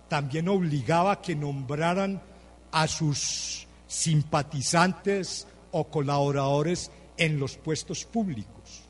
también 0.07 0.47
obligaba 0.47 1.13
a 1.13 1.21
que 1.23 1.35
nombraran 1.35 2.21
a 2.71 2.87
sus 2.87 3.65
simpatizantes 3.87 5.47
o 5.71 5.85
colaboradores 5.85 6.91
en 7.21 7.39
los 7.39 7.57
puestos 7.57 8.05
públicos. 8.05 8.83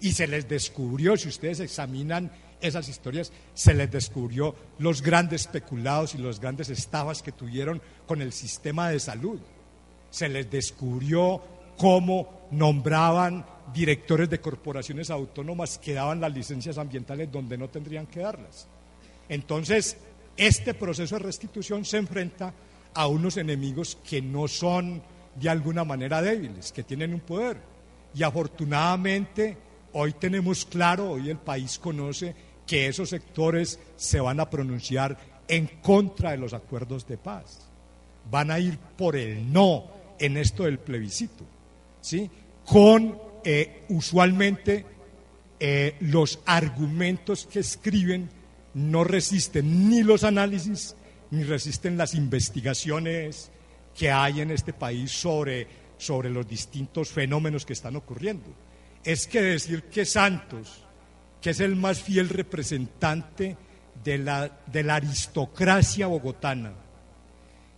Y 0.00 0.12
se 0.12 0.26
les 0.26 0.48
descubrió, 0.48 1.16
si 1.16 1.28
ustedes 1.28 1.60
examinan 1.60 2.30
esas 2.60 2.88
historias, 2.88 3.32
se 3.54 3.74
les 3.74 3.90
descubrió 3.90 4.54
los 4.78 5.02
grandes 5.02 5.42
especulados 5.42 6.14
y 6.14 6.18
los 6.18 6.40
grandes 6.40 6.68
estafas 6.68 7.22
que 7.22 7.32
tuvieron 7.32 7.80
con 8.06 8.20
el 8.20 8.32
sistema 8.32 8.90
de 8.90 9.00
salud 9.00 9.40
se 10.16 10.30
les 10.30 10.50
descubrió 10.50 11.42
cómo 11.76 12.48
nombraban 12.50 13.44
directores 13.74 14.30
de 14.30 14.40
corporaciones 14.40 15.10
autónomas 15.10 15.76
que 15.76 15.92
daban 15.92 16.22
las 16.22 16.32
licencias 16.32 16.78
ambientales 16.78 17.30
donde 17.30 17.58
no 17.58 17.68
tendrían 17.68 18.06
que 18.06 18.20
darlas. 18.20 18.66
Entonces, 19.28 19.98
este 20.38 20.72
proceso 20.72 21.16
de 21.16 21.22
restitución 21.22 21.84
se 21.84 21.98
enfrenta 21.98 22.54
a 22.94 23.06
unos 23.08 23.36
enemigos 23.36 23.98
que 24.08 24.22
no 24.22 24.48
son 24.48 25.02
de 25.34 25.50
alguna 25.50 25.84
manera 25.84 26.22
débiles, 26.22 26.72
que 26.72 26.82
tienen 26.82 27.12
un 27.12 27.20
poder. 27.20 27.58
Y 28.16 28.22
afortunadamente, 28.22 29.58
hoy 29.92 30.14
tenemos 30.14 30.64
claro, 30.64 31.10
hoy 31.10 31.28
el 31.28 31.36
país 31.36 31.78
conoce 31.78 32.34
que 32.66 32.86
esos 32.86 33.10
sectores 33.10 33.78
se 33.96 34.20
van 34.20 34.40
a 34.40 34.48
pronunciar 34.48 35.18
en 35.46 35.66
contra 35.82 36.30
de 36.30 36.38
los 36.38 36.54
acuerdos 36.54 37.06
de 37.06 37.18
paz. 37.18 37.68
Van 38.30 38.50
a 38.50 38.58
ir 38.58 38.78
por 38.78 39.16
el 39.16 39.52
no 39.52 39.84
en 40.18 40.38
esto 40.38 40.62
del 40.64 40.78
plebiscito, 40.78 41.44
¿sí? 42.00 42.30
con 42.64 43.18
eh, 43.44 43.84
usualmente 43.90 44.86
eh, 45.60 45.96
los 46.00 46.40
argumentos 46.46 47.46
que 47.46 47.60
escriben 47.60 48.30
no 48.72 49.04
resisten 49.04 49.90
ni 49.90 50.02
los 50.02 50.24
análisis 50.24 50.96
ni 51.30 51.44
resisten 51.44 51.98
las 51.98 52.14
investigaciones 52.14 53.50
que 53.96 54.10
hay 54.10 54.40
en 54.40 54.50
este 54.50 54.72
país 54.72 55.10
sobre, 55.10 55.66
sobre 55.98 56.30
los 56.30 56.46
distintos 56.46 57.10
fenómenos 57.10 57.64
que 57.64 57.72
están 57.72 57.96
ocurriendo. 57.96 58.46
Es 59.04 59.26
que 59.26 59.40
decir 59.40 59.84
que 59.84 60.04
Santos, 60.04 60.84
que 61.40 61.50
es 61.50 61.60
el 61.60 61.76
más 61.76 62.02
fiel 62.02 62.28
representante 62.28 63.56
de 64.02 64.18
la, 64.18 64.60
de 64.66 64.82
la 64.82 64.96
aristocracia 64.96 66.06
bogotana, 66.06 66.72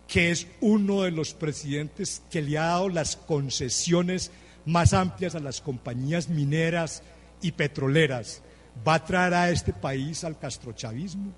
que 0.07 0.31
es 0.31 0.47
uno 0.61 1.03
de 1.03 1.11
los 1.11 1.33
presidentes 1.33 2.23
que 2.31 2.41
le 2.41 2.57
ha 2.57 2.65
dado 2.65 2.89
las 2.89 3.15
concesiones 3.15 4.31
más 4.65 4.93
amplias 4.93 5.35
a 5.35 5.39
las 5.39 5.61
compañías 5.61 6.29
mineras 6.29 7.03
y 7.41 7.51
petroleras, 7.51 8.41
va 8.87 8.95
a 8.95 9.05
traer 9.05 9.33
a 9.33 9.49
este 9.51 9.73
país 9.73 10.23
al 10.23 10.37
castrochavismo. 10.39 11.31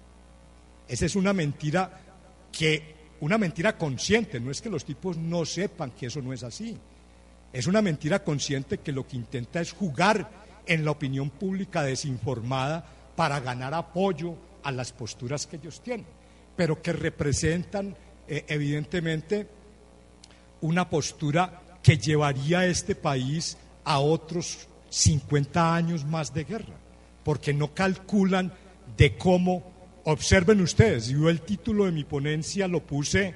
Esa 0.88 1.06
es 1.06 1.16
una 1.16 1.34
mentira 1.34 2.00
que, 2.52 2.96
una 3.22 3.38
mentira 3.38 3.78
consciente, 3.78 4.40
no 4.40 4.52
es 4.52 4.62
que 4.62 4.70
los 4.70 4.84
tipos 4.84 5.18
no 5.18 5.46
sepan 5.46 5.92
que 5.92 6.08
eso 6.08 6.22
no 6.22 6.34
es 6.34 6.44
así. 6.44 6.78
Es 7.54 7.68
una 7.68 7.82
mentira 7.82 8.24
consciente 8.24 8.80
que 8.80 8.92
lo 8.92 9.08
que 9.08 9.18
intenta 9.18 9.62
es 9.62 9.72
jugar 9.74 10.30
en 10.66 10.86
la 10.86 10.92
opinión 10.92 11.30
pública 11.30 11.84
desinformada 11.84 12.86
para 13.16 13.40
ganar 13.40 13.74
apoyo 13.74 14.36
a 14.64 14.72
las 14.72 14.92
posturas 14.92 15.48
que 15.48 15.58
ellos 15.58 15.82
tienen, 15.82 16.06
pero 16.56 16.82
que 16.82 16.94
representan 16.94 17.96
eh, 18.28 18.46
evidentemente 18.48 19.48
una 20.62 20.90
postura 20.90 21.62
que 21.84 21.98
llevaría 21.98 22.60
a 22.60 22.66
este 22.68 22.96
país 22.96 23.58
a 23.84 24.00
otros 24.00 24.68
50 24.90 25.76
años 25.76 26.06
más 26.06 26.34
de 26.34 26.44
guerra, 26.44 26.76
porque 27.24 27.54
no 27.54 27.74
calculan 27.74 28.54
de 28.98 29.18
cómo, 29.18 29.71
observen 30.04 30.62
ustedes, 30.62 31.08
yo 31.08 31.30
el 31.30 31.41
título 31.41 31.86
de 31.86 31.91
mi 31.91 32.04
ponencia 32.04 32.68
lo 32.68 32.82
puse 32.82 33.36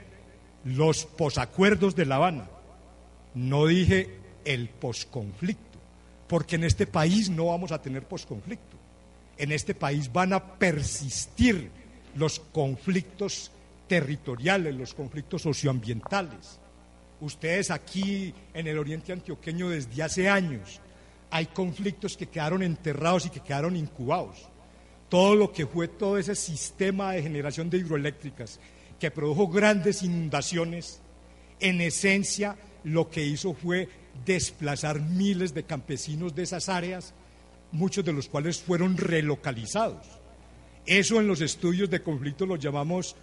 los 0.63 1.05
posacuerdos 1.05 1.95
de 1.95 2.05
La 2.05 2.15
Habana, 2.15 2.49
no 3.33 3.67
dije 3.67 4.09
el 4.45 4.69
posconflicto, 4.69 5.79
porque 6.27 6.55
en 6.55 6.63
este 6.63 6.87
país 6.87 7.29
no 7.29 7.47
vamos 7.47 7.71
a 7.71 7.81
tener 7.81 8.03
posconflicto, 8.03 8.77
en 9.37 9.51
este 9.51 9.75
país 9.75 10.11
van 10.11 10.33
a 10.33 10.43
persistir 10.55 11.69
los 12.15 12.39
conflictos 12.39 13.51
territoriales, 13.87 14.73
los 14.73 14.93
conflictos 14.93 15.41
socioambientales. 15.41 16.59
Ustedes 17.21 17.71
aquí 17.71 18.33
en 18.53 18.67
el 18.67 18.77
oriente 18.77 19.13
antioqueño 19.13 19.69
desde 19.69 20.03
hace 20.03 20.29
años 20.29 20.79
hay 21.31 21.47
conflictos 21.47 22.17
que 22.17 22.27
quedaron 22.27 22.63
enterrados 22.63 23.25
y 23.25 23.29
que 23.29 23.39
quedaron 23.39 23.75
incubados. 23.75 24.47
Todo 25.09 25.35
lo 25.35 25.51
que 25.51 25.67
fue 25.67 25.87
todo 25.87 26.17
ese 26.17 26.35
sistema 26.35 27.11
de 27.11 27.23
generación 27.23 27.69
de 27.69 27.77
hidroeléctricas 27.77 28.59
que 28.99 29.11
produjo 29.11 29.47
grandes 29.47 30.03
inundaciones, 30.03 31.01
en 31.59 31.81
esencia 31.81 32.57
lo 32.83 33.09
que 33.09 33.25
hizo 33.25 33.53
fue 33.53 33.89
desplazar 34.25 35.01
miles 35.01 35.53
de 35.53 35.63
campesinos 35.63 36.35
de 36.35 36.43
esas 36.43 36.69
áreas, 36.69 37.13
muchos 37.71 38.05
de 38.05 38.13
los 38.13 38.29
cuales 38.29 38.59
fueron 38.59 38.97
relocalizados. 38.97 40.05
Eso 40.85 41.19
en 41.19 41.27
los 41.27 41.41
estudios 41.41 41.89
de 41.89 42.03
conflicto 42.03 42.45
lo 42.45 42.55
llamamos 42.55 43.15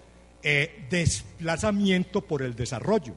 eh, 0.43 0.87
desplazamiento 0.91 2.21
por 2.23 2.43
el 2.43 2.55
desarrollo, 2.55 3.15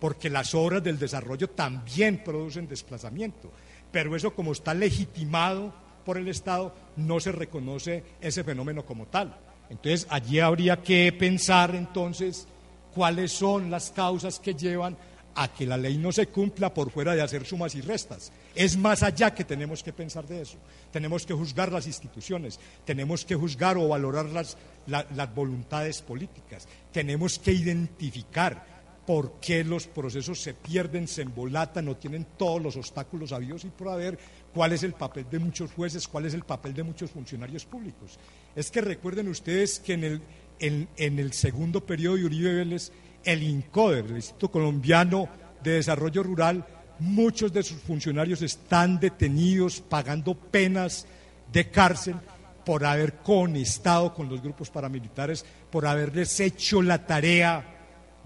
porque 0.00 0.30
las 0.30 0.54
obras 0.54 0.82
del 0.82 0.98
desarrollo 0.98 1.50
también 1.50 2.24
producen 2.24 2.66
desplazamiento, 2.66 3.52
pero 3.92 4.16
eso 4.16 4.34
como 4.34 4.52
está 4.52 4.72
legitimado 4.72 5.74
por 6.04 6.18
el 6.18 6.28
Estado, 6.28 6.74
no 6.96 7.20
se 7.20 7.32
reconoce 7.32 8.04
ese 8.20 8.44
fenómeno 8.44 8.84
como 8.84 9.06
tal. 9.06 9.36
Entonces, 9.70 10.06
allí 10.10 10.40
habría 10.40 10.82
que 10.82 11.12
pensar 11.12 11.74
entonces 11.74 12.46
cuáles 12.94 13.32
son 13.32 13.70
las 13.70 13.90
causas 13.90 14.38
que 14.38 14.54
llevan 14.54 14.96
a 15.34 15.48
que 15.48 15.66
la 15.66 15.76
ley 15.76 15.96
no 15.96 16.12
se 16.12 16.26
cumpla 16.26 16.74
por 16.74 16.90
fuera 16.90 17.14
de 17.14 17.22
hacer 17.22 17.46
sumas 17.46 17.74
y 17.74 17.80
restas. 17.80 18.32
Es 18.54 18.76
más 18.76 19.02
allá 19.02 19.34
que 19.34 19.44
tenemos 19.44 19.82
que 19.82 19.92
pensar 19.92 20.26
de 20.26 20.42
eso. 20.42 20.58
Tenemos 20.90 21.24
que 21.24 21.34
juzgar 21.34 21.72
las 21.72 21.86
instituciones, 21.86 22.60
tenemos 22.84 23.24
que 23.24 23.34
juzgar 23.34 23.78
o 23.78 23.88
valorar 23.88 24.26
las, 24.26 24.58
las 24.86 25.34
voluntades 25.34 26.02
políticas, 26.02 26.68
tenemos 26.92 27.38
que 27.38 27.52
identificar 27.52 28.72
por 29.06 29.40
qué 29.40 29.64
los 29.64 29.86
procesos 29.86 30.40
se 30.40 30.54
pierden, 30.54 31.08
se 31.08 31.22
embolatan, 31.22 31.86
no 31.86 31.96
tienen 31.96 32.26
todos 32.36 32.62
los 32.62 32.76
obstáculos 32.76 33.32
habidos 33.32 33.64
y 33.64 33.68
por 33.68 33.88
haber, 33.88 34.18
cuál 34.54 34.72
es 34.72 34.82
el 34.82 34.92
papel 34.92 35.26
de 35.30 35.38
muchos 35.38 35.72
jueces, 35.72 36.06
cuál 36.06 36.26
es 36.26 36.34
el 36.34 36.42
papel 36.42 36.74
de 36.74 36.82
muchos 36.82 37.10
funcionarios 37.10 37.64
públicos. 37.64 38.18
Es 38.54 38.70
que 38.70 38.80
recuerden 38.80 39.28
ustedes 39.28 39.80
que 39.80 39.94
en 39.94 40.04
el, 40.04 40.22
en, 40.58 41.18
el 41.18 41.32
segundo 41.32 41.84
periodo 41.84 42.16
de 42.16 42.24
Uribe 42.24 42.54
Vélez, 42.54 42.92
el 43.24 43.42
INCODER, 43.42 44.06
el 44.06 44.16
Instituto 44.16 44.50
Colombiano 44.50 45.28
de 45.62 45.72
Desarrollo 45.72 46.22
Rural, 46.22 46.66
muchos 46.98 47.52
de 47.52 47.62
sus 47.62 47.78
funcionarios 47.78 48.42
están 48.42 49.00
detenidos 49.00 49.80
pagando 49.80 50.34
penas 50.34 51.06
de 51.52 51.70
cárcel 51.70 52.16
por 52.64 52.84
haber 52.84 53.14
conestado 53.14 54.14
con 54.14 54.28
los 54.28 54.40
grupos 54.40 54.70
paramilitares, 54.70 55.44
por 55.70 55.86
haberles 55.86 56.38
hecho 56.40 56.80
la 56.80 57.06
tarea, 57.06 57.68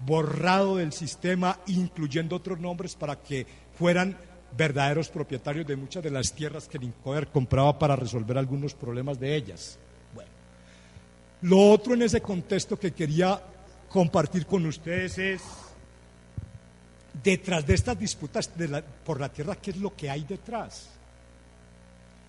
borrado 0.05 0.77
del 0.77 0.93
sistema, 0.93 1.59
incluyendo 1.67 2.35
otros 2.35 2.59
nombres 2.59 2.95
para 2.95 3.19
que 3.19 3.47
fueran 3.77 4.15
verdaderos 4.57 5.09
propietarios 5.09 5.67
de 5.67 5.75
muchas 5.75 6.03
de 6.03 6.09
las 6.09 6.33
tierras 6.33 6.67
que 6.67 6.77
el 6.77 6.85
INCODER 6.85 7.27
compraba 7.27 7.77
para 7.77 7.95
resolver 7.95 8.37
algunos 8.37 8.73
problemas 8.73 9.19
de 9.19 9.35
ellas. 9.35 9.77
Bueno, 10.15 10.31
lo 11.43 11.69
otro 11.69 11.93
en 11.93 12.01
ese 12.01 12.21
contexto 12.21 12.77
que 12.77 12.91
quería 12.91 13.39
compartir 13.87 14.47
con 14.47 14.65
ustedes 14.65 15.17
es, 15.19 15.41
detrás 17.23 17.65
de 17.65 17.75
estas 17.75 17.99
disputas 17.99 18.49
por 19.05 19.19
la 19.19 19.29
tierra, 19.29 19.55
¿qué 19.55 19.71
es 19.71 19.77
lo 19.77 19.95
que 19.95 20.09
hay 20.09 20.23
detrás? 20.23 20.89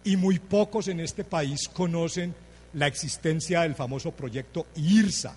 Y 0.05 0.17
muy 0.17 0.39
pocos 0.39 0.89
en 0.89 1.01
este 1.01 1.25
país 1.25 1.69
conocen 1.69 2.35
la 2.75 2.87
existencia 2.87 3.63
del 3.63 3.75
famoso 3.75 4.13
proyecto 4.13 4.67
IRSA, 4.77 5.35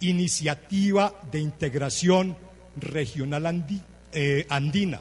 Iniciativa 0.00 1.14
de 1.30 1.38
Integración 1.38 2.36
Regional 2.76 3.64
eh, 4.12 4.44
Andina. 4.50 5.00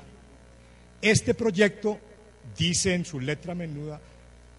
Este 1.04 1.34
proyecto, 1.34 2.00
dice 2.58 2.94
en 2.94 3.04
su 3.04 3.20
letra 3.20 3.54
menuda, 3.54 4.00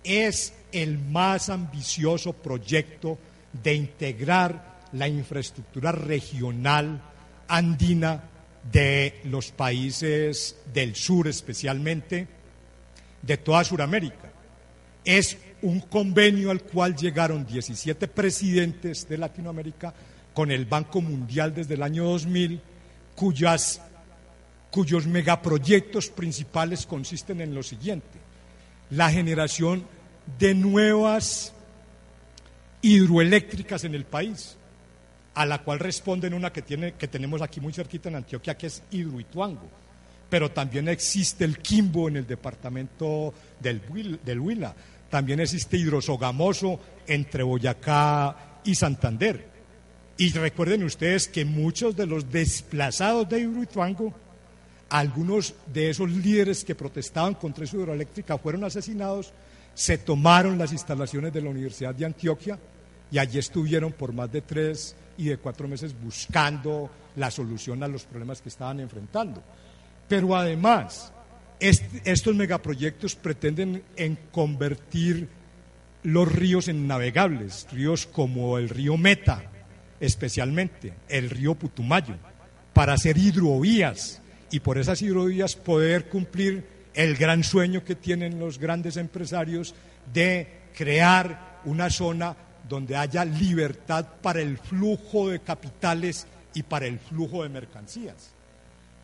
es 0.05 0.53
el 0.73 0.99
más 0.99 1.49
ambicioso 1.49 2.35
proyecto 2.35 3.19
de 3.63 3.73
integrar 3.73 4.83
la 4.93 5.09
infraestructura 5.09 5.91
regional 5.91 7.01
andina 7.49 8.25
de 8.71 9.23
los 9.25 9.53
países 9.53 10.59
del 10.71 10.95
sur 10.95 11.29
especialmente, 11.29 12.29
de 13.23 13.37
toda 13.39 13.65
Sudamérica. 13.65 14.31
Es 15.03 15.39
un 15.63 15.81
convenio 15.81 16.51
al 16.51 16.61
cual 16.61 16.95
llegaron 16.95 17.47
17 17.47 18.07
presidentes 18.09 19.09
de 19.09 19.17
Latinoamérica 19.17 19.95
con 20.35 20.51
el 20.51 20.67
Banco 20.67 21.01
Mundial 21.01 21.55
desde 21.55 21.73
el 21.73 21.83
año 21.83 22.05
2000, 22.05 22.61
cuyas, 23.15 23.81
cuyos 24.75 25.07
megaproyectos 25.07 26.09
principales 26.09 26.85
consisten 26.85 27.41
en 27.41 27.55
lo 27.55 27.62
siguiente, 27.62 28.18
la 28.91 29.09
generación 29.09 29.85
de 30.37 30.53
nuevas 30.53 31.53
hidroeléctricas 32.83 33.85
en 33.85 33.95
el 33.95 34.05
país, 34.05 34.57
a 35.35 35.47
la 35.47 35.62
cual 35.62 35.79
responden 35.79 36.35
una 36.35 36.53
que, 36.53 36.62
tiene, 36.62 36.95
que 36.95 37.07
tenemos 37.07 37.41
aquí 37.41 37.61
muy 37.61 37.72
cerquita 37.72 38.09
en 38.09 38.16
Antioquia, 38.16 38.59
que 38.59 38.66
es 38.66 38.83
Hidroituango. 38.91 39.68
Pero 40.29 40.51
también 40.51 40.89
existe 40.89 41.45
el 41.45 41.59
Quimbo 41.59 42.09
en 42.09 42.16
el 42.16 42.27
departamento 42.27 43.33
del, 43.61 43.81
del 44.25 44.41
Huila. 44.41 44.75
También 45.09 45.39
existe 45.39 45.77
Hidrosogamoso 45.77 46.81
entre 47.07 47.45
Boyacá 47.45 48.61
y 48.64 48.75
Santander. 48.75 49.47
Y 50.18 50.33
recuerden 50.33 50.83
ustedes 50.83 51.29
que 51.29 51.45
muchos 51.45 51.95
de 51.95 52.07
los 52.07 52.33
desplazados 52.33 53.29
de 53.29 53.39
Hidroituango, 53.39 54.24
algunos 54.95 55.55
de 55.73 55.91
esos 55.91 56.09
líderes 56.09 56.65
que 56.65 56.77
protestaban 56.77 57.35
contra 57.35 57.65
esa 57.65 57.77
hidroeléctrica 57.77 58.39
fueron 58.39 58.63
asesinados, 58.63 59.33
se 59.75 59.99
tomaron 59.99 60.57
las 60.57 60.71
instalaciones 60.71 61.33
de 61.33 61.43
la 61.43 61.51
Universidad 61.51 61.93
de 61.97 62.05
Antioquia 62.05 62.57
y 63.11 63.19
allí 63.19 63.41
estuvieron 63.41 63.91
por 63.91 64.13
más 64.13 64.31
de 64.31 64.43
tres 64.43 64.95
y 65.19 65.25
de 65.25 65.39
cuatro 65.39 65.67
meses 65.67 66.01
buscando 66.01 66.89
la 67.17 67.33
solución 67.33 67.83
a 67.83 67.89
los 67.89 68.05
problemas 68.05 68.41
que 68.41 68.51
estaban 68.51 68.79
enfrentando. 68.79 69.43
Pero 70.07 70.37
además, 70.37 71.13
estos 71.59 72.37
megaproyectos 72.37 73.17
pretenden 73.17 73.83
en 73.97 74.17
convertir 74.31 75.29
los 76.05 76.31
ríos 76.31 76.69
en 76.69 76.87
navegables, 76.87 77.67
ríos 77.73 78.07
como 78.07 78.59
el 78.59 78.69
río 78.69 78.97
Meta, 78.97 79.43
especialmente 79.99 80.93
el 81.09 81.31
río 81.31 81.57
Putumayo, 81.57 82.15
para 82.73 82.93
hacer 82.93 83.19
hidrovías 83.19 84.21
y 84.55 84.61
por 84.61 84.79
esas 84.79 85.03
hidrovías 85.03 85.57
poder 85.57 86.09
cumplir 86.09 86.65
el 86.95 87.17
gran 87.17 87.43
sueño 87.43 87.83
que 87.83 87.97
tienen 87.97 88.39
los 88.39 88.57
grandes 88.57 88.97
empresarios 88.97 89.75
de 90.13 90.47
crear 90.77 91.61
una 91.65 91.91
zona 91.91 92.37
donde 92.69 92.97
haya 92.97 93.25
libertad 93.25 94.07
para 94.23 94.41
el 94.41 94.57
flujo 94.59 95.29
de 95.29 95.41
capitales 95.41 96.29
y 96.55 96.63
para 96.63 96.87
el 96.87 97.01
flujo 97.01 97.43
de 97.43 97.49
mercancías. 97.49 98.31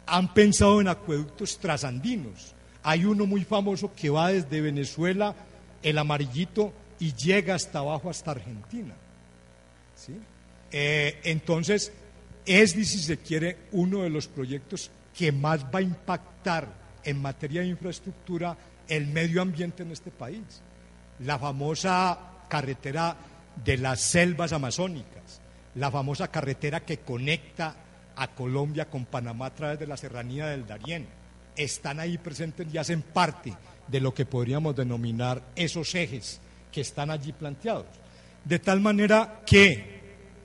Han 0.07 0.33
pensado 0.33 0.81
en 0.81 0.87
acueductos 0.87 1.59
trasandinos. 1.59 2.55
Hay 2.85 3.05
uno 3.05 3.27
muy 3.27 3.43
famoso 3.43 3.93
que 3.93 4.09
va 4.09 4.31
desde 4.31 4.61
Venezuela, 4.61 5.35
el 5.83 5.99
amarillito, 5.99 6.73
y 7.01 7.13
llega 7.15 7.57
hasta 7.57 7.81
abajo, 7.81 8.09
hasta 8.09 8.31
Argentina. 8.31 8.95
Eh, 10.71 11.19
entonces, 11.25 11.93
es, 12.47 12.71
si 12.71 12.85
se 12.85 13.17
quiere, 13.19 13.57
uno 13.73 14.05
de 14.05 14.11
los 14.11 14.29
proyectos 14.29 14.93
que 15.21 15.33
más 15.33 15.67
va 15.67 15.81
a 15.81 15.83
impactar 15.83 16.67
en 17.05 17.21
materia 17.21 17.61
de 17.61 17.67
infraestructura 17.67 18.57
el 18.89 19.07
medio 19.07 19.43
ambiente 19.43 19.83
en 19.83 19.93
este 19.93 20.11
país. 20.11 20.63
La 21.19 21.39
famosa 21.39 22.19
carretera 22.49 23.19
de 23.63 23.77
las 23.77 24.01
selvas 24.01 24.55
amazónicas, 24.55 25.43
la 25.75 25.91
famosa 25.91 26.29
carretera 26.29 26.87
que 26.87 27.01
conecta 27.01 27.75
a 28.17 28.29
Colombia 28.29 28.89
con 28.89 29.05
Panamá 29.05 29.45
a 29.45 29.55
través 29.55 29.79
de 29.79 29.87
la 29.87 29.99
serranía 29.99 30.47
del 30.47 30.67
Darién, 30.67 31.07
están 31.55 32.01
ahí 32.01 32.17
presentes 32.17 32.67
y 32.73 32.79
hacen 32.79 33.03
parte 33.03 33.53
de 33.89 34.01
lo 34.01 34.15
que 34.15 34.25
podríamos 34.25 34.75
denominar 34.75 35.43
esos 35.55 35.95
ejes 35.95 36.41
que 36.73 36.81
están 36.81 37.11
allí 37.11 37.35
planteados. 37.35 37.85
De 38.43 38.59
tal 38.59 38.81
manera 38.81 39.43
que 39.45 40.01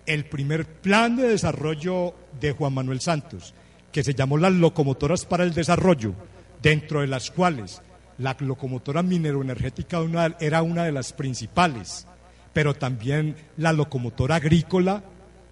el 0.05 0.25
primer 0.25 0.65
plan 0.65 1.15
de 1.15 1.29
desarrollo 1.29 2.13
de 2.41 2.51
Juan 2.51 2.73
Manuel 2.73 2.99
Santos, 2.99 3.53
que 3.95 4.03
se 4.03 4.13
llamó 4.13 4.37
las 4.37 4.51
locomotoras 4.51 5.25
para 5.25 5.45
el 5.45 5.53
desarrollo, 5.53 6.15
dentro 6.61 6.99
de 6.99 7.07
las 7.07 7.31
cuales 7.31 7.81
la 8.17 8.35
locomotora 8.37 9.01
mineroenergética 9.01 10.01
era 10.41 10.63
una 10.63 10.83
de 10.83 10.91
las 10.91 11.13
principales, 11.13 12.05
pero 12.51 12.73
también 12.73 13.37
la 13.55 13.71
locomotora 13.71 14.35
agrícola 14.35 15.01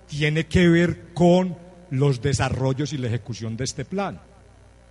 tiene 0.07 0.47
que 0.47 0.67
ver 0.67 1.13
con 1.13 1.55
los 1.89 2.21
desarrollos 2.21 2.91
y 2.91 2.97
la 2.97 3.07
ejecución 3.07 3.55
de 3.55 3.63
este 3.63 3.85
plan. 3.85 4.19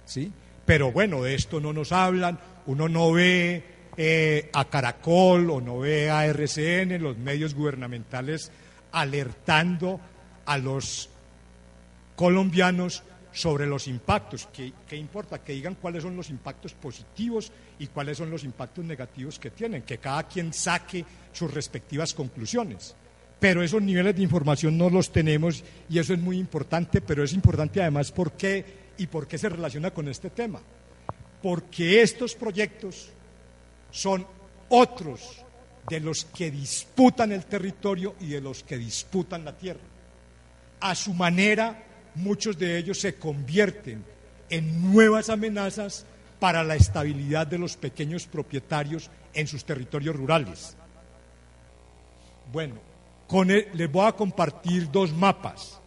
¿sí? 0.07 0.33
Pero 0.65 0.91
bueno, 0.91 1.23
de 1.23 1.35
esto 1.35 1.61
no 1.61 1.75
nos 1.75 1.93
hablan, 1.93 2.39
uno 2.65 2.89
no 2.89 3.13
ve 3.13 3.65
eh, 3.99 4.49
a 4.55 4.65
Caracol 4.65 5.51
o 5.51 5.61
no 5.61 5.81
ve 5.81 6.09
a 6.09 6.25
RCN, 6.25 7.03
los 7.03 7.19
medios 7.19 7.55
gubernamentales 7.55 8.51
alertando 8.93 10.01
a 10.47 10.57
los 10.57 11.11
colombianos 12.17 13.03
sobre 13.33 13.67
los 13.67 13.89
impactos. 13.89 14.49
¿Qué, 14.53 14.73
¿Qué, 14.87 14.97
importa? 14.97 15.43
Que 15.43 15.53
digan 15.53 15.77
cuáles 15.77 16.03
son 16.03 16.17
los 16.17 16.31
impactos 16.31 16.75
positivos 16.75 17.51
y 17.79 17.87
cuáles 17.89 18.19
son 18.19 18.31
los 18.31 18.45
impactos 18.45 18.85
negativos 18.85 19.39
que 19.39 19.51
tienen, 19.51 19.83
que 19.83 19.99
cada 19.99 20.25
quien 20.25 20.53
saque 20.53 21.05
sus 21.33 21.53
respectivas 21.53 22.15
conclusiones. 22.15 22.95
Pero 23.41 23.63
esos 23.63 23.83
niveles 23.83 24.15
de 24.15 24.23
información 24.23 24.79
no 24.79 24.89
los 24.89 25.11
tenemos 25.11 25.65
y 25.91 25.99
eso 25.99 26.15
es 26.15 26.21
muy 26.21 26.39
importante, 26.39 27.01
pero 27.01 27.25
es 27.25 27.33
importante 27.33 27.81
además 27.81 28.13
por 28.13 28.33
qué 28.33 28.93
y 28.99 29.09
por 29.09 29.27
qué 29.27 29.37
se 29.37 29.49
relaciona 29.49 29.91
con 29.91 30.09
este 30.09 30.31
tema. 30.31 30.61
Porque 31.43 32.03
estos 32.03 32.37
proyectos 32.37 33.11
son 33.91 34.25
otros 34.69 35.45
de 35.89 36.01
los 36.01 36.25
que 36.27 36.51
disputan 36.51 37.33
el 37.33 37.45
territorio 37.47 38.15
y 38.21 38.29
de 38.29 38.41
los 38.41 38.63
que 38.63 38.79
disputan 38.79 39.45
la 39.45 39.57
tierra. 39.57 39.81
A 40.81 40.95
su 40.95 41.13
manera, 41.13 41.85
muchos 42.15 42.59
de 42.59 42.79
ellos 42.79 43.01
se 43.01 43.15
convierten 43.15 44.05
en 44.51 44.93
nuevas 44.93 45.31
amenazas 45.31 46.07
para 46.39 46.65
la 46.65 46.75
estabilidad 46.75 47.47
de 47.47 47.59
los 47.59 47.77
pequeños 47.77 48.27
propietarios 48.27 49.11
en 49.33 49.47
sus 49.47 49.65
territorios 49.65 50.17
rurales. 50.17 50.77
Bueno, 52.53 52.75
con 53.27 53.49
les 53.49 53.91
voy 53.91 54.07
a 54.07 54.13
compartir 54.13 54.91
dos 54.91 55.13
mapas, 55.13 55.81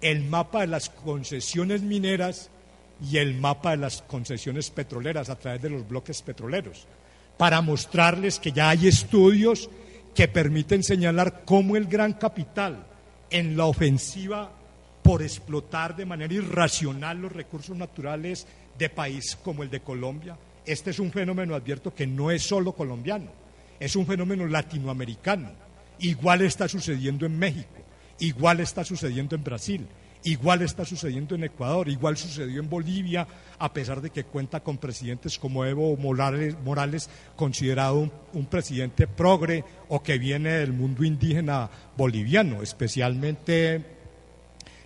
el 0.00 0.24
mapa 0.24 0.62
de 0.62 0.68
las 0.68 0.90
concesiones 0.90 1.82
mineras 1.82 2.50
y 3.00 3.18
el 3.18 3.34
mapa 3.34 3.72
de 3.72 3.76
las 3.76 4.02
concesiones 4.02 4.70
petroleras 4.70 5.30
a 5.30 5.38
través 5.38 5.62
de 5.62 5.70
los 5.70 5.86
bloques 5.86 6.22
petroleros 6.22 6.86
para 7.36 7.60
mostrarles 7.60 8.40
que 8.40 8.52
ya 8.52 8.70
hay 8.70 8.88
estudios 8.88 9.70
que 10.14 10.26
permiten 10.26 10.82
señalar 10.82 11.42
cómo 11.44 11.76
el 11.76 11.86
gran 11.86 12.14
capital 12.14 12.84
en 13.30 13.56
la 13.56 13.66
ofensiva 13.66 14.50
por 15.08 15.22
explotar 15.22 15.96
de 15.96 16.04
manera 16.04 16.34
irracional 16.34 17.22
los 17.22 17.32
recursos 17.32 17.74
naturales 17.74 18.46
de 18.76 18.90
país 18.90 19.38
como 19.42 19.62
el 19.62 19.70
de 19.70 19.80
Colombia, 19.80 20.36
este 20.66 20.90
es 20.90 20.98
un 20.98 21.10
fenómeno, 21.10 21.54
advierto, 21.54 21.94
que 21.94 22.06
no 22.06 22.30
es 22.30 22.42
solo 22.42 22.72
colombiano, 22.72 23.30
es 23.80 23.96
un 23.96 24.04
fenómeno 24.04 24.46
latinoamericano. 24.46 25.50
Igual 26.00 26.42
está 26.42 26.68
sucediendo 26.68 27.24
en 27.24 27.38
México, 27.38 27.80
igual 28.20 28.60
está 28.60 28.84
sucediendo 28.84 29.34
en 29.34 29.44
Brasil, 29.44 29.86
Igual 30.24 30.62
está 30.62 30.84
sucediendo 30.84 31.36
en 31.36 31.44
Ecuador, 31.44 31.88
igual 31.88 32.16
sucedió 32.16 32.60
en 32.60 32.68
Bolivia, 32.68 33.26
a 33.56 33.72
pesar 33.72 34.00
de 34.00 34.10
que 34.10 34.24
cuenta 34.24 34.60
con 34.60 34.76
presidentes 34.76 35.38
como 35.38 35.64
Evo 35.64 35.96
Morales, 35.96 36.56
Morales 36.64 37.08
considerado 37.36 38.10
un, 38.32 38.46
presidente 38.46 39.06
progre 39.06 39.64
o 39.88 40.02
que 40.02 40.18
viene 40.18 40.54
del 40.54 40.72
mundo 40.72 41.04
indígena 41.04 41.70
boliviano, 41.96 42.62
especialmente 42.62 43.97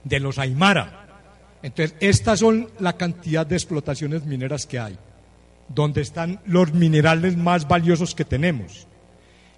de 0.04 0.20
los 0.20 0.38
Aymara. 0.38 1.02
Entonces, 1.62 1.96
estas 2.00 2.40
son 2.40 2.68
la 2.80 2.96
cantidad 2.96 3.46
de 3.46 3.56
explotaciones 3.56 4.24
mineras 4.24 4.66
que 4.66 4.78
hay, 4.78 4.98
donde 5.68 6.00
están 6.00 6.40
los 6.44 6.72
minerales 6.72 7.36
más 7.36 7.68
valiosos 7.68 8.14
que 8.14 8.24
tenemos. 8.24 8.86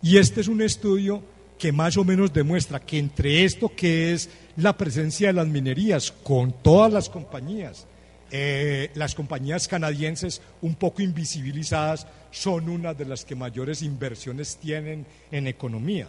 Y 0.02 0.18
este 0.18 0.42
es 0.42 0.48
un 0.48 0.60
estudio 0.60 1.22
que 1.58 1.72
más 1.72 1.96
o 1.96 2.04
menos 2.04 2.32
demuestra 2.32 2.80
que 2.80 2.98
entre 2.98 3.44
esto 3.44 3.70
que 3.74 4.12
es 4.12 4.28
la 4.56 4.76
presencia 4.76 5.28
de 5.28 5.32
las 5.32 5.46
minerías 5.46 6.12
con 6.12 6.52
todas 6.62 6.92
las 6.92 7.08
compañías, 7.08 7.86
eh, 8.30 8.90
las 8.94 9.14
compañías 9.14 9.68
canadienses 9.68 10.42
un 10.60 10.74
poco 10.74 11.00
invisibilizadas 11.00 12.06
son 12.30 12.68
una 12.68 12.92
de 12.92 13.04
las 13.04 13.24
que 13.24 13.34
mayores 13.34 13.80
inversiones 13.80 14.56
tienen 14.56 15.06
en 15.30 15.46
economía. 15.46 16.08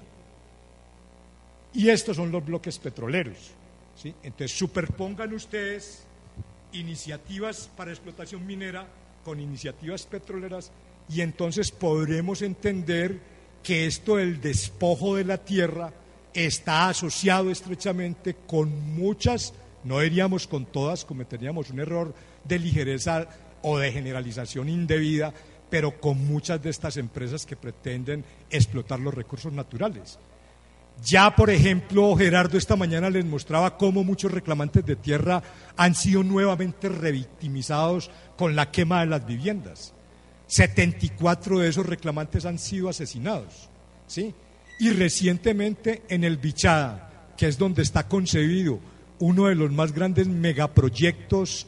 Y 1.74 1.90
estos 1.90 2.18
son 2.18 2.32
los 2.32 2.44
bloques 2.44 2.80
petroleros. 2.80 3.55
Entonces, 4.04 4.58
superpongan 4.58 5.34
ustedes 5.34 6.04
iniciativas 6.74 7.70
para 7.76 7.92
explotación 7.92 8.46
minera 8.46 8.88
con 9.24 9.40
iniciativas 9.40 10.06
petroleras 10.06 10.72
y 11.10 11.22
entonces 11.22 11.72
podremos 11.72 12.42
entender 12.42 13.20
que 13.64 13.86
esto 13.88 14.18
del 14.18 14.42
despojo 14.42 15.16
de 15.16 15.24
la 15.24 15.38
tierra 15.38 15.92
está 16.34 16.90
asociado 16.90 17.50
estrechamente 17.50 18.36
con 18.46 18.96
muchas, 18.96 19.54
no 19.84 20.00
diríamos 20.00 20.48
con 20.48 20.66
todas, 20.66 21.06
cometeríamos 21.06 21.70
un 21.70 21.80
error 21.80 22.14
de 22.44 22.60
ligereza 22.60 23.28
o 23.62 23.78
de 23.80 23.92
generalización 23.92 24.70
indebida, 24.70 25.34
pero 25.70 26.00
con 26.00 26.28
muchas 26.28 26.62
de 26.62 26.70
estas 26.70 26.98
empresas 26.98 27.46
que 27.46 27.56
pretenden 27.56 28.24
explotar 28.50 29.00
los 29.00 29.14
recursos 29.14 29.52
naturales. 29.52 30.20
Ya, 31.04 31.36
por 31.36 31.50
ejemplo, 31.50 32.16
Gerardo 32.16 32.58
esta 32.58 32.76
mañana 32.76 33.10
les 33.10 33.26
mostraba 33.26 33.78
cómo 33.78 34.04
muchos 34.04 34.32
reclamantes 34.32 34.86
de 34.86 34.96
tierra 34.96 35.44
han 35.78 35.94
sido 35.94 36.24
nuevamente 36.24 36.90
revictimizados 36.90 38.10
con 38.38 38.56
la 38.56 38.72
quema 38.72 39.02
de 39.02 39.08
las 39.08 39.26
viviendas. 39.26 39.94
74 40.48 41.60
de 41.60 41.70
esos 41.70 41.86
reclamantes 41.86 42.46
han 42.46 42.60
sido 42.60 42.90
asesinados. 42.90 43.70
¿sí? 44.08 44.34
Y 44.80 44.90
recientemente 44.92 46.04
en 46.10 46.24
el 46.24 46.38
Bichada, 46.38 47.32
que 47.38 47.48
es 47.48 47.58
donde 47.58 47.82
está 47.82 48.08
concebido 48.08 48.80
uno 49.20 49.46
de 49.46 49.56
los 49.56 49.72
más 49.72 49.94
grandes 49.94 50.28
megaproyectos 50.28 51.68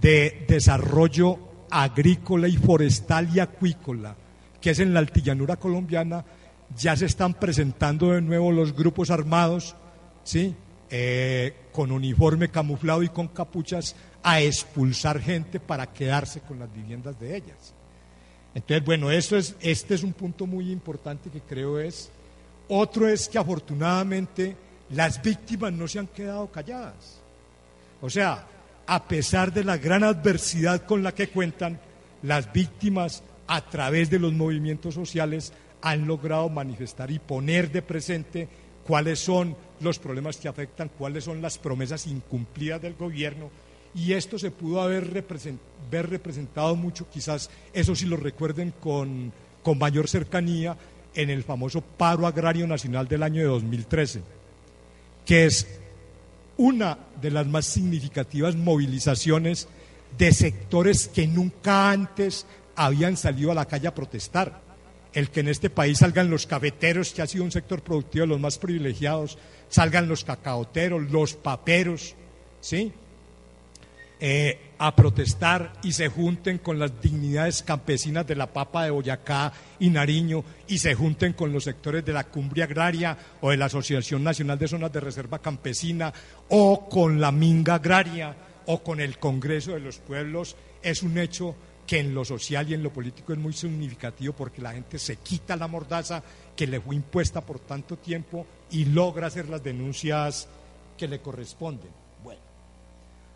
de 0.00 0.44
desarrollo 0.48 1.38
agrícola 1.70 2.48
y 2.48 2.56
forestal 2.56 3.28
y 3.34 3.40
acuícola, 3.40 4.16
que 4.60 4.70
es 4.70 4.80
en 4.80 4.94
la 4.94 5.00
altillanura 5.00 5.56
colombiana, 5.56 6.24
ya 6.76 6.96
se 6.96 7.06
están 7.06 7.34
presentando 7.34 8.12
de 8.12 8.20
nuevo 8.20 8.52
los 8.52 8.74
grupos 8.74 9.10
armados, 9.10 9.74
¿sí? 10.24 10.54
Eh, 10.90 11.54
con 11.72 11.92
uniforme 11.92 12.50
camuflado 12.50 13.02
y 13.02 13.08
con 13.08 13.28
capuchas, 13.28 13.94
a 14.22 14.40
expulsar 14.40 15.20
gente 15.20 15.60
para 15.60 15.92
quedarse 15.92 16.40
con 16.40 16.58
las 16.58 16.72
viviendas 16.72 17.18
de 17.20 17.36
ellas. 17.36 17.74
Entonces, 18.54 18.84
bueno, 18.84 19.10
esto 19.10 19.36
es, 19.36 19.54
este 19.60 19.94
es 19.94 20.02
un 20.02 20.12
punto 20.12 20.46
muy 20.46 20.72
importante 20.72 21.30
que 21.30 21.40
creo 21.40 21.78
es. 21.78 22.10
Otro 22.68 23.08
es 23.08 23.28
que 23.28 23.38
afortunadamente 23.38 24.56
las 24.90 25.22
víctimas 25.22 25.72
no 25.72 25.86
se 25.86 25.98
han 25.98 26.06
quedado 26.08 26.50
calladas. 26.50 27.20
O 28.00 28.08
sea, 28.08 28.46
a 28.86 29.06
pesar 29.06 29.52
de 29.52 29.64
la 29.64 29.76
gran 29.76 30.02
adversidad 30.02 30.84
con 30.86 31.02
la 31.02 31.14
que 31.14 31.28
cuentan, 31.28 31.78
las 32.22 32.52
víctimas 32.52 33.22
a 33.46 33.60
través 33.60 34.10
de 34.10 34.18
los 34.18 34.32
movimientos 34.32 34.94
sociales 34.94 35.52
han 35.82 36.06
logrado 36.06 36.48
manifestar 36.48 37.10
y 37.10 37.18
poner 37.18 37.70
de 37.70 37.82
presente 37.82 38.48
cuáles 38.86 39.18
son 39.18 39.56
los 39.80 39.98
problemas 39.98 40.36
que 40.38 40.48
afectan, 40.48 40.90
cuáles 40.98 41.24
son 41.24 41.42
las 41.42 41.58
promesas 41.58 42.06
incumplidas 42.06 42.82
del 42.82 42.94
gobierno 42.94 43.50
y 43.94 44.12
esto 44.12 44.38
se 44.38 44.50
pudo 44.50 44.80
haber 44.80 45.10
representado 45.10 46.76
mucho, 46.76 47.08
quizás 47.10 47.50
eso 47.72 47.94
sí 47.94 48.06
lo 48.06 48.16
recuerden 48.16 48.72
con, 48.80 49.32
con 49.62 49.78
mayor 49.78 50.08
cercanía, 50.08 50.76
en 51.14 51.30
el 51.30 51.42
famoso 51.42 51.80
paro 51.80 52.26
agrario 52.26 52.66
nacional 52.66 53.08
del 53.08 53.24
año 53.24 53.40
de 53.40 53.48
2013, 53.48 54.22
que 55.24 55.46
es 55.46 55.66
una 56.56 56.98
de 57.20 57.30
las 57.30 57.46
más 57.46 57.64
significativas 57.64 58.54
movilizaciones 58.54 59.68
de 60.16 60.32
sectores 60.32 61.08
que 61.08 61.26
nunca 61.26 61.90
antes 61.90 62.46
habían 62.76 63.16
salido 63.16 63.50
a 63.50 63.54
la 63.54 63.64
calle 63.64 63.88
a 63.88 63.94
protestar. 63.94 64.67
El 65.12 65.30
que 65.30 65.40
en 65.40 65.48
este 65.48 65.70
país 65.70 65.98
salgan 65.98 66.30
los 66.30 66.46
cafeteros, 66.46 67.12
que 67.12 67.22
ha 67.22 67.26
sido 67.26 67.44
un 67.44 67.52
sector 67.52 67.82
productivo 67.82 68.22
de 68.22 68.28
los 68.28 68.40
más 68.40 68.58
privilegiados, 68.58 69.38
salgan 69.68 70.08
los 70.08 70.24
cacaoteros, 70.24 71.10
los 71.10 71.34
paperos, 71.34 72.14
¿sí? 72.60 72.92
Eh, 74.20 74.58
a 74.78 74.94
protestar 74.96 75.74
y 75.82 75.92
se 75.92 76.08
junten 76.08 76.58
con 76.58 76.78
las 76.78 77.00
dignidades 77.00 77.62
campesinas 77.62 78.26
de 78.26 78.34
la 78.34 78.46
papa 78.46 78.84
de 78.84 78.90
Boyacá 78.90 79.52
y 79.78 79.90
Nariño 79.90 80.44
y 80.66 80.78
se 80.78 80.94
junten 80.94 81.32
con 81.34 81.52
los 81.52 81.64
sectores 81.64 82.04
de 82.04 82.12
la 82.12 82.24
Cumbria 82.24 82.64
Agraria 82.64 83.16
o 83.40 83.50
de 83.50 83.56
la 83.56 83.66
Asociación 83.66 84.24
Nacional 84.24 84.58
de 84.58 84.68
Zonas 84.68 84.92
de 84.92 85.00
Reserva 85.00 85.40
Campesina 85.40 86.12
o 86.48 86.88
con 86.88 87.20
la 87.20 87.30
Minga 87.30 87.76
Agraria 87.76 88.34
o 88.66 88.82
con 88.82 89.00
el 89.00 89.18
Congreso 89.18 89.72
de 89.72 89.80
los 89.80 89.98
Pueblos 89.98 90.56
es 90.82 91.02
un 91.02 91.18
hecho 91.18 91.54
que 91.88 91.98
en 91.98 92.14
lo 92.14 92.22
social 92.22 92.68
y 92.68 92.74
en 92.74 92.82
lo 92.82 92.92
político 92.92 93.32
es 93.32 93.38
muy 93.38 93.54
significativo 93.54 94.34
porque 94.34 94.60
la 94.60 94.74
gente 94.74 94.98
se 94.98 95.16
quita 95.16 95.56
la 95.56 95.68
mordaza 95.68 96.22
que 96.54 96.66
le 96.66 96.82
fue 96.82 96.94
impuesta 96.94 97.40
por 97.40 97.60
tanto 97.60 97.96
tiempo 97.96 98.46
y 98.70 98.84
logra 98.84 99.28
hacer 99.28 99.48
las 99.48 99.64
denuncias 99.64 100.46
que 100.98 101.08
le 101.08 101.20
corresponden. 101.20 101.90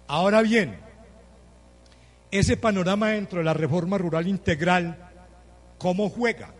Ahora 0.06 0.42
bien, 0.42 0.76
ese 2.30 2.58
panorama 2.58 3.08
dentro 3.08 3.38
de 3.38 3.44
la 3.46 3.54
reforma 3.54 3.96
rural 3.96 4.28
integral, 4.28 4.98
¿cómo 5.78 6.10
juega? 6.10 6.50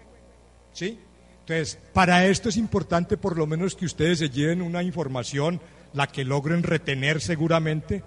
¿Sí? 0.72 0.98
Entonces, 1.40 1.78
para 1.92 2.24
esto 2.24 2.48
es 2.48 2.56
importante 2.56 3.18
por 3.18 3.36
lo 3.36 3.46
menos 3.46 3.74
que 3.74 3.84
ustedes 3.84 4.20
se 4.20 4.30
lleven 4.30 4.62
una 4.62 4.82
información, 4.82 5.60
la 5.92 6.06
que 6.06 6.24
logren 6.24 6.62
retener 6.62 7.20
seguramente, 7.20 8.02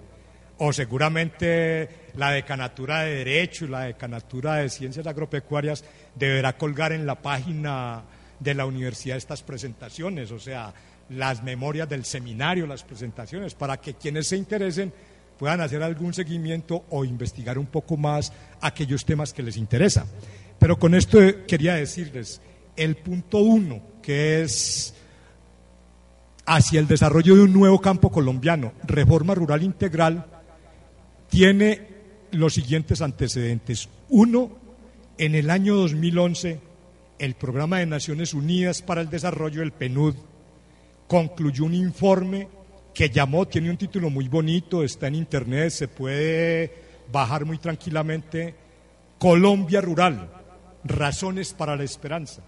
o 0.58 0.72
seguramente 0.72 1.88
la 2.14 2.30
decanatura 2.30 3.02
de 3.02 3.16
Derecho 3.16 3.64
y 3.64 3.68
la 3.68 3.82
decanatura 3.82 4.54
de 4.56 4.68
Ciencias 4.68 5.06
Agropecuarias 5.06 5.84
deberá 6.14 6.56
colgar 6.56 6.92
en 6.92 7.06
la 7.06 7.16
página 7.16 8.04
de 8.40 8.54
la 8.54 8.66
universidad 8.66 9.16
estas 9.16 9.42
presentaciones, 9.42 10.30
o 10.30 10.38
sea, 10.38 10.72
las 11.10 11.42
memorias 11.42 11.88
del 11.88 12.04
seminario, 12.04 12.66
las 12.66 12.84
presentaciones, 12.84 13.54
para 13.54 13.76
que 13.78 13.94
quienes 13.94 14.26
se 14.28 14.36
interesen 14.36 14.92
puedan 15.38 15.60
hacer 15.60 15.82
algún 15.82 16.14
seguimiento 16.14 16.84
o 16.90 17.04
investigar 17.04 17.58
un 17.58 17.66
poco 17.66 17.96
más 17.96 18.32
aquellos 18.60 19.04
temas 19.04 19.32
que 19.32 19.42
les 19.42 19.56
interesan. 19.56 20.06
Pero 20.58 20.78
con 20.78 20.94
esto 20.94 21.18
quería 21.46 21.74
decirles, 21.74 22.40
el 22.76 22.96
punto 22.96 23.38
uno, 23.38 23.80
que 24.02 24.42
es 24.42 24.94
hacia 26.46 26.80
el 26.80 26.86
desarrollo 26.86 27.34
de 27.34 27.42
un 27.42 27.52
nuevo 27.52 27.80
campo 27.80 28.10
colombiano, 28.10 28.72
reforma 28.84 29.34
rural 29.34 29.62
integral, 29.62 30.26
tiene 31.28 31.88
los 32.32 32.54
siguientes 32.54 33.00
antecedentes. 33.00 33.88
Uno, 34.08 34.50
en 35.18 35.34
el 35.34 35.50
año 35.50 35.76
2011, 35.76 36.60
el 37.18 37.34
Programa 37.34 37.78
de 37.78 37.86
Naciones 37.86 38.34
Unidas 38.34 38.82
para 38.82 39.00
el 39.00 39.10
Desarrollo, 39.10 39.62
el 39.62 39.72
PNUD, 39.72 40.14
concluyó 41.06 41.64
un 41.64 41.74
informe 41.74 42.48
que 42.92 43.10
llamó, 43.10 43.46
tiene 43.46 43.70
un 43.70 43.76
título 43.76 44.10
muy 44.10 44.28
bonito, 44.28 44.82
está 44.82 45.08
en 45.08 45.16
internet, 45.16 45.70
se 45.70 45.88
puede 45.88 46.72
bajar 47.12 47.44
muy 47.44 47.58
tranquilamente, 47.58 48.54
Colombia 49.18 49.80
Rural, 49.80 50.30
Razones 50.84 51.52
para 51.52 51.76
la 51.76 51.84
Esperanza, 51.84 52.42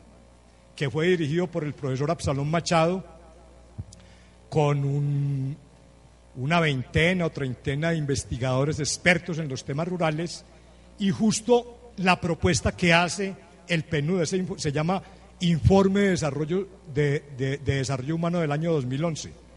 que 0.75 0.91
fue 0.91 1.09
dirigido 1.09 1.47
por 1.47 1.65
el 1.65 1.75
profesor 1.75 2.11
Absalón 2.11 2.51
Machado 2.51 3.05
con 4.49 5.57
una 6.39 6.61
veintena 6.61 7.27
o 7.27 7.31
treintena 7.31 7.91
de 7.91 7.97
investigadores 7.97 8.81
expertos 8.81 9.39
en 9.39 9.49
los 9.49 9.65
temas 9.65 9.87
rurales 9.87 10.45
y 10.99 11.11
justo 11.11 11.93
la 11.99 12.21
propuesta 12.21 12.73
que 12.73 12.95
hace 12.95 13.35
el 13.69 13.85
PNUD 13.85 14.25
se 14.57 14.73
llama 14.73 15.03
Informe 15.41 16.01
de 16.01 16.11
Desarrollo, 16.11 16.69
de 16.95 17.61
Desarrollo 17.65 18.15
Humano 18.15 18.41
del 18.41 18.53
año 18.53 18.73
2011 18.73 19.49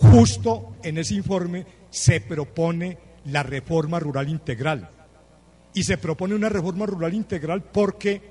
Justo 0.00 0.76
en 0.82 0.96
ese 0.96 1.14
informe 1.14 1.66
se 1.90 2.22
propone 2.22 2.96
la 3.26 3.42
reforma 3.42 4.00
rural 4.00 4.30
integral. 4.30 4.88
Y 5.74 5.84
se 5.84 5.98
propone 5.98 6.34
una 6.34 6.48
reforma 6.48 6.86
rural 6.86 7.12
integral 7.12 7.62
porque 7.62 8.22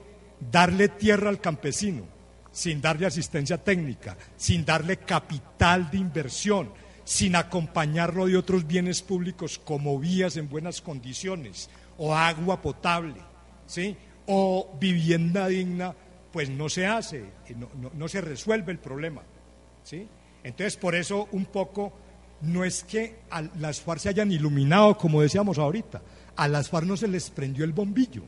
darle 0.51 0.89
tierra 0.89 1.29
al 1.29 1.39
campesino, 1.39 2.03
sin 2.51 2.81
darle 2.81 3.05
asistencia 3.05 3.59
técnica, 3.59 4.17
sin 4.35 4.65
darle 4.65 4.97
capital 4.97 5.91
de 5.91 5.99
inversión, 5.99 6.71
sin 7.09 7.35
acompañarlo 7.35 8.27
de 8.27 8.37
otros 8.37 8.67
bienes 8.67 9.01
públicos 9.01 9.57
como 9.57 9.97
vías 9.97 10.37
en 10.37 10.47
buenas 10.47 10.79
condiciones 10.79 11.67
o 11.97 12.13
agua 12.13 12.61
potable, 12.61 13.15
¿sí? 13.65 13.97
o 14.27 14.77
vivienda 14.79 15.47
digna, 15.47 15.95
pues 16.31 16.51
no 16.51 16.69
se 16.69 16.85
hace, 16.85 17.25
no, 17.57 17.89
no 17.95 18.07
se 18.07 18.21
resuelve 18.21 18.71
el 18.71 18.77
problema. 18.77 19.23
¿sí? 19.83 20.07
Entonces, 20.43 20.77
por 20.77 20.93
eso 20.93 21.27
un 21.31 21.45
poco 21.45 21.93
no 22.41 22.63
es 22.63 22.83
que 22.83 23.21
a 23.31 23.41
las 23.57 23.81
FARC 23.81 24.01
se 24.01 24.09
hayan 24.09 24.31
iluminado, 24.31 24.95
como 24.95 25.23
decíamos 25.23 25.57
ahorita, 25.57 26.03
a 26.35 26.47
las 26.47 26.69
FARC 26.69 26.85
no 26.85 26.95
se 26.95 27.07
les 27.07 27.31
prendió 27.31 27.65
el 27.65 27.73
bombillo, 27.73 28.21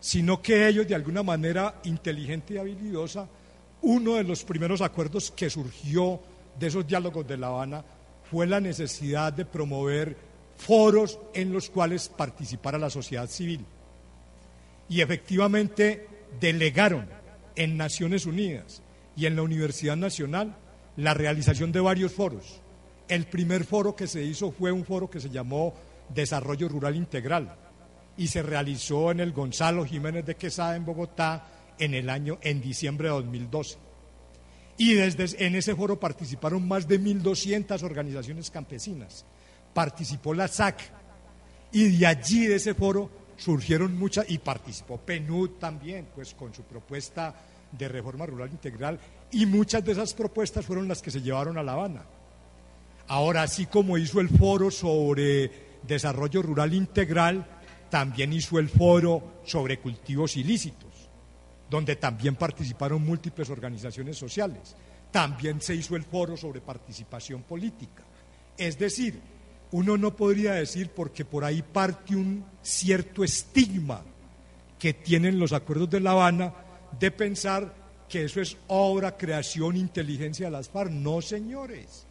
sino 0.00 0.42
que 0.42 0.66
ellos 0.66 0.88
de 0.88 0.96
alguna 0.96 1.22
manera 1.22 1.76
inteligente 1.84 2.54
y 2.54 2.58
habilidosa, 2.58 3.28
uno 3.82 4.16
de 4.16 4.24
los 4.24 4.42
primeros 4.42 4.80
acuerdos 4.80 5.30
que 5.30 5.48
surgió 5.48 6.20
de 6.58 6.66
esos 6.66 6.84
diálogos 6.84 7.24
de 7.28 7.36
La 7.36 7.46
Habana 7.46 7.84
fue 8.30 8.46
la 8.46 8.60
necesidad 8.60 9.32
de 9.32 9.44
promover 9.44 10.16
foros 10.56 11.18
en 11.34 11.52
los 11.52 11.70
cuales 11.70 12.08
participara 12.08 12.78
la 12.78 12.90
sociedad 12.90 13.28
civil. 13.28 13.64
Y 14.88 15.00
efectivamente 15.00 16.06
delegaron 16.40 17.08
en 17.56 17.76
Naciones 17.76 18.26
Unidas 18.26 18.82
y 19.16 19.26
en 19.26 19.36
la 19.36 19.42
Universidad 19.42 19.96
Nacional 19.96 20.56
la 20.96 21.14
realización 21.14 21.72
de 21.72 21.80
varios 21.80 22.12
foros. 22.12 22.60
El 23.08 23.26
primer 23.26 23.64
foro 23.64 23.96
que 23.96 24.06
se 24.06 24.22
hizo 24.22 24.50
fue 24.50 24.72
un 24.72 24.84
foro 24.84 25.08
que 25.08 25.20
se 25.20 25.30
llamó 25.30 25.74
Desarrollo 26.14 26.68
Rural 26.68 26.96
Integral 26.96 27.56
y 28.16 28.26
se 28.26 28.42
realizó 28.42 29.10
en 29.10 29.20
el 29.20 29.32
Gonzalo 29.32 29.84
Jiménez 29.84 30.26
de 30.26 30.36
Quesada 30.36 30.76
en 30.76 30.84
Bogotá 30.84 31.46
en 31.78 31.94
el 31.94 32.10
año 32.10 32.38
en 32.42 32.60
diciembre 32.60 33.08
de 33.08 33.14
2012. 33.14 33.87
Y 34.78 34.94
desde 34.94 35.44
en 35.44 35.56
ese 35.56 35.74
foro 35.74 36.00
participaron 36.00 36.66
más 36.66 36.88
de 36.88 36.98
1200 36.98 37.82
organizaciones 37.82 38.50
campesinas. 38.50 39.26
Participó 39.74 40.32
la 40.32 40.48
SAC 40.48 40.80
y 41.72 41.98
de 41.98 42.06
allí 42.06 42.46
de 42.46 42.56
ese 42.56 42.74
foro 42.74 43.10
surgieron 43.36 43.98
muchas 43.98 44.30
y 44.30 44.38
participó 44.38 44.96
PNUD 44.98 45.50
también, 45.58 46.08
pues 46.14 46.34
con 46.34 46.54
su 46.54 46.62
propuesta 46.62 47.34
de 47.72 47.88
reforma 47.88 48.24
rural 48.24 48.50
integral 48.50 48.98
y 49.30 49.46
muchas 49.46 49.84
de 49.84 49.92
esas 49.92 50.14
propuestas 50.14 50.64
fueron 50.64 50.88
las 50.88 51.02
que 51.02 51.10
se 51.10 51.20
llevaron 51.20 51.58
a 51.58 51.62
La 51.62 51.72
Habana. 51.72 52.02
Ahora, 53.08 53.42
así 53.42 53.66
como 53.66 53.98
hizo 53.98 54.20
el 54.20 54.28
foro 54.28 54.70
sobre 54.70 55.50
desarrollo 55.82 56.42
rural 56.42 56.74
integral, 56.74 57.46
también 57.90 58.32
hizo 58.32 58.58
el 58.58 58.68
foro 58.68 59.40
sobre 59.44 59.78
cultivos 59.78 60.36
ilícitos, 60.36 60.87
donde 61.70 61.96
también 61.96 62.36
participaron 62.36 63.04
múltiples 63.04 63.50
organizaciones 63.50 64.16
sociales. 64.16 64.74
También 65.10 65.60
se 65.60 65.74
hizo 65.74 65.96
el 65.96 66.04
foro 66.04 66.36
sobre 66.36 66.60
participación 66.60 67.42
política. 67.42 68.02
Es 68.56 68.78
decir, 68.78 69.20
uno 69.72 69.96
no 69.96 70.16
podría 70.16 70.54
decir, 70.54 70.90
porque 70.90 71.24
por 71.24 71.44
ahí 71.44 71.62
parte 71.62 72.16
un 72.16 72.44
cierto 72.62 73.22
estigma 73.22 74.02
que 74.78 74.94
tienen 74.94 75.38
los 75.38 75.52
acuerdos 75.52 75.90
de 75.90 76.00
La 76.00 76.12
Habana, 76.12 76.54
de 76.98 77.10
pensar 77.10 77.74
que 78.08 78.24
eso 78.24 78.40
es 78.40 78.56
obra, 78.68 79.16
creación, 79.16 79.76
inteligencia 79.76 80.46
de 80.46 80.52
las 80.52 80.68
FARC. 80.68 80.90
No, 80.90 81.20
señores. 81.20 82.06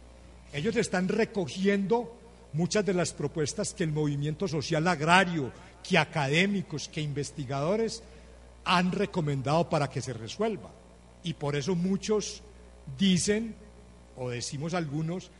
Ellos 0.52 0.76
están 0.76 1.08
recogiendo 1.08 2.16
muchas 2.52 2.84
de 2.86 2.94
las 2.94 3.12
propuestas 3.12 3.74
que 3.74 3.84
el 3.84 3.92
movimiento 3.92 4.46
social 4.46 4.86
agrario, 4.86 5.52
que 5.86 5.98
académicos, 5.98 6.88
que 6.88 7.00
investigadores 7.00 8.02
han 8.64 8.92
recomendado 8.92 9.68
para 9.68 9.88
que 9.88 10.00
se 10.00 10.12
resuelva. 10.12 10.70
Y 11.22 11.34
por 11.34 11.56
eso 11.56 11.74
muchos 11.74 12.42
dicen, 12.96 13.54
o 14.16 14.30
decimos 14.30 14.74
algunos, 14.74 15.30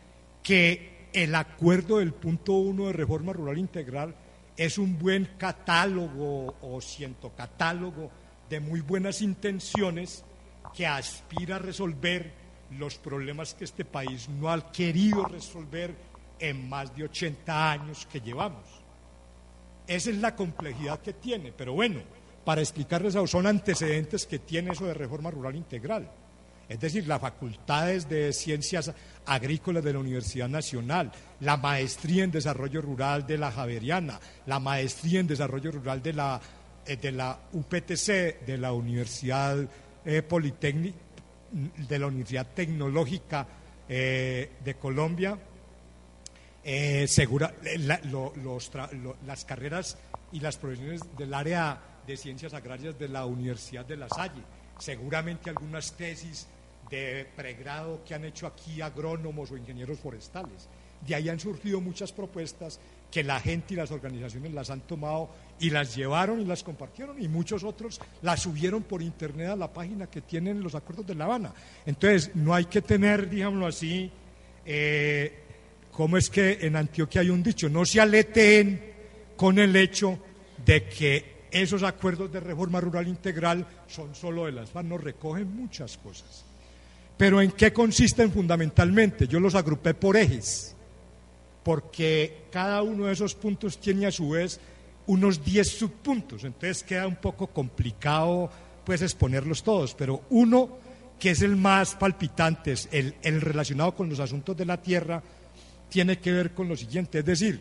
que 0.42 1.08
el 1.12 1.34
acuerdo 1.34 1.98
del 1.98 2.12
punto 2.12 2.54
uno 2.54 2.86
de 2.86 2.92
reforma 2.92 3.32
rural 3.32 3.58
integral 3.58 4.14
es 4.56 4.78
un 4.78 4.98
buen 4.98 5.30
catálogo 5.38 6.56
o 6.60 6.80
ciento 6.80 7.32
catálogo 7.34 8.10
de 8.48 8.60
muy 8.60 8.80
buenas 8.80 9.22
intenciones 9.22 10.24
que 10.74 10.86
aspira 10.86 11.56
a 11.56 11.60
resolver 11.60 12.32
los 12.78 12.96
problemas 12.96 13.54
que 13.54 13.64
este 13.64 13.84
país 13.84 14.28
no 14.28 14.50
ha 14.50 14.72
querido 14.72 15.24
resolver 15.24 15.94
en 16.38 16.68
más 16.68 16.94
de 16.94 17.04
80 17.04 17.70
años 17.70 18.06
que 18.10 18.20
llevamos. 18.20 18.64
Esa 19.86 20.10
es 20.10 20.16
la 20.16 20.36
complejidad 20.36 21.00
que 21.00 21.14
tiene, 21.14 21.52
pero 21.52 21.72
bueno, 21.72 22.00
para 22.48 22.62
explicarles 22.62 23.14
eso, 23.14 23.26
son 23.26 23.46
antecedentes 23.46 24.24
que 24.24 24.38
tiene 24.38 24.72
eso 24.72 24.86
de 24.86 24.94
reforma 24.94 25.30
rural 25.30 25.54
integral. 25.54 26.10
Es 26.66 26.80
decir, 26.80 27.06
las 27.06 27.20
facultades 27.20 28.08
de 28.08 28.32
ciencias 28.32 28.90
agrícolas 29.26 29.84
de 29.84 29.92
la 29.92 29.98
Universidad 29.98 30.48
Nacional, 30.48 31.12
la 31.40 31.58
maestría 31.58 32.24
en 32.24 32.30
desarrollo 32.30 32.80
rural 32.80 33.26
de 33.26 33.36
la 33.36 33.52
Javeriana, 33.52 34.18
la 34.46 34.60
maestría 34.60 35.20
en 35.20 35.26
desarrollo 35.26 35.72
rural 35.72 36.02
de 36.02 36.14
la 36.14 36.40
eh, 36.86 36.96
de 36.96 37.12
la 37.12 37.38
UPTC, 37.52 38.46
de 38.46 38.56
la 38.56 38.72
Universidad 38.72 39.68
eh, 40.06 40.22
Politécnica, 40.22 40.96
de 41.52 41.98
la 41.98 42.06
Universidad 42.06 42.46
Tecnológica 42.54 43.46
eh, 43.86 44.52
de 44.64 44.74
Colombia, 44.76 45.38
segura, 47.08 47.52
las 49.26 49.44
carreras 49.44 49.98
y 50.32 50.40
las 50.40 50.56
profesiones 50.56 51.02
del 51.18 51.34
área 51.34 51.97
de 52.08 52.16
ciencias 52.16 52.54
agrarias 52.54 52.98
de 52.98 53.06
la 53.06 53.26
Universidad 53.26 53.84
de 53.84 53.98
La 53.98 54.08
Salle, 54.08 54.42
seguramente 54.78 55.50
algunas 55.50 55.92
tesis 55.92 56.48
de 56.90 57.26
pregrado 57.36 58.02
que 58.02 58.14
han 58.14 58.24
hecho 58.24 58.46
aquí 58.46 58.80
agrónomos 58.80 59.50
o 59.50 59.58
ingenieros 59.58 59.98
forestales. 59.98 60.68
De 61.06 61.14
ahí 61.14 61.28
han 61.28 61.38
surgido 61.38 61.82
muchas 61.82 62.10
propuestas 62.10 62.80
que 63.10 63.22
la 63.22 63.38
gente 63.40 63.74
y 63.74 63.76
las 63.76 63.90
organizaciones 63.90 64.52
las 64.54 64.70
han 64.70 64.80
tomado 64.80 65.28
y 65.60 65.68
las 65.68 65.94
llevaron 65.94 66.40
y 66.40 66.46
las 66.46 66.64
compartieron 66.64 67.22
y 67.22 67.28
muchos 67.28 67.62
otros 67.62 68.00
las 68.22 68.40
subieron 68.40 68.82
por 68.82 69.02
internet 69.02 69.50
a 69.50 69.56
la 69.56 69.70
página 69.70 70.06
que 70.06 70.22
tienen 70.22 70.62
los 70.62 70.74
acuerdos 70.74 71.06
de 71.06 71.14
La 71.14 71.26
Habana. 71.26 71.52
Entonces, 71.84 72.34
no 72.34 72.54
hay 72.54 72.64
que 72.64 72.80
tener, 72.80 73.28
digámoslo 73.28 73.66
así, 73.66 74.10
eh, 74.64 75.42
¿cómo 75.92 76.16
es 76.16 76.30
que 76.30 76.58
en 76.62 76.74
Antioquia 76.74 77.20
hay 77.20 77.28
un 77.28 77.42
dicho? 77.42 77.68
No 77.68 77.84
se 77.84 78.00
aleteen 78.00 78.94
con 79.36 79.58
el 79.58 79.76
hecho 79.76 80.18
de 80.64 80.88
que 80.88 81.37
esos 81.50 81.82
acuerdos 81.82 82.32
de 82.32 82.40
reforma 82.40 82.80
rural 82.80 83.08
integral 83.08 83.66
son 83.86 84.14
solo 84.14 84.46
de 84.46 84.52
las 84.52 84.70
FARC, 84.70 84.86
no 84.86 84.98
recogen 84.98 85.54
muchas 85.54 85.96
cosas. 85.98 86.44
Pero 87.16 87.40
¿en 87.40 87.50
qué 87.50 87.72
consisten 87.72 88.30
fundamentalmente? 88.30 89.26
Yo 89.26 89.40
los 89.40 89.54
agrupé 89.54 89.94
por 89.94 90.16
ejes 90.16 90.76
porque 91.68 92.44
cada 92.50 92.82
uno 92.82 93.06
de 93.06 93.12
esos 93.12 93.34
puntos 93.34 93.78
tiene 93.78 94.06
a 94.06 94.10
su 94.10 94.30
vez 94.30 94.58
unos 95.06 95.44
10 95.44 95.68
subpuntos, 95.68 96.44
entonces 96.44 96.82
queda 96.82 97.06
un 97.06 97.16
poco 97.16 97.48
complicado 97.48 98.50
pues 98.84 99.02
exponerlos 99.02 99.62
todos, 99.62 99.94
pero 99.94 100.22
uno 100.30 100.78
que 101.18 101.32
es 101.32 101.42
el 101.42 101.56
más 101.56 101.94
palpitante, 101.94 102.74
el, 102.92 103.14
el 103.22 103.40
relacionado 103.42 103.94
con 103.94 104.08
los 104.08 104.20
asuntos 104.20 104.56
de 104.56 104.64
la 104.64 104.80
tierra, 104.80 105.22
tiene 105.90 106.18
que 106.18 106.32
ver 106.32 106.54
con 106.54 106.68
lo 106.68 106.76
siguiente, 106.76 107.18
es 107.18 107.24
decir, 107.24 107.60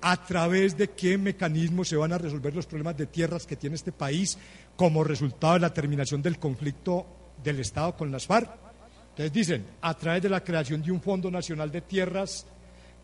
a 0.00 0.24
través 0.24 0.76
de 0.76 0.90
qué 0.90 1.18
mecanismos 1.18 1.88
se 1.88 1.96
van 1.96 2.12
a 2.12 2.18
resolver 2.18 2.54
los 2.54 2.66
problemas 2.66 2.96
de 2.96 3.06
tierras 3.06 3.46
que 3.46 3.56
tiene 3.56 3.76
este 3.76 3.92
país 3.92 4.38
como 4.76 5.04
resultado 5.04 5.54
de 5.54 5.60
la 5.60 5.74
terminación 5.74 6.22
del 6.22 6.38
conflicto 6.38 7.06
del 7.42 7.60
Estado 7.60 7.96
con 7.96 8.12
las 8.12 8.26
FARC. 8.26 8.50
Entonces 9.10 9.32
dicen, 9.32 9.66
a 9.80 9.94
través 9.94 10.22
de 10.22 10.28
la 10.28 10.44
creación 10.44 10.82
de 10.82 10.92
un 10.92 11.00
Fondo 11.00 11.30
Nacional 11.30 11.72
de 11.72 11.80
Tierras 11.80 12.46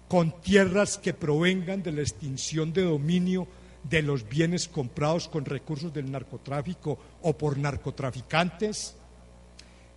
con 0.09 0.41
tierras 0.41 0.99
que 0.99 1.15
provengan 1.15 1.83
de 1.83 1.93
la 1.93 2.03
extinción 2.03 2.73
de 2.73 2.85
dominio 2.85 3.49
de 3.83 4.03
los 4.03 4.29
bienes 4.29 4.69
comprados 4.69 5.29
con 5.29 5.45
recursos 5.45 5.93
del 5.93 6.11
narcotráfico 6.11 6.99
o 7.23 7.37
por 7.37 7.59
narcotraficantes, 7.59 8.97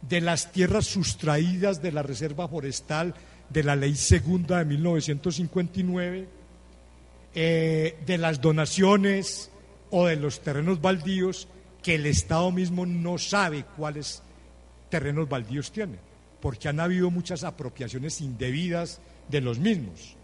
de 0.02 0.22
las 0.22 0.52
tierras 0.52 0.86
sustraídas 0.86 1.82
de 1.82 1.91
la 1.91 2.04
Reserva 2.04 2.48
Forestal 2.48 3.14
de 3.50 3.64
la 3.64 3.76
Ley 3.76 3.95
Segunda 3.95 4.60
de 4.60 4.66
1959, 4.66 6.28
eh, 7.39 7.99
de 8.03 8.17
las 8.17 8.41
donaciones 8.41 9.51
o 9.91 10.07
de 10.07 10.15
los 10.15 10.39
terrenos 10.39 10.81
baldíos 10.81 11.47
que 11.83 11.93
el 11.93 12.07
Estado 12.07 12.51
mismo 12.51 12.88
no 12.88 13.19
sabe 13.19 13.63
cuáles 13.77 14.23
terrenos 14.89 15.29
baldíos 15.29 15.71
tiene, 15.71 15.99
porque 16.41 16.67
han 16.67 16.79
habido 16.79 17.11
muchas 17.11 17.43
apropiaciones 17.43 18.21
indebidas 18.21 19.01
de 19.29 19.41
los 19.41 19.59
mismos. 19.59 20.15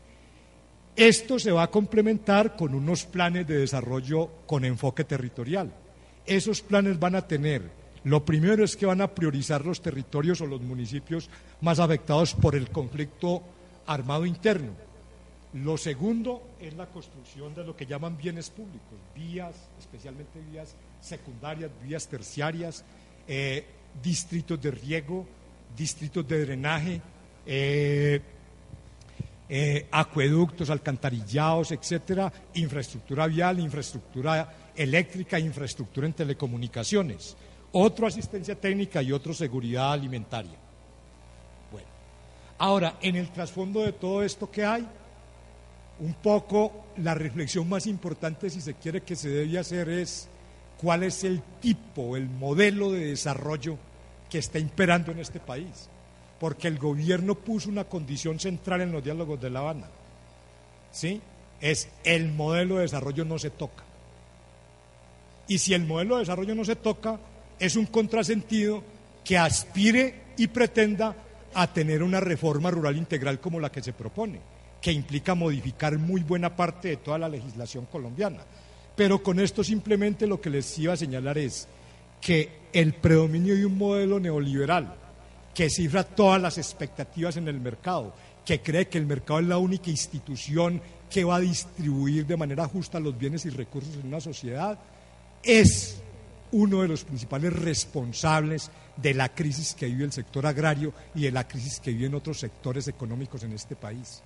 Esto 0.95 1.37
se 1.37 1.51
va 1.51 1.61
a 1.61 1.69
complementar 1.69 2.55
con 2.55 2.73
unos 2.73 3.05
planes 3.05 3.45
de 3.45 3.59
desarrollo 3.59 4.31
con 4.47 4.65
enfoque 4.65 5.03
territorial. 5.03 5.71
Esos 6.25 6.63
planes 6.63 6.97
van 6.97 7.13
a 7.13 7.27
tener, 7.27 7.61
lo 8.05 8.25
primero 8.25 8.63
es 8.63 8.75
que 8.75 8.87
van 8.87 9.01
a 9.01 9.13
priorizar 9.13 9.63
los 9.63 9.83
territorios 9.83 10.41
o 10.41 10.47
los 10.47 10.61
municipios 10.61 11.29
más 11.61 11.77
afectados 11.77 12.33
por 12.33 12.55
el 12.55 12.71
conflicto 12.71 13.43
armado 13.85 14.25
interno. 14.25 14.92
Lo 15.53 15.77
segundo 15.77 16.55
es 16.59 16.73
la 16.73 16.87
construcción 16.87 17.53
de 17.53 17.63
lo 17.63 17.75
que 17.75 17.85
llaman 17.85 18.17
bienes 18.17 18.49
públicos, 18.49 18.97
vías, 19.15 19.53
especialmente 19.79 20.39
vías 20.51 20.75
secundarias, 20.99 21.69
vías 21.83 22.07
terciarias, 22.07 22.83
eh, 23.27 23.63
distritos 24.01 24.59
de 24.59 24.71
riego, 24.71 25.27
distritos 25.77 26.27
de 26.27 26.45
drenaje, 26.45 27.01
eh, 27.45 28.19
eh, 29.47 29.87
acueductos, 29.91 30.71
alcantarillados, 30.71 31.71
etcétera, 31.71 32.33
infraestructura 32.55 33.27
vial, 33.27 33.59
infraestructura 33.59 34.71
eléctrica, 34.75 35.37
infraestructura 35.37 36.07
en 36.07 36.13
telecomunicaciones, 36.13 37.37
otro 37.73 38.07
asistencia 38.07 38.59
técnica 38.59 39.03
y 39.03 39.11
otro 39.11 39.35
seguridad 39.35 39.93
alimentaria. 39.93 40.57
Bueno, 41.71 41.87
ahora, 42.57 42.97
en 43.01 43.17
el 43.17 43.29
trasfondo 43.31 43.81
de 43.81 43.91
todo 43.91 44.23
esto 44.23 44.49
que 44.49 44.65
hay, 44.65 44.87
un 45.99 46.13
poco 46.15 46.85
la 46.97 47.13
reflexión 47.13 47.67
más 47.69 47.87
importante, 47.87 48.49
si 48.49 48.61
se 48.61 48.73
quiere, 48.75 49.01
que 49.01 49.15
se 49.15 49.29
debe 49.29 49.59
hacer 49.59 49.89
es 49.89 50.27
cuál 50.77 51.03
es 51.03 51.23
el 51.23 51.41
tipo, 51.61 52.17
el 52.17 52.29
modelo 52.29 52.91
de 52.91 53.05
desarrollo 53.05 53.77
que 54.29 54.39
está 54.39 54.59
imperando 54.59 55.11
en 55.11 55.19
este 55.19 55.39
país 55.39 55.89
porque 56.43 56.67
el 56.67 56.77
gobierno 56.77 57.35
puso 57.35 57.69
una 57.69 57.85
condición 57.85 58.37
central 58.37 58.81
en 58.81 58.91
los 58.91 59.01
diálogos 59.01 59.39
de 59.39 59.49
La 59.49 59.59
Habana. 59.59 59.87
¿Sí? 60.91 61.21
Es 61.61 61.87
el 62.03 62.33
modelo 62.33 62.75
de 62.75 62.81
desarrollo 62.81 63.23
no 63.23 63.39
se 63.39 63.49
toca. 63.49 63.85
Y 65.47 65.57
si 65.59 65.73
el 65.73 65.85
modelo 65.85 66.15
de 66.15 66.23
desarrollo 66.23 66.53
no 66.53 66.65
se 66.65 66.75
toca, 66.75 67.17
es 67.57 67.77
un 67.77 67.85
contrasentido 67.85 68.83
que 69.23 69.37
aspire 69.37 70.15
y 70.35 70.47
pretenda 70.47 71.15
a 71.53 71.71
tener 71.71 72.03
una 72.03 72.19
reforma 72.19 72.69
rural 72.71 72.97
integral 72.97 73.39
como 73.39 73.61
la 73.61 73.71
que 73.71 73.81
se 73.81 73.93
propone, 73.93 74.41
que 74.83 74.91
implica 74.91 75.33
modificar 75.33 75.97
muy 75.97 76.23
buena 76.23 76.53
parte 76.53 76.89
de 76.89 76.97
toda 76.97 77.17
la 77.17 77.29
legislación 77.29 77.85
colombiana. 77.85 78.41
Pero 78.97 79.23
con 79.23 79.39
esto 79.39 79.63
simplemente 79.63 80.27
lo 80.27 80.41
que 80.41 80.49
les 80.49 80.77
iba 80.77 80.91
a 80.91 80.97
señalar 80.97 81.37
es 81.37 81.69
que 82.19 82.49
el 82.73 82.93
predominio 82.93 83.55
de 83.55 83.65
un 83.65 83.77
modelo 83.77 84.19
neoliberal 84.19 84.93
que 85.55 85.69
cifra 85.69 86.03
todas 86.03 86.41
las 86.41 86.57
expectativas 86.57 87.37
en 87.37 87.47
el 87.47 87.61
mercado, 87.61 88.13
que 88.45 88.61
cree 88.61 88.89
que 88.89 88.97
el 88.97 89.05
mercado 89.05 89.39
es 89.39 89.45
la 89.45 89.57
única 89.57 89.89
institución 89.89 90.81
que 91.09 91.23
va 91.23 91.37
a 91.37 91.39
distribuir 91.39 92.25
de 92.25 92.35
manera 92.35 92.67
justa 92.67 92.99
los 92.99 93.17
bienes 93.17 93.45
y 93.45 93.51
recursos 93.51 93.95
en 93.95 94.07
una 94.07 94.19
sociedad, 94.19 94.77
es 95.41 96.01
uno 96.51 96.81
de 96.81 96.89
los 96.89 97.05
principales 97.05 97.53
responsables 97.53 98.69
de 98.97 99.13
la 99.13 99.33
crisis 99.33 99.75
que 99.75 99.85
vive 99.85 100.03
el 100.03 100.11
sector 100.11 100.45
agrario 100.45 100.93
y 101.15 101.21
de 101.21 101.31
la 101.31 101.47
crisis 101.47 101.79
que 101.79 101.93
viven 101.93 102.15
otros 102.15 102.37
sectores 102.37 102.89
económicos 102.89 103.43
en 103.43 103.53
este 103.53 103.77
país. 103.77 104.21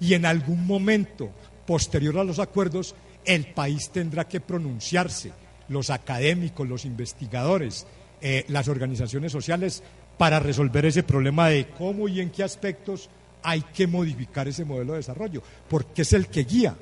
Y 0.00 0.14
en 0.14 0.26
algún 0.26 0.66
momento 0.66 1.30
posterior 1.66 2.18
a 2.18 2.24
los 2.24 2.38
acuerdos, 2.38 2.94
el 3.24 3.52
país 3.54 3.90
tendrá 3.90 4.28
que 4.28 4.40
pronunciarse, 4.40 5.32
los 5.68 5.90
académicos, 5.90 6.68
los 6.68 6.84
investigadores, 6.84 7.86
eh, 8.20 8.44
las 8.48 8.68
organizaciones 8.68 9.32
sociales, 9.32 9.82
para 10.18 10.38
resolver 10.38 10.86
ese 10.86 11.02
problema 11.02 11.48
de 11.48 11.68
cómo 11.68 12.08
y 12.08 12.20
en 12.20 12.30
qué 12.30 12.42
aspectos 12.42 13.08
hay 13.42 13.62
que 13.62 13.86
modificar 13.86 14.48
ese 14.48 14.64
modelo 14.64 14.92
de 14.92 14.98
desarrollo, 14.98 15.42
porque 15.68 16.02
es 16.02 16.12
el 16.12 16.28
que 16.28 16.44
guía. 16.44 16.76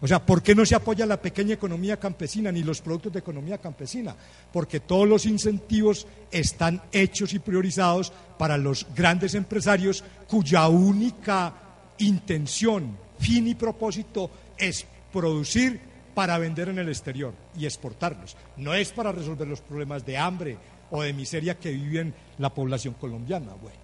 O 0.00 0.06
sea, 0.06 0.24
¿por 0.24 0.42
qué 0.42 0.54
no 0.54 0.64
se 0.64 0.76
apoya 0.76 1.06
la 1.06 1.20
pequeña 1.20 1.54
economía 1.54 1.98
campesina 1.98 2.52
ni 2.52 2.62
los 2.62 2.80
productos 2.80 3.12
de 3.12 3.18
economía 3.18 3.58
campesina? 3.58 4.14
Porque 4.52 4.78
todos 4.80 5.08
los 5.08 5.26
incentivos 5.26 6.06
están 6.30 6.80
hechos 6.92 7.34
y 7.34 7.40
priorizados 7.40 8.12
para 8.38 8.56
los 8.56 8.86
grandes 8.94 9.34
empresarios 9.34 10.04
cuya 10.28 10.68
única 10.68 11.67
intención, 11.98 12.96
fin 13.18 13.48
y 13.48 13.54
propósito 13.54 14.30
es 14.56 14.86
producir 15.12 15.80
para 16.14 16.38
vender 16.38 16.68
en 16.68 16.78
el 16.78 16.88
exterior 16.88 17.32
y 17.56 17.64
exportarlos. 17.64 18.36
No 18.56 18.74
es 18.74 18.90
para 18.92 19.12
resolver 19.12 19.46
los 19.46 19.60
problemas 19.60 20.04
de 20.04 20.18
hambre, 20.18 20.58
o 20.90 21.02
de 21.02 21.12
miseria 21.12 21.58
que 21.58 21.72
vive 21.72 22.12
la 22.38 22.52
población 22.52 22.94
colombiana. 22.94 23.54
Bueno, 23.60 23.78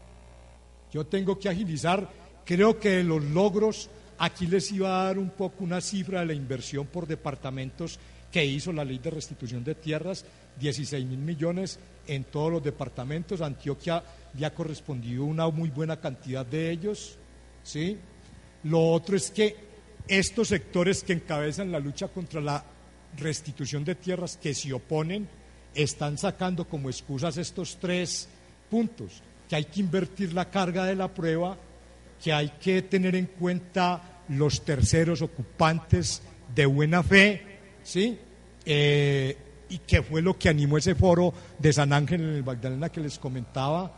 yo 0.93 1.07
tengo 1.07 1.39
que 1.39 1.49
agilizar, 1.49 2.09
creo 2.45 2.79
que 2.79 3.03
los 3.03 3.23
logros, 3.23 3.91
aquí 4.19 4.47
les 4.47 4.71
iba 4.73 5.01
a 5.01 5.05
dar 5.05 5.19
un 5.19 5.31
poco 5.31 5.65
una 5.65 5.81
cifra 5.81 6.21
de 6.21 6.27
la 6.27 6.35
inversión 6.35 6.87
por 6.87 7.07
departamentos 7.07 7.99
que 8.31 8.45
hizo 8.45 8.73
la 8.73 8.85
ley 8.85 8.99
de 8.99 9.11
restitución 9.11 9.63
de 9.63 9.75
tierras, 9.75 10.25
16 10.59 11.05
mil 11.07 11.19
millones 11.19 11.79
en 12.07 12.25
todos 12.25 12.51
los 12.51 12.63
departamentos, 12.63 13.41
Antioquia 13.41 14.03
ya 14.35 14.49
ha 14.49 14.55
correspondido 14.55 15.25
una 15.25 15.49
muy 15.49 15.69
buena 15.69 16.01
cantidad 16.01 16.45
de 16.45 16.71
ellos, 16.71 17.17
¿sí? 17.65 17.99
Lo 18.63 18.93
otro 18.93 19.17
es 19.17 19.31
que 19.31 19.57
estos 20.07 20.49
sectores 20.49 21.03
que 21.03 21.15
encabezan 21.15 21.73
la 21.73 21.81
lucha 21.81 22.09
contra 22.09 22.41
la 22.41 22.65
restitución 23.17 23.85
de 23.85 23.95
tierras, 23.95 24.37
que 24.37 24.55
se 24.55 24.73
oponen, 24.73 25.29
están 25.75 26.19
sacando 26.19 26.69
como 26.69 26.89
excusas 26.89 27.37
estos 27.37 27.79
tres 27.81 28.29
puntos, 28.71 29.23
que 29.49 29.57
hay 29.57 29.65
que 29.65 29.81
invertir 29.81 30.33
la 30.33 30.51
carga 30.51 30.85
de 30.85 30.95
la 30.95 31.09
prueba, 31.09 31.57
que 32.23 32.33
hay 32.33 32.51
que 32.61 32.83
tener 32.83 33.17
en 33.17 33.27
cuenta 33.27 34.23
los 34.29 34.65
terceros 34.65 35.21
ocupantes 35.23 36.23
de 36.55 36.67
buena 36.67 37.03
fe, 37.03 37.43
¿sí? 37.83 38.19
Eh, 38.65 39.37
y 39.69 39.79
que 39.79 40.03
fue 40.03 40.23
lo 40.23 40.39
que 40.39 40.49
animó 40.49 40.79
ese 40.79 40.95
foro 40.95 41.35
de 41.59 41.73
San 41.73 41.93
Ángel 41.93 42.23
en 42.23 42.35
el 42.37 42.45
Magdalena 42.45 42.89
que 42.91 43.01
les 43.01 43.19
comentaba, 43.19 43.93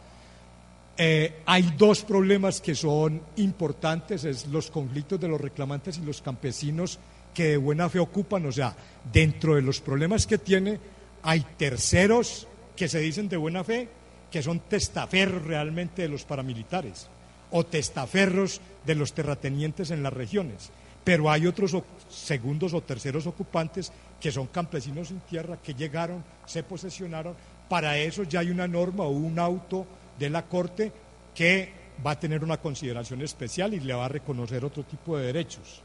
eh, 0.98 1.42
hay 1.44 1.74
dos 1.76 2.02
problemas 2.02 2.60
que 2.60 2.74
son 2.74 3.20
importantes, 3.36 4.24
es 4.24 4.46
los 4.46 4.70
conflictos 4.70 5.20
de 5.20 5.28
los 5.28 5.40
reclamantes 5.40 5.98
y 5.98 6.02
los 6.02 6.22
campesinos 6.22 6.98
que 7.34 7.48
de 7.48 7.56
buena 7.58 7.90
fe 7.90 7.98
ocupan, 7.98 8.46
o 8.46 8.52
sea, 8.52 8.74
dentro 9.12 9.56
de 9.56 9.62
los 9.62 9.80
problemas 9.80 10.26
que 10.26 10.38
tiene, 10.38 10.80
hay 11.22 11.44
terceros 11.58 12.48
que 12.74 12.88
se 12.88 13.00
dicen 13.00 13.28
de 13.28 13.36
buena 13.36 13.62
fe, 13.62 13.88
que 14.30 14.42
son 14.42 14.60
testaferros 14.60 15.44
realmente 15.44 16.02
de 16.02 16.08
los 16.08 16.24
paramilitares 16.24 17.08
o 17.50 17.64
testaferros 17.64 18.60
de 18.84 18.94
los 18.94 19.12
terratenientes 19.12 19.90
en 19.90 20.02
las 20.02 20.12
regiones. 20.12 20.70
Pero 21.04 21.30
hay 21.30 21.46
otros 21.46 21.76
segundos 22.08 22.74
o 22.74 22.80
terceros 22.80 23.26
ocupantes 23.26 23.92
que 24.20 24.32
son 24.32 24.46
campesinos 24.48 25.08
sin 25.08 25.20
tierra, 25.20 25.58
que 25.62 25.74
llegaron, 25.74 26.24
se 26.46 26.62
posesionaron. 26.62 27.36
Para 27.68 27.98
eso 27.98 28.24
ya 28.24 28.40
hay 28.40 28.50
una 28.50 28.66
norma 28.66 29.04
o 29.04 29.10
un 29.10 29.38
auto 29.38 29.86
de 30.18 30.30
la 30.30 30.46
Corte 30.46 30.92
que 31.34 31.72
va 32.04 32.12
a 32.12 32.20
tener 32.20 32.44
una 32.44 32.58
consideración 32.58 33.22
especial 33.22 33.74
y 33.74 33.80
le 33.80 33.94
va 33.94 34.06
a 34.06 34.08
reconocer 34.08 34.64
otro 34.64 34.84
tipo 34.84 35.16
de 35.16 35.26
derechos. 35.26 35.82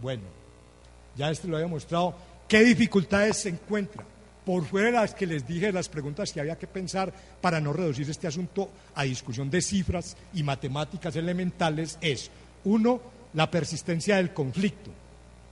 Bueno, 0.00 0.22
ya 1.16 1.30
este 1.30 1.48
lo 1.48 1.56
había 1.56 1.68
mostrado. 1.68 2.14
¿Qué 2.46 2.62
dificultades 2.62 3.38
se 3.38 3.48
encuentra? 3.48 4.04
Por 4.44 4.64
fuera 4.64 4.86
de 4.86 4.92
las 4.92 5.14
que 5.14 5.26
les 5.26 5.46
dije, 5.46 5.72
las 5.72 5.88
preguntas 5.88 6.32
que 6.32 6.40
había 6.40 6.58
que 6.58 6.66
pensar 6.66 7.12
para 7.40 7.60
no 7.60 7.72
reducir 7.72 8.08
este 8.08 8.26
asunto 8.26 8.70
a 8.94 9.02
discusión 9.02 9.50
de 9.50 9.60
cifras 9.60 10.16
y 10.32 10.42
matemáticas 10.42 11.14
elementales 11.16 11.98
es, 12.00 12.30
uno, 12.64 13.00
la 13.34 13.50
persistencia 13.50 14.16
del 14.16 14.32
conflicto. 14.32 14.90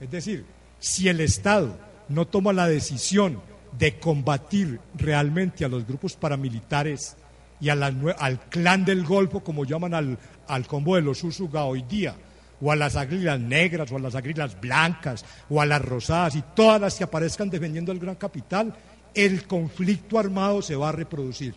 Es 0.00 0.10
decir, 0.10 0.46
si 0.78 1.08
el 1.08 1.20
Estado 1.20 1.76
no 2.08 2.26
toma 2.26 2.52
la 2.52 2.68
decisión 2.68 3.40
de 3.78 3.98
combatir 3.98 4.80
realmente 4.94 5.64
a 5.64 5.68
los 5.68 5.86
grupos 5.86 6.14
paramilitares 6.14 7.16
y 7.60 7.68
al 7.68 8.40
clan 8.48 8.84
del 8.84 9.04
Golfo, 9.04 9.40
como 9.40 9.64
llaman 9.64 9.94
al, 9.94 10.18
al 10.48 10.66
combo 10.66 10.96
de 10.96 11.02
los 11.02 11.22
Usuga 11.24 11.64
hoy 11.64 11.82
día, 11.82 12.14
o 12.60 12.72
a 12.72 12.76
las 12.76 12.96
águilas 12.96 13.38
negras, 13.40 13.90
o 13.92 13.96
a 13.96 14.00
las 14.00 14.14
águilas 14.14 14.60
blancas, 14.60 15.24
o 15.48 15.60
a 15.60 15.66
las 15.66 15.82
rosadas, 15.82 16.36
y 16.36 16.42
todas 16.54 16.80
las 16.80 16.94
que 16.94 17.04
aparezcan 17.04 17.50
defendiendo 17.50 17.92
el 17.92 17.98
gran 17.98 18.16
capital, 18.16 18.74
el 19.14 19.46
conflicto 19.46 20.18
armado 20.18 20.60
se 20.62 20.76
va 20.76 20.90
a 20.90 20.92
reproducir. 20.92 21.54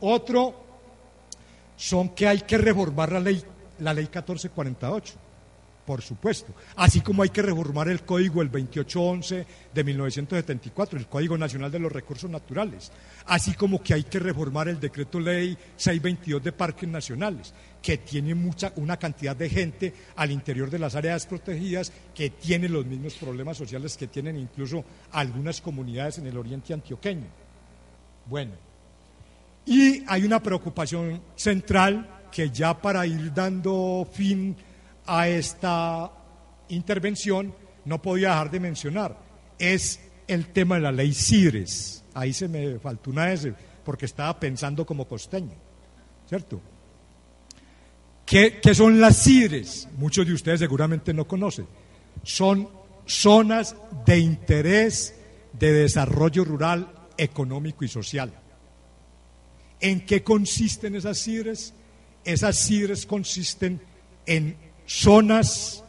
Otro 0.00 0.54
son 1.76 2.10
que 2.10 2.26
hay 2.26 2.40
que 2.40 2.58
reformar 2.58 3.12
la 3.12 3.20
ley, 3.20 3.42
la 3.78 3.94
ley 3.94 4.04
1448 4.04 5.21
por 5.84 6.02
supuesto. 6.02 6.54
Así 6.76 7.00
como 7.00 7.22
hay 7.22 7.30
que 7.30 7.42
reformar 7.42 7.88
el 7.88 8.02
código 8.02 8.42
el 8.42 8.50
2811 8.50 9.46
de 9.74 9.84
1974, 9.84 10.98
el 10.98 11.06
Código 11.06 11.36
Nacional 11.36 11.70
de 11.70 11.78
los 11.78 11.92
Recursos 11.92 12.30
Naturales. 12.30 12.92
Así 13.26 13.54
como 13.54 13.82
que 13.82 13.94
hay 13.94 14.04
que 14.04 14.18
reformar 14.18 14.68
el 14.68 14.78
decreto 14.78 15.18
ley 15.18 15.56
622 15.76 16.42
de 16.42 16.52
parques 16.52 16.88
nacionales, 16.88 17.52
que 17.80 17.98
tiene 17.98 18.34
mucha, 18.34 18.72
una 18.76 18.96
cantidad 18.96 19.34
de 19.34 19.48
gente 19.48 19.94
al 20.16 20.30
interior 20.30 20.70
de 20.70 20.78
las 20.78 20.94
áreas 20.94 21.26
protegidas 21.26 21.92
que 22.14 22.30
tiene 22.30 22.68
los 22.68 22.86
mismos 22.86 23.14
problemas 23.14 23.56
sociales 23.56 23.96
que 23.96 24.06
tienen 24.06 24.36
incluso 24.36 24.84
algunas 25.12 25.60
comunidades 25.60 26.18
en 26.18 26.26
el 26.26 26.36
oriente 26.36 26.72
antioqueño. 26.72 27.26
Bueno, 28.26 28.52
y 29.66 30.04
hay 30.06 30.24
una 30.24 30.42
preocupación 30.42 31.20
central 31.36 32.08
que 32.30 32.50
ya 32.50 32.80
para 32.80 33.06
ir 33.06 33.32
dando 33.32 34.08
fin 34.10 34.56
a 35.06 35.28
esta 35.28 36.10
intervención 36.68 37.54
no 37.84 38.00
podía 38.00 38.30
dejar 38.30 38.50
de 38.50 38.60
mencionar, 38.60 39.18
es 39.58 40.00
el 40.26 40.46
tema 40.52 40.76
de 40.76 40.82
la 40.82 40.92
ley 40.92 41.12
CIDRES. 41.12 42.04
Ahí 42.14 42.32
se 42.32 42.48
me 42.48 42.78
faltó 42.78 43.10
una 43.10 43.32
S 43.32 43.52
porque 43.84 44.06
estaba 44.06 44.38
pensando 44.38 44.86
como 44.86 45.06
costeño, 45.06 45.54
¿cierto? 46.28 46.60
¿Qué, 48.24 48.60
¿Qué, 48.62 48.74
son 48.74 49.00
las 49.00 49.22
CIDRES? 49.24 49.88
Muchos 49.96 50.26
de 50.26 50.32
ustedes 50.32 50.60
seguramente 50.60 51.12
no 51.12 51.26
conocen. 51.26 51.66
Son 52.22 52.68
zonas 53.04 53.74
de 54.06 54.18
interés 54.18 55.14
de 55.52 55.72
desarrollo 55.72 56.44
rural, 56.44 56.88
económico 57.18 57.84
y 57.84 57.88
social. 57.88 58.32
¿En 59.80 60.06
qué 60.06 60.22
consisten 60.22 60.94
esas 60.94 61.22
CIDRES? 61.22 61.74
Esas 62.24 62.56
CIDRES 62.56 63.04
consisten 63.04 63.80
en 64.24 64.56
zonas 64.92 65.82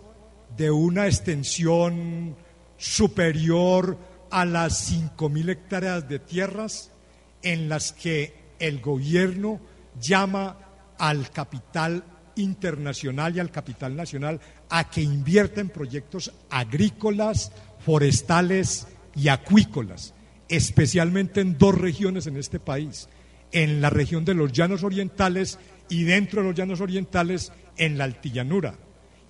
de 0.56 0.72
una 0.72 1.08
extensión 1.08 2.38
superior 2.78 3.98
a 4.32 4.46
las 4.46 4.90
5.000 4.92 5.50
hectáreas 5.50 6.08
de 6.08 6.20
tierras 6.20 6.90
en 7.42 7.68
las 7.68 7.92
que 7.92 8.34
el 8.60 8.80
gobierno 8.80 9.60
llama 10.00 10.58
al 10.98 11.30
capital 11.32 12.06
internacional 12.38 13.36
y 13.36 13.42
al 13.42 13.52
capital 13.52 13.94
nacional 13.94 14.40
a 14.70 14.90
que 14.90 15.02
invierta 15.02 15.60
en 15.60 15.70
proyectos 15.70 16.32
agrícolas, 16.50 17.52
forestales 17.80 18.88
y 19.16 19.28
acuícolas, 19.28 20.14
especialmente 20.48 21.42
en 21.42 21.58
dos 21.58 21.78
regiones 21.78 22.26
en 22.26 22.38
este 22.38 22.62
país, 22.62 23.10
en 23.52 23.82
la 23.82 23.90
región 23.90 24.24
de 24.24 24.34
los 24.34 24.54
llanos 24.54 24.82
orientales 24.82 25.60
y 25.90 26.06
dentro 26.06 26.42
de 26.42 26.48
los 26.48 26.56
llanos 26.56 26.80
orientales 26.80 27.52
en 27.78 27.98
la 27.98 28.06
altillanura 28.06 28.78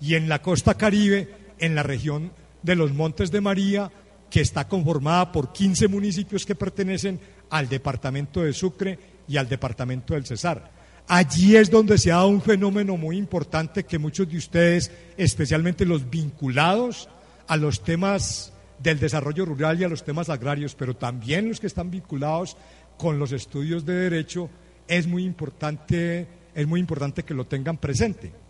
y 0.04 0.16
en 0.16 0.28
la 0.28 0.42
costa 0.42 0.74
caribe, 0.74 1.30
en 1.58 1.74
la 1.74 1.82
región 1.82 2.30
de 2.62 2.76
los 2.76 2.92
Montes 2.92 3.30
de 3.30 3.40
María, 3.40 3.90
que 4.28 4.42
está 4.42 4.68
conformada 4.68 5.32
por 5.32 5.50
15 5.50 5.88
municipios 5.88 6.44
que 6.44 6.54
pertenecen 6.54 7.18
al 7.48 7.70
departamento 7.70 8.42
de 8.42 8.52
Sucre 8.52 8.98
y 9.26 9.38
al 9.38 9.48
departamento 9.48 10.12
del 10.12 10.26
Cesar. 10.26 10.70
Allí 11.08 11.56
es 11.56 11.70
donde 11.70 11.96
se 11.96 12.12
ha 12.12 12.16
dado 12.16 12.28
un 12.28 12.42
fenómeno 12.42 12.98
muy 12.98 13.16
importante 13.16 13.84
que 13.84 13.98
muchos 13.98 14.28
de 14.28 14.36
ustedes, 14.36 14.90
especialmente 15.16 15.86
los 15.86 16.10
vinculados 16.10 17.08
a 17.46 17.56
los 17.56 17.82
temas 17.82 18.52
del 18.82 18.98
desarrollo 18.98 19.46
rural 19.46 19.80
y 19.80 19.84
a 19.84 19.88
los 19.88 20.04
temas 20.04 20.28
agrarios, 20.28 20.74
pero 20.74 20.94
también 20.94 21.48
los 21.48 21.60
que 21.60 21.66
están 21.66 21.90
vinculados 21.90 22.58
con 22.98 23.18
los 23.18 23.32
estudios 23.32 23.86
de 23.86 23.94
derecho, 23.94 24.50
es 24.86 25.06
muy 25.06 25.24
importante, 25.24 26.26
es 26.54 26.66
muy 26.66 26.80
importante 26.80 27.22
que 27.22 27.32
lo 27.32 27.46
tengan 27.46 27.78
presente 27.78 28.43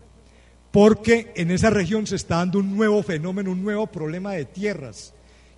porque 0.75 1.31
en 1.37 1.51
esa 1.51 1.69
región 1.69 2.05
se 2.05 2.17
está 2.17 2.35
dando 2.35 2.59
un 2.59 2.75
nuevo 2.75 3.01
fenómeno, 3.01 3.51
un 3.51 3.63
nuevo 3.63 3.87
problema 3.87 4.33
de 4.33 4.43
tierras, 4.43 5.13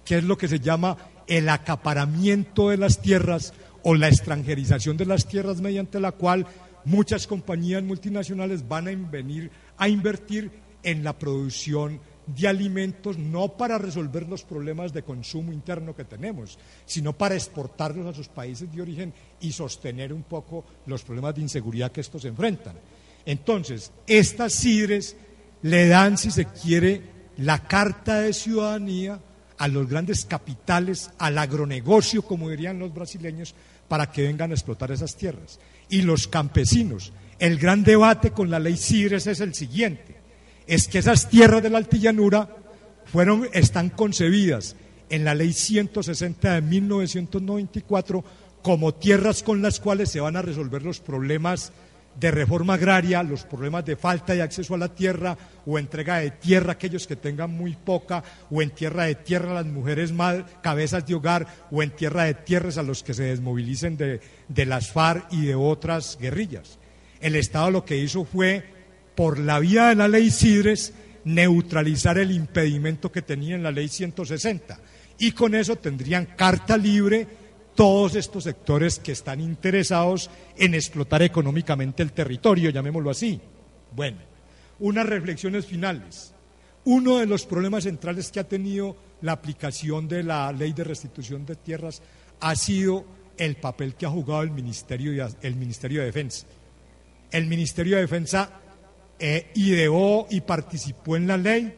que 0.05 0.19
es 0.19 0.23
lo 0.23 0.37
que 0.37 0.47
se 0.47 0.59
llama 0.59 0.95
el 1.25 1.49
acaparamiento 1.49 2.69
de 2.69 2.77
las 2.77 3.01
tierras 3.01 3.51
o 3.81 3.95
la 3.95 4.09
extranjerización 4.09 4.95
de 4.95 5.07
las 5.07 5.27
tierras 5.27 5.59
mediante 5.59 5.99
la 5.99 6.11
cual 6.11 6.45
muchas 6.85 7.25
compañías 7.25 7.81
multinacionales 7.81 8.67
van 8.67 8.89
a 8.89 9.09
venir 9.09 9.49
a 9.79 9.89
invertir 9.89 10.51
en 10.83 11.03
la 11.03 11.17
producción 11.17 11.99
de 12.27 12.47
alimentos 12.47 13.17
no 13.17 13.57
para 13.57 13.79
resolver 13.79 14.29
los 14.29 14.43
problemas 14.43 14.93
de 14.93 15.01
consumo 15.01 15.51
interno 15.51 15.95
que 15.95 16.05
tenemos, 16.05 16.59
sino 16.85 17.13
para 17.13 17.33
exportarlos 17.33 18.05
a 18.05 18.13
sus 18.13 18.27
países 18.27 18.71
de 18.71 18.83
origen 18.83 19.11
y 19.41 19.51
sostener 19.51 20.13
un 20.13 20.21
poco 20.21 20.63
los 20.85 21.01
problemas 21.01 21.33
de 21.33 21.41
inseguridad 21.41 21.91
que 21.91 22.01
estos 22.01 22.23
enfrentan. 22.25 22.75
Entonces, 23.27 23.91
estas 24.07 24.53
CIDRES 24.53 25.17
le 25.61 25.89
dan, 25.89 26.17
si 26.17 26.31
se 26.31 26.45
quiere, 26.45 27.01
la 27.35 27.67
carta 27.67 28.21
de 28.21 28.31
ciudadanía 28.31 29.19
a 29.57 29.67
los 29.67 29.89
grandes 29.89 30.23
capitales, 30.23 31.09
al 31.17 31.37
agronegocio, 31.37 32.21
como 32.21 32.49
dirían 32.49 32.79
los 32.79 32.93
brasileños, 32.93 33.53
para 33.89 34.13
que 34.13 34.23
vengan 34.23 34.51
a 34.51 34.53
explotar 34.53 34.93
esas 34.93 35.17
tierras. 35.17 35.59
Y 35.89 36.03
los 36.03 36.29
campesinos, 36.29 37.11
el 37.37 37.57
gran 37.57 37.83
debate 37.83 38.31
con 38.31 38.49
la 38.49 38.59
ley 38.59 38.77
CIDRES 38.77 39.27
es 39.27 39.41
el 39.41 39.53
siguiente, 39.53 40.15
es 40.65 40.87
que 40.87 40.99
esas 40.99 41.29
tierras 41.29 41.61
de 41.61 41.69
la 41.69 41.79
altillanura 41.79 42.47
fueron, 43.11 43.49
están 43.51 43.89
concebidas 43.89 44.77
en 45.09 45.25
la 45.25 45.35
ley 45.35 45.51
160 45.51 46.53
de 46.53 46.61
1994 46.61 48.23
como 48.61 48.93
tierras 48.93 49.43
con 49.43 49.61
las 49.61 49.81
cuales 49.81 50.11
se 50.11 50.21
van 50.21 50.37
a 50.37 50.41
resolver 50.41 50.83
los 50.83 51.01
problemas 51.01 51.73
de 52.19 52.31
reforma 52.31 52.73
agraria, 52.73 53.21
los 53.23 53.43
problemas 53.43 53.85
de 53.85 53.95
falta 53.95 54.33
de 54.33 54.41
acceso 54.41 54.73
a 54.73 54.77
la 54.77 54.93
tierra 54.93 55.37
o 55.65 55.77
entrega 55.77 56.17
de 56.17 56.31
tierra 56.31 56.71
a 56.71 56.73
aquellos 56.73 57.05
que 57.05 57.15
tengan 57.15 57.51
muy 57.51 57.75
poca, 57.75 58.23
o 58.49 58.61
en 58.61 58.71
tierra 58.71 59.05
de 59.05 59.15
tierra 59.15 59.51
a 59.51 59.55
las 59.55 59.65
mujeres 59.65 60.13
cabezas 60.61 61.05
de 61.05 61.15
hogar, 61.15 61.47
o 61.69 61.83
en 61.83 61.91
tierra 61.91 62.23
de 62.23 62.33
tierras 62.33 62.77
a 62.77 62.83
los 62.83 63.03
que 63.03 63.13
se 63.13 63.23
desmovilicen 63.23 63.97
de, 63.97 64.19
de 64.47 64.65
las 64.65 64.91
FARC 64.91 65.31
y 65.31 65.45
de 65.45 65.55
otras 65.55 66.17
guerrillas. 66.19 66.79
El 67.19 67.35
Estado 67.35 67.71
lo 67.71 67.85
que 67.85 67.97
hizo 67.97 68.25
fue, 68.25 68.63
por 69.15 69.37
la 69.39 69.59
vía 69.59 69.89
de 69.89 69.95
la 69.95 70.07
ley 70.07 70.31
Sidres, 70.31 70.93
neutralizar 71.23 72.17
el 72.17 72.31
impedimento 72.31 73.11
que 73.11 73.21
tenía 73.21 73.55
en 73.55 73.63
la 73.63 73.71
ley 73.71 73.89
160 73.89 74.79
y 75.19 75.31
con 75.31 75.55
eso 75.55 75.75
tendrían 75.75 76.25
carta 76.25 76.77
libre 76.77 77.27
todos 77.77 78.15
estos 78.15 78.45
sectores 78.45 78.97
que 78.97 79.11
están 79.11 79.39
interesados 79.39 80.31
en 80.57 80.73
explotar 80.73 81.21
económicamente 81.21 82.01
el 82.01 82.11
territorio, 82.11 82.71
llamémoslo 82.71 83.11
así. 83.11 83.39
Bueno, 83.95 84.17
unas 84.79 85.05
reflexiones 85.05 85.67
finales. 85.67 86.33
Uno 86.85 87.19
de 87.19 87.27
los 87.27 87.45
problemas 87.45 87.83
centrales 87.83 88.31
que 88.31 88.39
ha 88.39 88.47
tenido 88.47 88.97
la 89.21 89.33
aplicación 89.33 90.07
de 90.07 90.23
la 90.23 90.51
ley 90.51 90.73
de 90.73 90.85
restitución 90.85 91.45
de 91.45 91.55
tierras 91.55 92.01
ha 92.39 92.55
sido 92.55 93.05
el 93.37 93.57
papel 93.57 93.93
que 93.93 94.07
ha 94.07 94.09
jugado 94.09 94.41
el 94.41 94.49
Ministerio 94.49 95.11
de, 95.11 96.03
Defensa. 96.03 96.47
El 97.29 97.45
Ministerio 97.45 97.97
de 97.97 98.01
Defensa 98.01 98.53
eh, 99.19 99.51
ideó 99.53 100.25
y 100.31 100.41
participó 100.41 101.15
en 101.15 101.27
la 101.27 101.37
ley 101.37 101.75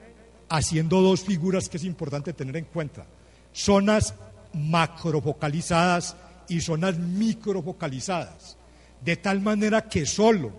haciendo 0.47 1.01
dos 1.01 1.25
figuras 1.25 1.67
que 1.67 1.75
es 1.75 1.83
importante 1.83 2.31
tener 2.31 2.55
en 2.55 2.65
cuenta. 2.65 3.05
Zonas 3.51 4.15
macrofocalizadas 4.53 6.15
y 6.47 6.61
zonas 6.61 6.97
microfocalizadas. 6.97 8.57
De 9.03 9.15
tal 9.17 9.41
manera 9.41 9.87
que 9.87 10.05
solo 10.05 10.51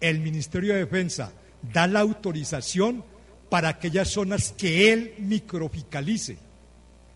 el 0.00 0.20
Ministerio 0.20 0.74
de 0.74 0.80
Defensa 0.80 1.32
da 1.72 1.86
la 1.86 2.00
autorización 2.00 3.04
para 3.50 3.68
aquellas 3.68 4.08
zonas 4.08 4.54
que 4.56 4.92
él 4.92 5.14
microficalice, 5.18 6.38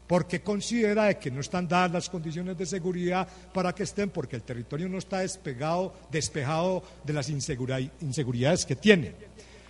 porque 0.07 0.43
considera 0.43 1.19
que 1.19 1.31
no 1.31 1.41
están 1.41 1.69
dadas 1.69 1.93
las 1.93 2.11
condiciones 2.11 2.59
de 2.59 2.67
seguridad 2.67 3.27
para 3.55 3.75
que 3.75 3.85
estén, 3.85 4.11
porque 4.11 4.37
el 4.37 4.43
territorio 4.43 4.89
no 4.89 4.99
está 4.99 5.21
despegado, 5.21 5.95
despejado 6.11 6.83
de 7.05 7.13
las 7.13 7.29
inseguridades 7.31 8.67
que 8.67 8.77
tiene. 8.77 9.15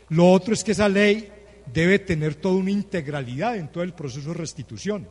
Lo 0.09 0.31
otro 0.31 0.55
es 0.55 0.65
que 0.65 0.73
esa 0.73 0.89
ley 0.89 1.31
debe 1.73 1.99
tener 1.99 2.35
toda 2.35 2.57
una 2.57 2.71
integralidad 2.71 3.57
en 3.57 3.69
todo 3.69 3.85
el 3.85 3.95
proceso 3.95 4.31
de 4.31 4.35
restitución. 4.35 5.09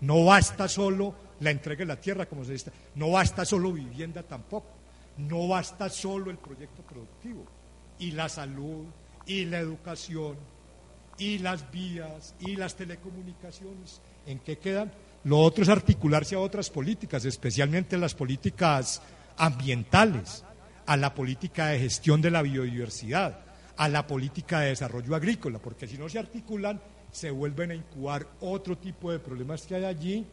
No 0.00 0.24
basta 0.24 0.68
solo 0.68 1.14
la 1.40 1.50
entrega 1.50 1.80
de 1.80 1.86
la 1.86 2.00
tierra, 2.00 2.26
como 2.26 2.44
se 2.44 2.52
dice, 2.52 2.72
no 2.94 3.10
basta 3.10 3.44
solo 3.44 3.72
vivienda 3.72 4.22
tampoco, 4.22 4.68
no 5.18 5.48
basta 5.48 5.88
solo 5.88 6.30
el 6.30 6.38
proyecto 6.38 6.82
productivo, 6.82 7.44
y 7.98 8.12
la 8.12 8.28
salud, 8.28 8.86
y 9.26 9.44
la 9.44 9.58
educación, 9.58 10.36
y 11.18 11.38
las 11.38 11.70
vías, 11.70 12.34
y 12.40 12.56
las 12.56 12.74
telecomunicaciones, 12.74 14.00
¿en 14.26 14.38
qué 14.40 14.58
quedan? 14.58 14.92
Lo 15.24 15.38
otro 15.38 15.62
es 15.62 15.68
articularse 15.68 16.34
a 16.34 16.40
otras 16.40 16.70
políticas, 16.70 17.24
especialmente 17.24 17.96
las 17.96 18.14
políticas 18.14 19.00
ambientales, 19.36 20.44
a 20.86 20.96
la 20.96 21.14
política 21.14 21.68
de 21.68 21.78
gestión 21.78 22.20
de 22.20 22.30
la 22.30 22.42
biodiversidad, 22.42 23.40
a 23.76 23.88
la 23.88 24.06
política 24.06 24.60
de 24.60 24.68
desarrollo 24.68 25.14
agrícola, 25.14 25.58
porque 25.58 25.88
si 25.88 25.96
no 25.96 26.08
se 26.08 26.18
articulan, 26.18 26.80
se 27.14 27.30
vuelven 27.30 27.70
a 27.70 27.74
incubar 27.76 28.26
otro 28.40 28.76
tipo 28.76 29.12
de 29.12 29.20
problemas 29.20 29.62
que 29.62 29.76
hay 29.76 29.84
allí 29.84 30.26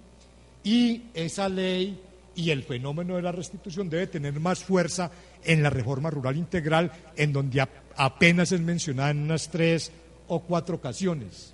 y 0.63 1.03
esa 1.13 1.47
ley 1.47 2.01
y 2.33 2.49
el 2.49 2.63
fenómeno 2.63 3.17
de 3.17 3.21
la 3.21 3.31
restitución 3.31 3.87
debe 3.87 4.07
tener 4.07 4.39
más 4.39 4.63
fuerza 4.63 5.11
en 5.43 5.61
la 5.61 5.69
reforma 5.69 6.09
rural 6.09 6.37
integral, 6.37 6.91
en 7.15 7.33
donde 7.33 7.67
apenas 7.95 8.51
es 8.51 8.61
mencionada 8.61 9.11
en 9.11 9.19
unas 9.19 9.49
tres 9.49 9.91
o 10.27 10.39
cuatro 10.39 10.77
ocasiones. 10.77 11.53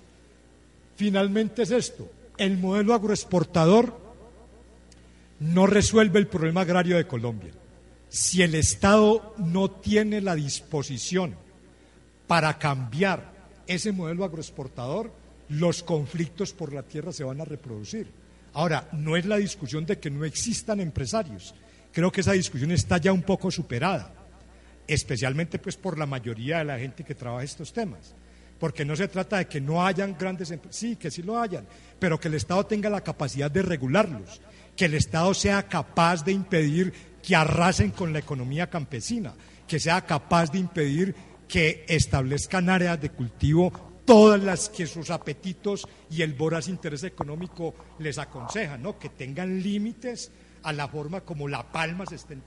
Finalmente 0.96 1.62
es 1.62 1.72
esto, 1.72 2.10
el 2.38 2.56
modelo 2.56 2.94
agroexportador 2.94 4.00
no 5.40 5.66
resuelve 5.66 6.18
el 6.20 6.26
problema 6.26 6.62
agrario 6.62 6.96
de 6.96 7.06
Colombia. 7.06 7.52
Si 8.08 8.40
el 8.40 8.54
Estado 8.54 9.34
no 9.36 9.70
tiene 9.70 10.22
la 10.22 10.34
disposición 10.34 11.34
para 12.26 12.58
cambiar 12.58 13.37
ese 13.68 13.92
modelo 13.92 14.24
agroexportador, 14.24 15.12
los 15.50 15.82
conflictos 15.82 16.52
por 16.52 16.72
la 16.72 16.82
tierra 16.82 17.12
se 17.12 17.24
van 17.24 17.40
a 17.40 17.44
reproducir. 17.44 18.10
Ahora, 18.54 18.88
no 18.92 19.16
es 19.16 19.26
la 19.26 19.36
discusión 19.36 19.86
de 19.86 19.98
que 19.98 20.10
no 20.10 20.24
existan 20.24 20.80
empresarios. 20.80 21.54
Creo 21.92 22.10
que 22.10 22.22
esa 22.22 22.32
discusión 22.32 22.70
está 22.70 22.98
ya 22.98 23.12
un 23.12 23.22
poco 23.22 23.50
superada, 23.50 24.12
especialmente 24.86 25.58
pues 25.58 25.76
por 25.76 25.98
la 25.98 26.06
mayoría 26.06 26.58
de 26.58 26.64
la 26.64 26.78
gente 26.78 27.04
que 27.04 27.14
trabaja 27.14 27.44
estos 27.44 27.72
temas. 27.72 28.14
Porque 28.58 28.84
no 28.84 28.96
se 28.96 29.06
trata 29.06 29.38
de 29.38 29.46
que 29.46 29.60
no 29.60 29.86
hayan 29.86 30.16
grandes 30.18 30.50
empresas, 30.50 30.76
sí, 30.76 30.96
que 30.96 31.10
sí 31.10 31.22
lo 31.22 31.38
hayan, 31.38 31.66
pero 31.98 32.18
que 32.18 32.28
el 32.28 32.34
Estado 32.34 32.66
tenga 32.66 32.90
la 32.90 33.02
capacidad 33.02 33.50
de 33.50 33.62
regularlos, 33.62 34.40
que 34.74 34.86
el 34.86 34.94
Estado 34.94 35.32
sea 35.34 35.68
capaz 35.68 36.24
de 36.24 36.32
impedir 36.32 36.92
que 37.22 37.36
arrasen 37.36 37.90
con 37.90 38.12
la 38.12 38.18
economía 38.18 38.68
campesina, 38.68 39.34
que 39.66 39.78
sea 39.78 40.00
capaz 40.04 40.50
de 40.50 40.58
impedir 40.58 41.14
que 41.48 41.84
establezcan 41.88 42.68
áreas 42.68 43.00
de 43.00 43.10
cultivo 43.10 43.72
todas 44.08 44.42
las 44.42 44.70
que 44.70 44.86
sus 44.86 45.10
apetitos 45.10 45.86
y 46.10 46.22
el 46.22 46.32
voraz 46.32 46.68
interés 46.68 47.02
económico 47.04 47.74
les 47.98 48.16
aconsejan, 48.16 48.82
¿no? 48.82 48.98
que 48.98 49.10
tengan 49.10 49.62
límites 49.62 50.30
a 50.62 50.72
la 50.72 50.88
forma 50.88 51.20
como 51.20 51.46
la 51.46 51.70
palma 51.70 52.06
se 52.06 52.14
esté 52.14 52.38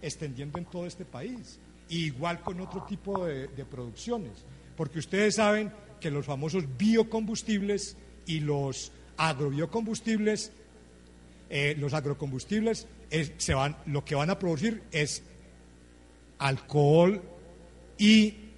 extendiendo 0.00 0.58
en 0.58 0.64
todo 0.64 0.86
este 0.86 1.04
país, 1.04 1.58
igual 1.90 2.40
con 2.40 2.58
otro 2.60 2.84
tipo 2.84 3.26
de, 3.26 3.48
producciones, 3.70 4.32
porque 4.78 4.98
ustedes 4.98 5.34
saben 5.34 5.70
que 6.00 6.10
los 6.10 6.24
famosos 6.24 6.64
biocombustibles 6.78 7.98
y 8.24 8.40
los 8.40 8.90
agrobiocombustibles, 9.18 10.52
eh, 11.50 11.76
los 11.78 11.92
agrocombustibles 11.92 12.86
se 13.36 13.52
van, 13.52 13.76
lo 13.84 14.06
que 14.06 14.14
van 14.14 14.30
a 14.30 14.38
producir 14.38 14.84
es 14.90 15.22
alcohol 16.38 17.20
y 17.98 18.49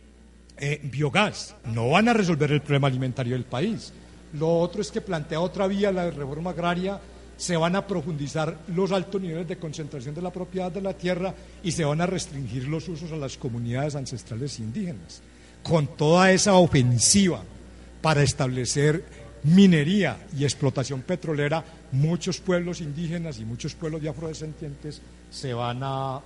eh, 0.64 0.80
biogás. 0.80 1.56
No 1.74 1.90
van 1.90 2.08
a 2.08 2.12
resolver 2.12 2.52
el 2.52 2.60
problema 2.62 2.86
alimentario 2.86 3.32
del 3.32 3.44
país. 3.44 3.92
Lo 4.32 4.60
otro 4.60 4.80
es 4.80 4.92
que 4.92 5.00
plantea 5.00 5.40
otra 5.40 5.66
vía, 5.66 5.90
la 5.90 6.08
reforma 6.08 6.50
agraria, 6.50 7.00
se 7.36 7.56
van 7.56 7.74
a 7.74 7.84
profundizar 7.84 8.56
los 8.68 8.92
altos 8.92 9.20
niveles 9.20 9.48
de 9.48 9.58
concentración 9.58 10.14
de 10.14 10.22
la 10.22 10.32
propiedad 10.32 10.70
de 10.70 10.80
la 10.80 10.94
tierra 10.94 11.34
y 11.64 11.72
se 11.72 11.84
van 11.84 12.00
a 12.00 12.06
restringir 12.06 12.68
los 12.68 12.88
usos 12.88 13.10
a 13.10 13.16
las 13.16 13.36
comunidades 13.36 13.96
ancestrales 13.96 14.60
indígenas. 14.60 15.20
Con 15.64 15.96
toda 15.96 16.30
esa 16.30 16.54
ofensiva 16.54 17.42
para 18.00 18.22
establecer 18.22 19.04
minería 19.42 20.16
y 20.38 20.44
explotación 20.44 21.02
petrolera, 21.02 21.64
muchos 21.90 22.38
pueblos 22.38 22.80
indígenas 22.80 23.40
y 23.40 23.44
muchos 23.44 23.74
pueblos 23.74 24.00
de 24.00 24.10
afrodescendientes 24.10 25.02
se 25.28 25.54
van 25.54 25.80
a 25.82 26.20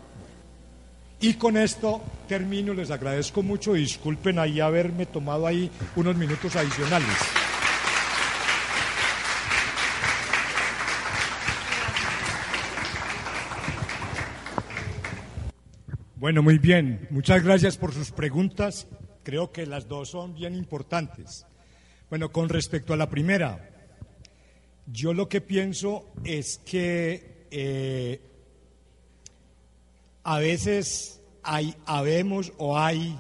y 1.21 1.35
con 1.35 1.57
esto 1.57 2.03
termino, 2.29 2.75
les 2.75 2.91
agradezco 2.91 3.43
mucho, 3.43 3.73
disculpen 3.73 4.39
ahí 4.39 4.61
haberme 4.61 5.07
tomado 5.07 5.47
ahí 5.47 5.71
unos 5.97 6.17
minutos 6.17 6.55
adicionales. 6.57 7.17
Bueno, 16.17 16.43
muy 16.43 16.59
bien, 16.59 17.07
muchas 17.11 17.43
gracias 17.45 17.77
por 17.77 17.93
sus 17.93 18.11
preguntas, 18.11 18.89
creo 19.23 19.53
que 19.53 19.67
las 19.67 19.87
dos 19.87 20.11
son 20.11 20.35
bien 20.35 20.55
importantes. 20.55 21.47
Bueno, 22.11 22.33
con 22.33 22.49
respecto 22.49 22.95
a 22.95 22.97
la 22.97 23.11
primera, 23.11 23.71
yo 24.87 25.13
lo 25.13 25.29
que 25.29 25.41
pienso 25.41 26.13
es 26.25 26.59
que 26.59 27.47
eh, 27.51 28.21
a 30.27 30.41
veces 30.41 31.23
hay, 31.45 31.77
habemos 31.87 32.53
o 32.59 32.77
hay 32.77 33.17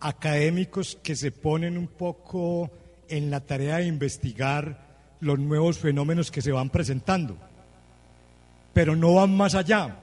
académicos 0.00 0.98
que 1.00 1.14
se 1.14 1.30
ponen 1.30 1.78
un 1.78 1.86
poco 1.86 2.68
en 3.08 3.30
la 3.30 3.38
tarea 3.38 3.76
de 3.76 3.86
investigar 3.86 5.14
los 5.20 5.38
nuevos 5.38 5.78
fenómenos 5.78 6.32
que 6.32 6.42
se 6.42 6.50
van 6.50 6.68
presentando, 6.68 7.36
pero 8.72 8.96
no 8.96 9.14
van 9.14 9.36
más 9.36 9.54
allá. 9.54 10.00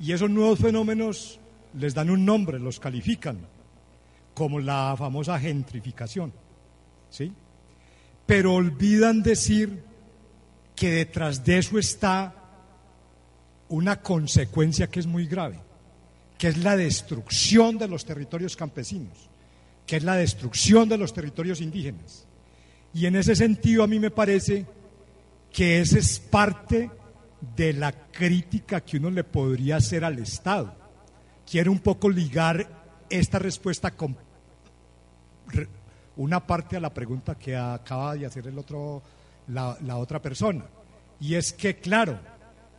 Y 0.00 0.10
esos 0.10 0.28
nuevos 0.28 0.58
fenómenos 0.58 1.38
les 1.72 1.94
dan 1.94 2.10
un 2.10 2.24
nombre, 2.24 2.58
los 2.58 2.80
califican, 2.80 3.38
como 4.34 4.58
la 4.58 4.96
famosa 4.98 5.38
gentrificación. 5.38 6.32
¿sí? 7.10 7.32
Pero 8.26 8.54
olvidan 8.54 9.22
decir 9.22 9.84
que 10.74 10.90
detrás 10.90 11.44
de 11.44 11.58
eso 11.58 11.78
está 11.78 12.37
una 13.68 14.00
consecuencia 14.00 14.88
que 14.88 15.00
es 15.00 15.06
muy 15.06 15.26
grave, 15.26 15.60
que 16.38 16.48
es 16.48 16.58
la 16.58 16.76
destrucción 16.76 17.78
de 17.78 17.88
los 17.88 18.04
territorios 18.04 18.56
campesinos, 18.56 19.28
que 19.86 19.96
es 19.96 20.04
la 20.04 20.16
destrucción 20.16 20.88
de 20.88 20.98
los 20.98 21.12
territorios 21.12 21.60
indígenas. 21.60 22.26
Y 22.94 23.06
en 23.06 23.16
ese 23.16 23.36
sentido 23.36 23.82
a 23.82 23.86
mí 23.86 23.98
me 23.98 24.10
parece 24.10 24.66
que 25.52 25.80
esa 25.80 25.98
es 25.98 26.18
parte 26.18 26.90
de 27.56 27.72
la 27.72 27.92
crítica 27.92 28.80
que 28.80 28.96
uno 28.96 29.10
le 29.10 29.24
podría 29.24 29.76
hacer 29.76 30.04
al 30.04 30.18
Estado. 30.18 30.74
Quiero 31.48 31.72
un 31.72 31.80
poco 31.80 32.08
ligar 32.08 32.66
esta 33.08 33.38
respuesta 33.38 33.90
con 33.92 34.16
una 36.16 36.46
parte 36.46 36.76
a 36.76 36.80
la 36.80 36.92
pregunta 36.92 37.36
que 37.36 37.56
acaba 37.56 38.14
de 38.14 38.26
hacer 38.26 38.46
el 38.48 38.58
otro, 38.58 39.02
la, 39.48 39.78
la 39.82 39.96
otra 39.96 40.20
persona. 40.20 40.64
Y 41.20 41.34
es 41.34 41.52
que, 41.52 41.76
claro, 41.76 42.18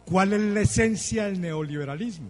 ¿Cuál 0.09 0.33
es 0.33 0.41
la 0.41 0.61
esencia 0.61 1.25
del 1.25 1.39
neoliberalismo? 1.39 2.29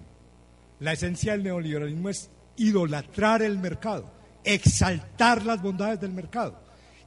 La 0.79 0.93
esencia 0.93 1.33
del 1.33 1.43
neoliberalismo 1.43 2.09
es 2.09 2.29
idolatrar 2.57 3.41
el 3.41 3.57
mercado, 3.57 4.11
exaltar 4.43 5.45
las 5.45 5.61
bondades 5.61 6.01
del 6.01 6.11
mercado. 6.11 6.59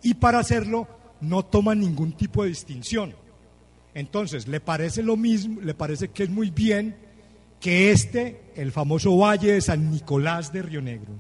Y 0.03 0.15
para 0.15 0.39
hacerlo 0.39 0.89
no 1.21 1.45
toma 1.45 1.75
ningún 1.75 2.13
tipo 2.13 2.43
de 2.43 2.49
distinción. 2.49 3.15
Entonces, 3.95 4.49
le 4.49 4.61
parece 4.61 5.03
lo 5.03 5.17
mismo, 5.17 5.61
le 5.61 5.75
parece 5.75 6.09
que 6.09 6.23
es 6.23 6.31
muy 6.31 6.51
bien 6.51 6.97
que 7.61 7.93
este, 7.93 8.41
el 8.57 8.73
famoso 8.73 9.17
Valle 9.17 9.53
de 9.53 9.61
San 9.61 9.91
Nicolás 9.91 10.53
de 10.53 10.63
Río 10.63 10.81
Negro, 10.81 11.13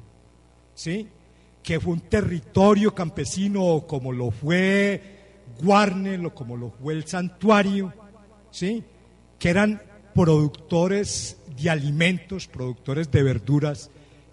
¿sí? 0.74 1.08
que 1.62 1.78
fue 1.78 1.92
un 1.92 2.00
territorio 2.00 2.94
campesino 2.94 3.84
como 3.86 4.12
lo 4.12 4.30
fue 4.30 5.20
Guarnel 5.62 6.26
o 6.26 6.34
como 6.34 6.56
lo 6.56 6.70
fue 6.70 6.94
el 6.94 7.06
Santuario, 7.06 7.92
¿sí? 8.50 8.82
Que 9.42 9.50
eran 9.50 9.82
productores 10.14 11.36
de 11.60 11.68
alimentos, 11.68 12.46
productores 12.46 13.10
de 13.10 13.24
verduras, 13.24 13.90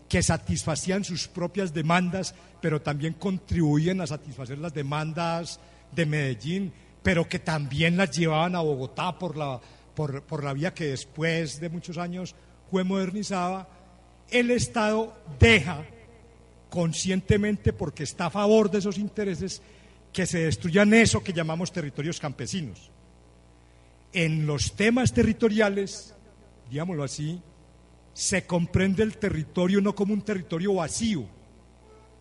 que 0.07 0.21
satisfacían 0.21 1.03
sus 1.03 1.27
propias 1.27 1.73
demandas, 1.73 2.35
pero 2.61 2.83
también 2.83 3.13
contribuían 3.13 4.01
a 4.01 4.05
satisfacer 4.05 4.59
las 4.59 4.71
demandas 4.71 5.59
de 5.93 6.05
Medellín, 6.05 6.71
pero 7.01 7.27
que 7.27 7.39
también 7.39 7.97
las 7.97 8.15
llevaban 8.15 8.55
a 8.55 8.59
Bogotá 8.59 9.17
por 9.17 9.35
la, 9.35 9.59
por, 9.95 10.21
por 10.21 10.43
la 10.43 10.53
vía 10.53 10.75
que 10.75 10.89
después 10.89 11.59
de 11.59 11.69
muchos 11.69 11.97
años 11.97 12.35
fue 12.69 12.83
modernizada, 12.83 13.67
el 14.29 14.51
Estado 14.51 15.19
deja 15.39 15.85
conscientemente, 16.69 17.73
porque 17.73 18.03
está 18.03 18.27
a 18.27 18.29
favor 18.29 18.69
de 18.69 18.77
esos 18.77 18.99
intereses, 18.99 19.63
que 20.13 20.27
se 20.27 20.41
destruyan 20.41 20.93
eso 20.93 21.23
que 21.23 21.33
llamamos 21.33 21.71
territorios 21.71 22.19
campesinos. 22.19 22.91
En 24.11 24.47
los 24.47 24.75
temas 24.75 25.13
territoriales, 25.13 26.15
digámoslo 26.69 27.03
así, 27.03 27.41
se 28.13 28.45
comprende 28.45 29.03
el 29.03 29.17
territorio 29.17 29.81
no 29.81 29.93
como 29.93 30.13
un 30.13 30.21
territorio 30.21 30.73
vacío, 30.75 31.25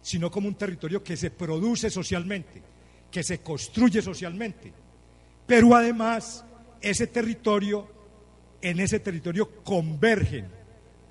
sino 0.03 0.31
como 0.31 0.49
un 0.49 0.55
territorio 0.55 1.03
que 1.03 1.17
se 1.17 1.31
produce 1.31 1.91
socialmente, 1.91 2.63
que 3.11 3.23
se 3.23 3.41
construye 3.41 4.03
socialmente. 4.03 4.73
Pero 5.47 5.75
además, 5.75 6.45
ese 6.81 7.07
territorio, 7.07 7.91
en 8.61 8.81
ese 8.81 9.01
territorio 9.01 9.63
convergen 9.65 10.47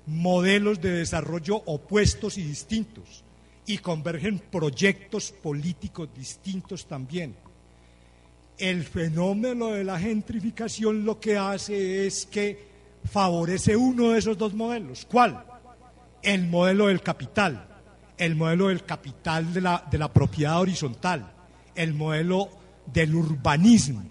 modelos 0.06 0.80
de 0.80 0.92
desarrollo 0.92 1.56
opuestos 1.66 2.38
y 2.38 2.42
distintos, 2.42 3.24
y 3.66 3.78
convergen 3.78 4.38
proyectos 4.38 5.32
políticos 5.32 6.08
distintos 6.16 6.86
también. 6.86 7.36
El 8.58 8.84
fenómeno 8.84 9.68
de 9.68 9.84
la 9.84 9.98
gentrificación 9.98 11.04
lo 11.04 11.20
que 11.20 11.38
hace 11.38 12.06
es 12.06 12.26
que 12.26 12.68
favorece 13.04 13.76
uno 13.76 14.10
de 14.10 14.18
esos 14.18 14.36
dos 14.36 14.52
modelos. 14.52 15.06
¿Cuál? 15.08 15.44
El 16.22 16.48
modelo 16.48 16.88
del 16.88 17.00
capital, 17.00 17.68
el 18.16 18.34
modelo 18.34 18.68
del 18.68 18.84
capital 18.84 19.52
de 19.54 19.60
la, 19.60 19.84
de 19.88 19.98
la 19.98 20.12
propiedad 20.12 20.60
horizontal, 20.60 21.32
el 21.74 21.94
modelo 21.94 22.48
del 22.86 23.14
urbanismo, 23.14 24.04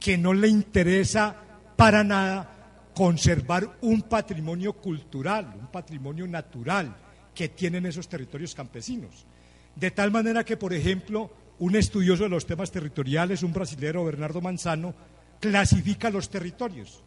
que 0.00 0.18
no 0.18 0.34
le 0.34 0.48
interesa 0.48 1.36
para 1.76 2.02
nada 2.02 2.90
conservar 2.94 3.78
un 3.82 4.02
patrimonio 4.02 4.72
cultural, 4.72 5.54
un 5.56 5.68
patrimonio 5.68 6.26
natural 6.26 6.96
que 7.32 7.48
tienen 7.50 7.86
esos 7.86 8.08
territorios 8.08 8.56
campesinos. 8.56 9.24
De 9.76 9.92
tal 9.92 10.10
manera 10.10 10.44
que, 10.44 10.56
por 10.56 10.74
ejemplo, 10.74 11.30
un 11.58 11.76
estudioso 11.76 12.24
de 12.24 12.28
los 12.28 12.46
temas 12.46 12.70
territoriales, 12.70 13.42
un 13.42 13.52
brasilero, 13.52 14.04
Bernardo 14.04 14.40
Manzano, 14.40 14.94
clasifica 15.40 16.10
los 16.10 16.28
territorios 16.28 17.02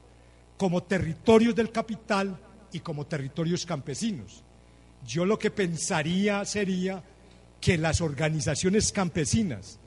como 0.57 0.83
territorios 0.83 1.55
del 1.55 1.71
capital 1.71 2.37
y 2.71 2.81
como 2.81 3.07
territorios 3.07 3.65
campesinos. 3.65 4.43
Yo 5.05 5.25
lo 5.25 5.39
que 5.39 5.49
pensaría 5.49 6.45
sería 6.45 7.03
que 7.59 7.77
las 7.77 7.99
organizaciones 7.99 8.91
campesinas, 8.91 9.79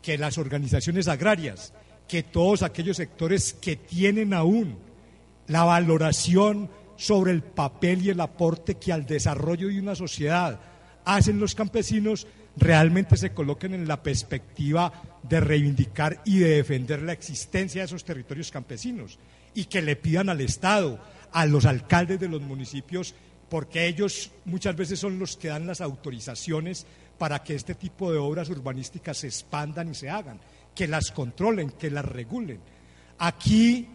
que 0.00 0.16
las 0.16 0.38
organizaciones 0.38 1.08
agrarias, 1.08 1.74
que 2.08 2.22
todos 2.22 2.62
aquellos 2.62 2.96
sectores 2.96 3.52
que 3.52 3.76
tienen 3.76 4.32
aún 4.32 4.78
la 5.46 5.64
valoración 5.64 6.70
sobre 6.96 7.32
el 7.32 7.42
papel 7.42 8.06
y 8.06 8.10
el 8.10 8.20
aporte 8.20 8.76
que 8.76 8.92
al 8.92 9.04
desarrollo 9.04 9.68
de 9.68 9.78
una 9.78 9.94
sociedad 9.94 10.60
hacen 11.04 11.38
los 11.38 11.54
campesinos, 11.54 12.26
realmente 12.56 13.16
se 13.16 13.32
coloquen 13.32 13.74
en 13.74 13.88
la 13.88 14.02
perspectiva 14.02 14.92
de 15.22 15.40
reivindicar 15.40 16.20
y 16.24 16.38
de 16.38 16.56
defender 16.56 17.02
la 17.02 17.12
existencia 17.12 17.82
de 17.82 17.86
esos 17.86 18.04
territorios 18.04 18.50
campesinos 18.50 19.18
y 19.54 19.64
que 19.66 19.82
le 19.82 19.96
pidan 19.96 20.28
al 20.28 20.40
Estado, 20.40 20.98
a 21.32 21.46
los 21.46 21.64
alcaldes 21.64 22.20
de 22.20 22.28
los 22.28 22.42
municipios, 22.42 23.14
porque 23.48 23.86
ellos 23.86 24.30
muchas 24.44 24.76
veces 24.76 24.98
son 24.98 25.18
los 25.18 25.36
que 25.36 25.48
dan 25.48 25.66
las 25.66 25.80
autorizaciones 25.80 26.86
para 27.18 27.42
que 27.42 27.54
este 27.54 27.74
tipo 27.74 28.10
de 28.10 28.18
obras 28.18 28.48
urbanísticas 28.50 29.18
se 29.18 29.28
expandan 29.28 29.90
y 29.90 29.94
se 29.94 30.10
hagan, 30.10 30.40
que 30.74 30.88
las 30.88 31.10
controlen, 31.10 31.70
que 31.70 31.90
las 31.90 32.04
regulen. 32.04 32.60
Aquí 33.18 33.88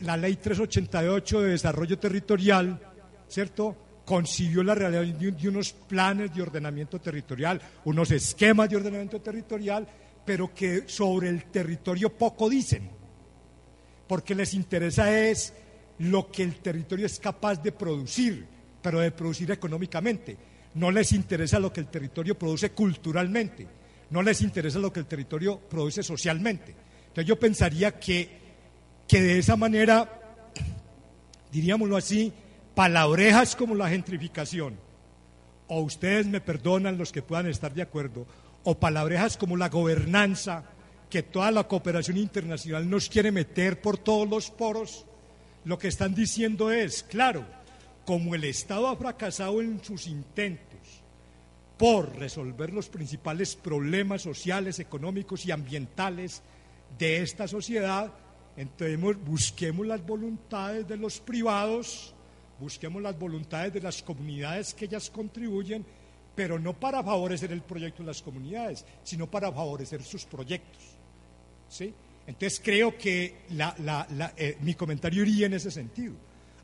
la 0.00 0.16
ley 0.16 0.36
388 0.36 1.42
de 1.42 1.50
desarrollo 1.50 1.98
territorial, 1.98 2.80
¿cierto? 3.28 3.76
Concibió 4.08 4.62
la 4.62 4.74
realidad 4.74 5.02
de 5.04 5.48
unos 5.48 5.72
planes 5.72 6.34
de 6.34 6.40
ordenamiento 6.40 6.98
territorial, 6.98 7.60
unos 7.84 8.10
esquemas 8.10 8.70
de 8.70 8.76
ordenamiento 8.76 9.20
territorial, 9.20 9.86
pero 10.24 10.54
que 10.54 10.84
sobre 10.86 11.28
el 11.28 11.44
territorio 11.44 12.16
poco 12.16 12.48
dicen 12.48 12.98
porque 14.08 14.34
les 14.34 14.54
interesa 14.54 15.16
es 15.28 15.52
lo 15.98 16.32
que 16.32 16.42
el 16.42 16.56
territorio 16.56 17.06
es 17.06 17.20
capaz 17.20 17.62
de 17.62 17.70
producir, 17.70 18.46
pero 18.82 19.00
de 19.00 19.12
producir 19.12 19.50
económicamente. 19.50 20.36
No 20.74 20.90
les 20.90 21.12
interesa 21.12 21.58
lo 21.58 21.72
que 21.72 21.80
el 21.80 21.88
territorio 21.88 22.36
produce 22.36 22.70
culturalmente, 22.70 23.66
no 24.10 24.22
les 24.22 24.40
interesa 24.40 24.78
lo 24.78 24.92
que 24.92 25.00
el 25.00 25.06
territorio 25.06 25.60
produce 25.60 26.02
socialmente. 26.02 26.74
Entonces 27.08 27.26
yo 27.26 27.38
pensaría 27.38 27.98
que, 27.98 28.30
que 29.06 29.20
de 29.20 29.38
esa 29.38 29.56
manera, 29.56 30.20
diríamoslo 31.52 31.96
así, 31.96 32.32
palabrejas 32.78 33.56
como 33.56 33.74
la 33.74 33.88
gentrificación, 33.88 34.78
o 35.66 35.80
ustedes 35.80 36.28
me 36.28 36.40
perdonan 36.40 36.96
los 36.96 37.10
que 37.10 37.22
puedan 37.22 37.48
estar 37.48 37.74
de 37.74 37.82
acuerdo, 37.82 38.24
o 38.62 38.78
palabrejas 38.78 39.36
como 39.36 39.56
la 39.56 39.68
gobernanza, 39.68 40.62
que 41.10 41.24
toda 41.24 41.50
la 41.50 41.66
cooperación 41.66 42.18
internacional 42.18 42.88
nos 42.88 43.08
quiere 43.08 43.32
meter 43.32 43.80
por 43.80 43.98
todos 43.98 44.28
los 44.28 44.52
poros, 44.52 45.06
lo 45.64 45.76
que 45.76 45.88
están 45.88 46.14
diciendo 46.14 46.70
es, 46.70 47.02
claro, 47.02 47.44
como 48.06 48.36
el 48.36 48.44
Estado 48.44 48.86
ha 48.86 48.94
fracasado 48.94 49.60
en 49.60 49.82
sus 49.82 50.06
intentos 50.06 51.02
por 51.78 52.14
resolver 52.14 52.72
los 52.72 52.88
principales 52.88 53.56
problemas 53.56 54.22
sociales, 54.22 54.78
económicos 54.78 55.44
y 55.46 55.50
ambientales 55.50 56.42
de 56.96 57.22
esta 57.22 57.48
sociedad, 57.48 58.12
entonces 58.56 59.00
busquemos 59.24 59.84
las 59.84 60.06
voluntades 60.06 60.86
de 60.86 60.96
los 60.96 61.18
privados, 61.18 62.14
busquemos 62.60 63.02
las 63.02 63.18
voluntades 63.18 63.72
de 63.72 63.80
las 63.80 64.02
comunidades 64.02 64.74
que 64.74 64.86
ellas 64.86 65.10
contribuyen, 65.10 65.84
pero 66.34 66.58
no 66.58 66.72
para 66.72 67.02
favorecer 67.02 67.52
el 67.52 67.62
proyecto 67.62 68.02
de 68.02 68.08
las 68.08 68.22
comunidades, 68.22 68.84
sino 69.02 69.30
para 69.30 69.52
favorecer 69.52 70.02
sus 70.02 70.24
proyectos. 70.24 70.82
¿sí? 71.68 71.92
Entonces 72.26 72.60
creo 72.62 72.96
que 72.96 73.36
eh, 74.36 74.56
mi 74.60 74.74
comentario 74.74 75.22
iría 75.22 75.46
en 75.46 75.54
ese 75.54 75.70
sentido. 75.70 76.14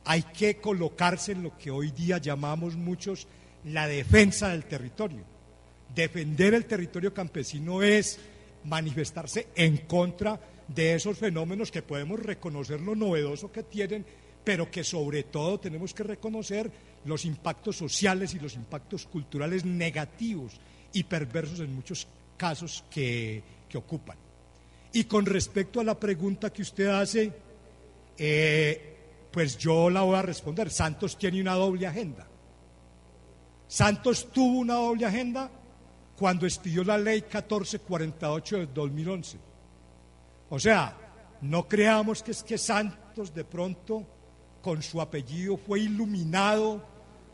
Hay 0.05 0.23
que 0.23 0.59
colocarse 0.59 1.33
en 1.33 1.43
lo 1.43 1.57
que 1.57 1.71
hoy 1.71 1.91
día 1.91 2.19
llamamos 2.19 2.77
muchos 2.77 3.27
la 3.65 3.89
defensa 3.89 4.51
del 4.51 4.65
territorio. 4.67 5.25
Defender 5.95 6.55
el 6.55 6.67
territorio 6.67 7.15
campesino 7.15 7.83
es 7.83 8.19
manifestarse 8.65 9.49
en 9.55 9.79
contra 9.79 10.39
de 10.69 10.95
esos 10.95 11.19
fenómenos 11.19 11.71
que 11.71 11.83
podemos 11.83 12.21
reconocer 12.21 12.81
lo 12.81 12.95
novedoso 12.95 13.53
que 13.53 13.63
tienen, 13.63 14.05
pero 14.45 14.71
que 14.71 14.85
sobre 14.85 15.25
todo 15.25 15.59
tenemos 15.59 15.95
que 15.95 16.03
reconocer 16.03 16.71
los 17.07 17.25
impactos 17.25 17.77
sociales 17.77 18.35
y 18.35 18.39
los 18.39 18.55
impactos 18.55 19.07
culturales 19.07 19.65
negativos 19.65 20.53
y 20.93 21.03
perversos 21.05 21.61
en 21.61 21.75
muchos 21.75 22.07
casos 22.37 22.85
que 22.91 23.43
ocupan. 23.75 24.17
Y 24.93 25.05
con 25.05 25.27
respecto 25.27 25.81
a 25.81 25.85
la 25.85 25.99
pregunta 25.99 26.53
que 26.53 26.63
usted 26.63 26.87
hace, 26.87 27.33
eh, 28.17 28.97
pues 29.33 29.59
yo 29.59 29.91
la 29.91 30.03
voy 30.03 30.15
a 30.15 30.23
responder. 30.23 30.71
Santos 30.71 31.19
tiene 31.19 31.41
una 31.41 31.55
doble 31.55 31.85
agenda. 31.85 32.29
Santos 33.67 34.31
tuvo 34.31 34.61
una 34.61 34.75
doble 34.75 35.05
agenda 35.05 35.51
cuando 36.17 36.47
estudió 36.47 36.85
la 36.85 36.97
ley 36.97 37.23
1448 37.23 38.59
del 38.59 38.73
2011. 38.73 39.39
O 40.51 40.61
sea, 40.61 40.97
no 41.41 41.67
creamos 41.67 42.23
que 42.23 42.31
es 42.31 42.45
que 42.45 42.57
Santos 42.57 43.35
de 43.35 43.43
pronto 43.43 44.07
con 44.65 44.83
su 44.83 44.99
apellido 44.99 45.59
fue 45.59 45.81
iluminado 45.81 46.83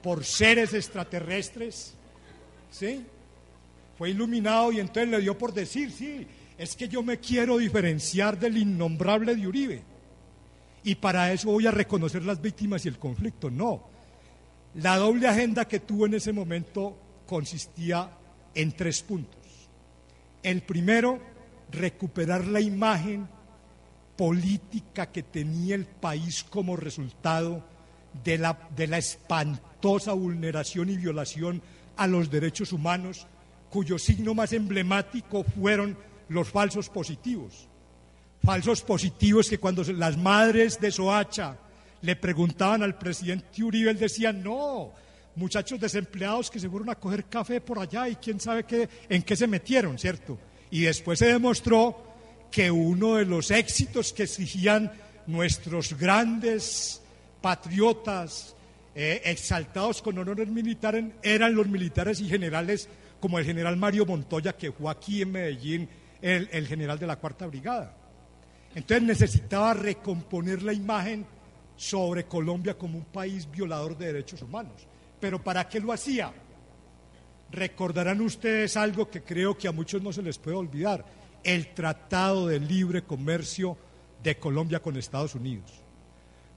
por 0.03 0.25
seres 0.25 0.75
extraterrestres. 0.75 1.95
¿Sí? 2.73 3.07
Fue 3.97 4.11
iluminado 4.11 4.73
y 4.73 4.81
entonces 4.81 5.09
le 5.09 5.21
dio 5.21 5.39
por 5.39 5.55
decir, 5.55 5.93
sí, 5.93 6.27
es 6.59 6.75
que 6.75 6.89
yo 6.89 7.05
me 7.05 7.21
quiero 7.21 7.59
diferenciar 7.59 8.37
del 8.37 8.59
innombrable 8.59 9.37
de 9.37 9.47
Uribe. 9.47 9.83
Y 10.83 10.97
para 10.97 11.33
eso 11.33 11.53
voy 11.53 11.69
a 11.69 11.71
reconocer 11.71 12.25
las 12.25 12.43
víctimas 12.43 12.85
y 12.85 12.89
el 12.89 12.99
conflicto. 12.99 13.49
No. 13.49 13.85
La 14.75 14.97
doble 14.97 15.29
agenda 15.29 15.69
que 15.69 15.79
tuvo 15.79 16.07
en 16.07 16.15
ese 16.15 16.33
momento 16.33 16.99
consistía 17.27 18.11
en 18.57 18.73
tres 18.73 19.03
puntos. 19.03 19.69
El 20.43 20.63
primero, 20.63 21.21
recuperar 21.71 22.45
la 22.49 22.61
imagen 22.61 23.29
política 24.21 25.11
que 25.11 25.23
tenía 25.23 25.75
el 25.75 25.87
país 25.87 26.45
como 26.45 26.77
resultado 26.77 27.65
de 28.23 28.37
la, 28.37 28.69
de 28.77 28.87
la 28.87 28.99
espantosa 28.99 30.13
vulneración 30.13 30.91
y 30.91 30.99
violación 30.99 31.63
a 31.97 32.07
los 32.07 32.31
derechos 32.31 32.75
humanos, 32.75 33.27
cuyo 33.71 33.99
signo 33.99 34.35
más 34.35 34.53
emblemático 34.53 35.43
fueron 35.43 35.97
los 36.29 36.51
falsos 36.51 36.91
positivos. 36.91 37.67
Falsos 38.45 38.83
positivos 38.83 39.49
que 39.49 39.57
cuando 39.57 39.83
las 39.85 40.19
madres 40.19 40.79
de 40.79 40.91
Soacha 40.91 41.57
le 42.03 42.15
preguntaban 42.15 42.83
al 42.83 42.99
presidente 42.99 43.65
Uribe, 43.65 43.91
él 43.91 43.99
decía, 43.99 44.35
no, 44.35 44.93
muchachos 45.35 45.81
desempleados 45.81 46.51
que 46.51 46.61
se 46.61 46.69
fueron 46.69 46.91
a 46.91 46.97
coger 46.97 47.25
café 47.25 47.63
por 47.63 47.79
allá 47.79 48.07
y 48.07 48.17
quién 48.17 48.39
sabe 48.39 48.65
qué, 48.65 48.87
en 49.09 49.23
qué 49.23 49.35
se 49.35 49.47
metieron, 49.47 49.99
¿cierto? 49.99 50.39
Y 50.71 50.83
después 50.83 51.19
se 51.19 51.33
demostró 51.33 52.10
que 52.51 52.71
uno 52.71 53.17
de 53.17 53.25
los 53.25 53.51
éxitos 53.51 54.13
que 54.13 54.25
exigían 54.25 54.93
nuestros 55.27 55.97
grandes 55.97 57.01
patriotas, 57.41 58.55
eh, 58.95 59.23
exaltados 59.25 60.03
con 60.03 60.19
honores 60.19 60.49
militares, 60.49 61.05
eran 61.23 61.55
los 61.55 61.69
militares 61.69 62.21
y 62.21 62.29
generales 62.29 62.89
como 63.21 63.39
el 63.39 63.45
general 63.45 63.77
Mario 63.77 64.07
Montoya, 64.07 64.57
que 64.57 64.73
fue 64.73 64.91
aquí 64.91 65.23
en 65.23 65.33
Medellín 65.33 65.89
el, 66.21 66.49
el 66.53 66.67
general 66.67 66.99
de 66.99 67.07
la 67.07 67.17
Cuarta 67.17 67.47
Brigada. 67.47 67.97
Entonces 68.75 69.07
necesitaba 69.07 69.75
recomponer 69.75 70.63
la 70.63 70.73
imagen 70.73 71.27
sobre 71.77 72.25
Colombia 72.25 72.77
como 72.77 72.99
un 72.99 73.05
país 73.05 73.51
violador 73.51 73.97
de 73.97 74.07
derechos 74.07 74.43
humanos. 74.43 74.87
Pero 75.19 75.43
¿para 75.43 75.69
qué 75.69 75.81
lo 75.81 75.93
hacía? 75.93 76.33
Recordarán 77.51 78.21
ustedes 78.21 78.77
algo 78.77 79.11
que 79.11 79.23
creo 79.23 79.57
que 79.57 79.67
a 79.67 79.73
muchos 79.73 80.03
no 80.03 80.13
se 80.13 80.23
les 80.23 80.39
puede 80.39 80.57
olvidar, 80.57 81.05
el 81.45 81.75
Tratado 81.75 82.47
de 82.47 82.61
Libre 82.61 83.03
Comercio 83.03 83.77
de 84.23 84.39
Colombia 84.39 84.81
con 84.81 84.97
Estados 84.97 85.35
Unidos. 85.35 85.71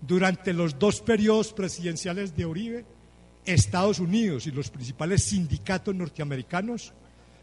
Durante 0.01 0.53
los 0.53 0.77
dos 0.77 1.01
periodos 1.01 1.53
presidenciales 1.53 2.35
de 2.35 2.45
Uribe, 2.45 2.85
Estados 3.45 3.99
Unidos 3.99 4.47
y 4.47 4.51
los 4.51 4.69
principales 4.69 5.23
sindicatos 5.23 5.95
norteamericanos 5.95 6.93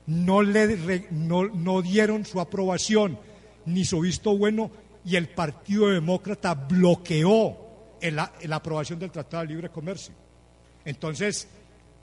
no, 0.07 0.43
le, 0.43 1.07
no, 1.11 1.83
dieron 1.83 2.25
su 2.25 2.41
aprobación 2.41 3.19
ni 3.67 3.85
su 3.85 4.01
visto 4.01 4.37
bueno 4.37 4.71
y 5.05 5.17
el 5.17 5.29
Partido 5.29 5.89
Demócrata 5.89 6.55
bloqueó 6.55 7.57
la 8.03 8.57
aprobación 8.57 8.99
del 8.99 9.11
Tratado 9.11 9.43
de 9.43 9.49
Libre 9.49 9.71
Comercio. 9.71 10.15
Entonces, 10.85 11.49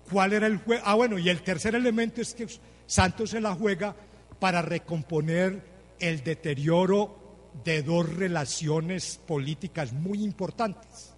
¿cuál 0.10 0.34
era 0.34 0.48
el 0.48 0.58
juego? 0.58 0.84
Ah, 0.86 0.96
bueno, 0.96 1.18
y 1.18 1.30
el 1.30 1.42
tercer 1.42 1.76
elemento 1.76 2.22
es 2.22 2.34
que 2.34 2.48
Santos 2.86 3.32
se 3.32 3.42
la 3.42 3.54
juega 3.54 3.96
para 4.40 4.62
recomponer 4.62 5.62
el 6.00 6.24
deterioro 6.24 7.18
de 7.64 7.82
dos 7.82 8.14
relaciones 8.16 9.20
políticas 9.26 9.94
muy 9.94 10.24
importantes. 10.24 11.14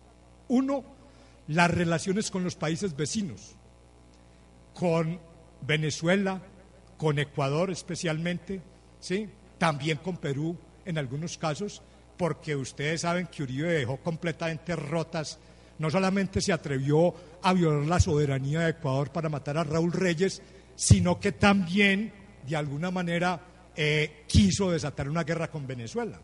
Uno, 0.47 0.83
las 1.47 1.71
relaciones 1.71 2.31
con 2.31 2.43
los 2.43 2.55
países 2.55 2.95
vecinos, 2.95 3.55
con 4.73 5.19
Venezuela, 5.61 6.41
con 6.97 7.19
Ecuador 7.19 7.71
especialmente, 7.71 8.61
¿sí? 8.99 9.29
también 9.57 9.97
con 9.97 10.17
Perú 10.17 10.57
en 10.85 10.97
algunos 10.97 11.37
casos, 11.37 11.81
porque 12.17 12.55
ustedes 12.55 13.01
saben 13.01 13.27
que 13.27 13.43
Uribe 13.43 13.71
dejó 13.71 13.97
completamente 13.97 14.75
rotas, 14.75 15.39
no 15.77 15.89
solamente 15.89 16.41
se 16.41 16.51
atrevió 16.51 17.13
a 17.41 17.53
violar 17.53 17.87
la 17.87 17.99
soberanía 17.99 18.61
de 18.61 18.71
Ecuador 18.71 19.11
para 19.11 19.29
matar 19.29 19.57
a 19.57 19.63
Raúl 19.63 19.93
Reyes, 19.93 20.41
sino 20.75 21.19
que 21.19 21.31
también, 21.31 22.11
de 22.47 22.55
alguna 22.55 22.91
manera, 22.91 23.39
eh, 23.75 24.23
quiso 24.27 24.71
desatar 24.71 25.09
una 25.09 25.23
guerra 25.23 25.49
con 25.49 25.65
Venezuela. 25.65 26.19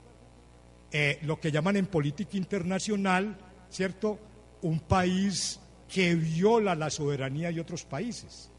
Eh, 0.92 1.20
lo 1.24 1.40
que 1.40 1.52
llaman 1.52 1.78
en 1.78 1.88
política 1.88 2.38
internacional, 2.38 3.38
¿cierto? 3.70 4.20
Un 4.62 4.82
país 4.82 5.60
que 5.88 6.16
viola 6.16 6.76
la 6.76 6.90
soberanía 6.90 7.52
de 7.52 7.62
otros 7.62 7.84
países, 7.84 8.50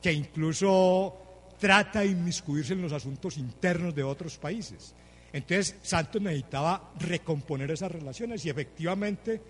que 0.00 0.12
incluso 0.12 1.16
trata 1.58 2.00
de 2.00 2.06
inmiscuirse 2.06 2.72
en 2.72 2.82
los 2.82 2.92
asuntos 2.92 3.36
internos 3.36 3.94
de 3.94 4.02
otros 4.02 4.38
países. 4.38 4.94
Entonces, 5.32 5.76
Santos 5.82 6.20
necesitaba 6.20 6.92
recomponer 6.98 7.70
esas 7.70 7.90
relaciones 7.90 8.44
y 8.44 8.50
efectivamente, 8.50 9.40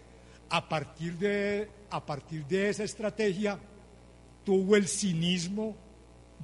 a 0.51 0.69
partir 0.69 1.19
de, 1.19 1.69
a 1.91 2.05
partir 2.05 2.47
de 2.47 2.69
esa 2.69 2.85
estrategia, 2.85 3.59
tuvo 4.45 4.77
el 4.77 4.87
cinismo 4.87 5.77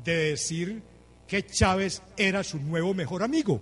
de 0.05 0.31
decir 0.31 0.83
que 1.27 1.45
Chávez 1.47 2.03
era 2.17 2.43
su 2.43 2.59
nuevo 2.59 2.95
mejor 2.95 3.23
amigo 3.23 3.61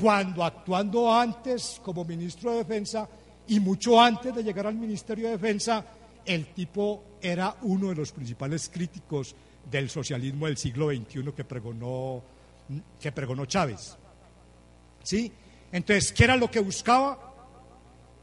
cuando 0.00 0.44
actuando 0.44 1.12
antes 1.12 1.80
como 1.82 2.04
ministro 2.04 2.52
de 2.52 2.58
Defensa 2.58 3.08
y 3.48 3.58
mucho 3.58 4.00
antes 4.00 4.34
de 4.34 4.44
llegar 4.44 4.66
al 4.66 4.74
Ministerio 4.74 5.26
de 5.26 5.32
Defensa, 5.32 5.84
el 6.24 6.46
tipo 6.52 7.18
era 7.20 7.56
uno 7.62 7.88
de 7.88 7.96
los 7.96 8.12
principales 8.12 8.70
críticos 8.72 9.34
del 9.68 9.90
socialismo 9.90 10.46
del 10.46 10.56
siglo 10.56 10.90
XXI 10.90 11.32
que 11.34 11.44
pregonó, 11.44 12.22
que 13.00 13.10
pregonó 13.10 13.46
Chávez. 13.46 13.96
¿Sí? 15.02 15.32
Entonces, 15.72 16.12
¿qué 16.12 16.24
era 16.24 16.36
lo 16.36 16.50
que 16.50 16.60
buscaba? 16.60 17.18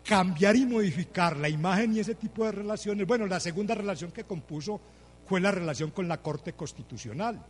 Cambiar 0.05 0.55
y 0.55 0.65
modificar 0.65 1.35
la 1.35 1.49
imagen 1.49 1.95
y 1.95 1.99
ese 1.99 2.15
tipo 2.15 2.45
de 2.45 2.51
relaciones. 2.53 3.05
Bueno, 3.05 3.27
la 3.27 3.39
segunda 3.39 3.75
relación 3.75 4.11
que 4.11 4.23
compuso 4.23 4.79
fue 5.27 5.41
la 5.41 5.52
relación 5.52 5.91
con 5.91 6.07
la 6.07 6.22
Corte 6.22 6.53
Constitucional. 6.53 7.43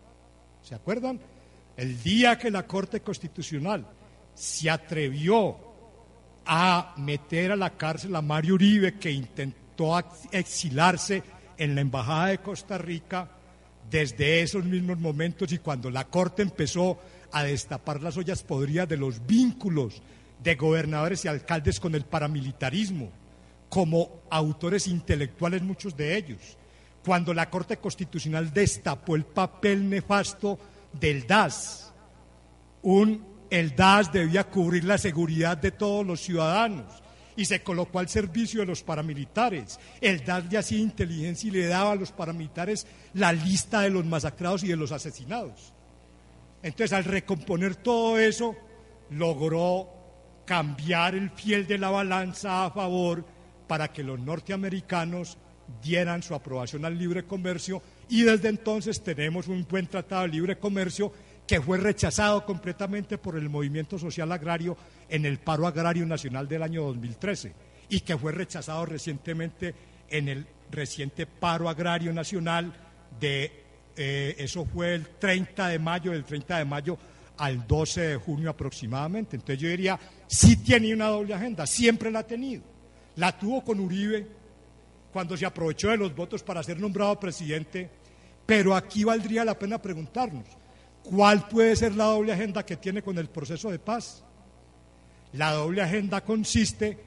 ¿Se 0.62 0.76
acuerdan? 0.76 1.20
El 1.78 2.02
día 2.02 2.38
que 2.38 2.50
la 2.50 2.66
Corte 2.66 3.02
Constitucional 3.02 3.86
se 4.34 4.70
atrevió 4.70 5.58
a 6.46 6.94
meter 6.98 7.52
a 7.52 7.56
la 7.56 7.72
cárcel 7.72 8.16
a 8.16 8.22
Mario 8.22 8.56
Uribe, 8.56 8.98
que 8.98 9.12
intentó 9.12 9.98
exilarse 10.32 11.24
en 11.58 11.76
la 11.76 11.82
Embajada 11.82 12.28
de 12.28 12.38
Costa 12.40 12.78
Rica, 12.78 13.30
desde 13.90 14.42
esos 14.42 14.64
mismos 14.66 15.00
momentos 15.00 15.52
y 15.52 15.60
cuando 15.60 15.90
la 15.92 16.06
Corte 16.06 16.42
empezó 16.42 17.00
a 17.32 17.44
destapar 17.44 18.02
las 18.02 18.18
ollas 18.18 18.42
podridas 18.44 18.88
de 18.88 18.98
los 18.98 19.26
vínculos 19.26 20.02
de 20.44 20.56
gobernadores 20.56 21.26
y 21.26 21.28
alcaldes 21.28 21.80
con 21.80 21.96
el 21.96 22.06
paramilitarismo, 22.06 23.10
como 23.70 24.22
autores 24.30 24.88
intelectuales 24.88 25.62
muchos 25.62 25.96
de 25.96 26.18
ellos, 26.18 26.58
cuando 27.06 27.34
la 27.34 27.50
Corte 27.50 27.78
Constitucional 27.78 28.52
destapó 28.52 29.16
el 29.16 29.26
papel 29.26 29.88
nefasto 29.88 30.58
del 30.92 31.28
DAS, 31.28 31.94
un 32.82 33.36
el 33.50 33.76
DAS 33.76 34.12
debía 34.12 34.46
cubrir 34.46 34.84
la 34.84 34.98
seguridad 34.98 35.56
de 35.58 35.72
todos 35.72 36.06
los 36.06 36.20
ciudadanos 36.20 36.86
y 37.36 37.46
se 37.46 37.62
colocó 37.62 38.00
al 38.00 38.10
servicio 38.10 38.62
de 38.62 38.66
los 38.66 38.82
paramilitares. 38.82 39.80
El 40.02 40.26
DAS 40.26 40.52
le 40.52 40.58
hacía 40.58 40.80
inteligencia 40.80 41.48
y 41.48 41.52
le 41.52 41.68
daba 41.68 41.92
a 41.92 41.96
los 41.96 42.12
paramilitares 42.12 42.88
la 43.14 43.32
lista 43.34 43.82
de 43.82 43.92
los 43.92 44.06
masacrados 44.06 44.64
y 44.64 44.70
de 44.70 44.76
los 44.76 44.92
asesinados. 44.92 45.74
Entonces, 46.64 46.94
al 46.94 47.04
recomponer 47.04 47.76
todo 47.76 48.18
eso, 48.18 48.56
logró 49.12 49.90
cambiar 50.46 51.14
el 51.14 51.30
fiel 51.30 51.68
de 51.68 51.78
la 51.78 51.92
balanza 51.92 52.66
a 52.66 52.72
favor 52.72 53.26
para 53.68 53.90
que 53.90 54.04
los 54.04 54.20
norteamericanos 54.20 55.38
dieran 55.82 56.24
su 56.24 56.36
aprobación 56.36 56.86
al 56.86 56.98
libre 56.98 57.24
comercio 57.24 57.82
y 58.10 58.24
desde 58.24 58.50
entonces 58.50 59.02
tenemos 59.04 59.48
un 59.48 59.66
buen 59.68 59.88
tratado 59.88 60.24
de 60.24 60.30
libre 60.30 60.58
comercio 60.58 61.12
que 61.48 61.62
fue 61.62 61.78
rechazado 61.78 62.46
completamente 62.46 63.18
por 63.18 63.38
el 63.38 63.50
movimiento 63.50 64.00
social 64.00 64.32
agrario 64.32 64.78
en 65.10 65.26
el 65.26 65.38
paro 65.38 65.68
agrario 65.68 66.06
nacional 66.06 66.48
del 66.48 66.64
año 66.64 66.84
2013 66.84 67.54
y 67.90 68.00
que 68.02 68.18
fue 68.18 68.32
rechazado 68.32 68.86
recientemente 68.86 69.76
en 70.10 70.28
el 70.28 70.48
reciente 70.72 71.26
paro 71.26 71.70
agrario 71.70 72.14
nacional 72.14 72.74
de, 73.20 73.52
eh, 73.96 74.36
eso 74.40 74.66
fue 74.66 74.96
el 74.96 75.08
30 75.08 75.68
de 75.68 75.80
mayo, 75.80 76.12
del 76.12 76.24
30 76.24 76.58
de 76.58 76.66
mayo 76.66 76.98
al 77.38 77.68
12 77.68 78.02
de 78.02 78.16
junio 78.18 78.50
aproximadamente. 78.50 79.36
Entonces 79.36 79.60
yo 79.60 79.70
diría, 79.70 80.00
sí 80.28 80.58
tiene 80.58 80.94
una 80.94 81.08
doble 81.08 81.34
agenda, 81.34 81.68
siempre 81.68 82.12
la 82.12 82.20
ha 82.20 82.28
tenido. 82.28 82.64
La 83.18 83.38
tuvo 83.38 83.64
con 83.64 83.80
Uribe 83.80 84.28
cuando 85.16 85.38
se 85.38 85.46
aprovechó 85.46 85.92
de 85.92 85.96
los 85.96 86.14
votos 86.14 86.44
para 86.44 86.62
ser 86.62 86.78
nombrado 86.78 87.18
presidente, 87.18 87.90
pero 88.46 88.76
aquí 88.76 89.06
valdría 89.06 89.46
la 89.46 89.58
pena 89.58 89.82
preguntarnos, 89.82 90.44
¿Cuál 91.06 91.48
puede 91.48 91.74
ser 91.78 91.96
la 91.96 92.04
doble 92.04 92.34
agenda 92.34 92.66
que 92.66 92.76
tiene 92.76 93.02
con 93.02 93.18
el 93.18 93.30
proceso 93.30 93.72
de 93.72 93.80
paz? 93.80 94.26
La 95.32 95.52
doble 95.52 95.82
agenda 95.82 96.20
consiste 96.20 96.98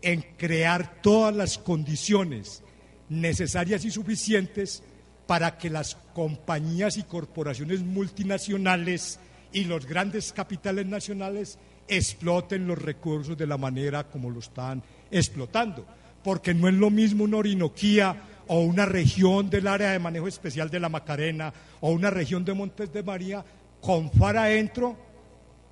en 0.00 0.24
crear 0.38 1.02
todas 1.02 1.36
las 1.36 1.58
condiciones 1.58 2.62
necesarias 3.10 3.84
y 3.84 3.90
suficientes 3.90 4.82
para 5.26 5.58
que 5.58 5.68
las 5.68 5.94
compañías 6.14 6.96
y 6.96 7.02
corporaciones 7.02 7.80
multinacionales 7.80 9.20
y 9.52 9.64
los 9.64 9.84
grandes 9.84 10.32
capitales 10.32 10.86
nacionales 10.86 11.58
exploten 11.86 12.66
los 12.66 12.80
recursos 12.80 13.36
de 13.36 13.46
la 13.46 13.58
manera 13.58 14.08
como 14.08 14.30
lo 14.30 14.38
están 14.38 14.82
explotando. 15.10 15.84
Porque 16.22 16.54
no 16.54 16.68
es 16.68 16.74
lo 16.74 16.90
mismo 16.90 17.24
una 17.24 17.38
Orinoquía 17.38 18.22
o 18.48 18.60
una 18.60 18.86
región 18.86 19.50
del 19.50 19.66
área 19.66 19.92
de 19.92 19.98
manejo 19.98 20.26
especial 20.26 20.70
de 20.70 20.80
la 20.80 20.88
Macarena 20.88 21.52
o 21.80 21.90
una 21.90 22.10
región 22.10 22.44
de 22.44 22.54
Montes 22.54 22.92
de 22.92 23.02
María 23.02 23.44
con 23.80 24.10
FAR 24.10 24.38
adentro 24.38 24.96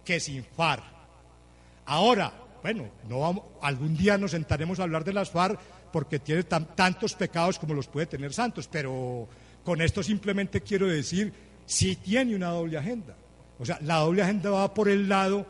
que 0.05 0.21
sin 0.21 0.45
FAR. 0.45 0.83
Ahora, 1.87 2.33
bueno, 2.63 2.89
no 3.09 3.21
vamos, 3.21 3.45
algún 3.63 3.97
día 3.97 4.19
nos 4.19 4.33
sentaremos 4.33 4.79
a 4.79 4.85
hablar 4.85 5.05
de 5.05 5.13
las 5.13 5.31
FAR 5.31 5.59
porque 5.93 6.19
tiene 6.19 6.43
tantos 6.45 7.15
pecados 7.15 7.59
como 7.59 7.75
los 7.75 7.87
puede 7.87 8.07
tener 8.07 8.33
Santos, 8.33 8.69
pero 8.71 9.29
con 9.65 9.81
esto 9.81 10.03
simplemente 10.03 10.61
quiero 10.61 10.87
decir, 10.87 11.33
si 11.65 11.97
tiene 11.97 12.37
una 12.37 12.49
doble 12.49 12.79
agenda. 12.79 13.17
O 13.59 13.65
sea, 13.65 13.79
la 13.83 13.97
doble 13.97 14.23
agenda 14.23 14.51
va 14.51 14.75
por 14.75 14.89
el 14.89 15.09
lado 15.09 15.47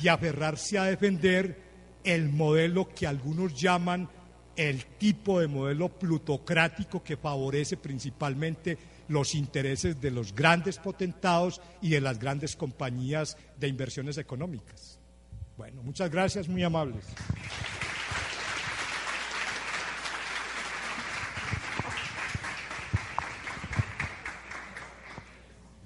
de 0.00 0.10
aferrarse 0.10 0.78
a 0.78 0.84
defender 0.84 1.62
el 2.02 2.28
modelo 2.28 2.88
que 2.88 3.06
algunos 3.06 3.58
llaman 3.58 4.08
el 4.56 4.84
tipo 4.84 5.40
de 5.40 5.48
modelo 5.48 5.88
plutocrático 5.88 7.02
que 7.02 7.16
favorece 7.16 7.76
principalmente 7.76 8.78
los 9.08 9.34
intereses 9.34 10.00
de 10.00 10.10
los 10.10 10.34
grandes 10.34 10.78
potentados 10.78 11.60
y 11.82 11.90
de 11.90 12.00
las 12.00 12.18
grandes 12.18 12.56
compañías 12.56 13.36
de 13.58 13.68
inversiones 13.68 14.18
económicas. 14.18 14.98
Bueno, 15.56 15.82
muchas 15.82 16.10
gracias, 16.10 16.48
muy 16.48 16.62
amables. 16.62 17.04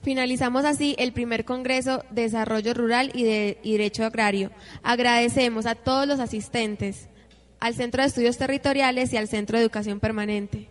Finalizamos 0.02 0.64
así 0.64 0.94
el 0.98 1.12
primer 1.12 1.44
Congreso 1.44 2.02
de 2.10 2.22
Desarrollo 2.22 2.72
Rural 2.72 3.10
y 3.12 3.24
de 3.24 3.58
Derecho 3.62 4.06
Agrario. 4.06 4.50
Agradecemos 4.82 5.66
a 5.66 5.74
todos 5.74 6.08
los 6.08 6.18
asistentes, 6.18 7.10
al 7.60 7.74
Centro 7.74 8.02
de 8.02 8.08
Estudios 8.08 8.38
Territoriales 8.38 9.12
y 9.12 9.16
al 9.16 9.28
Centro 9.28 9.58
de 9.58 9.64
Educación 9.64 10.00
Permanente. 10.00 10.68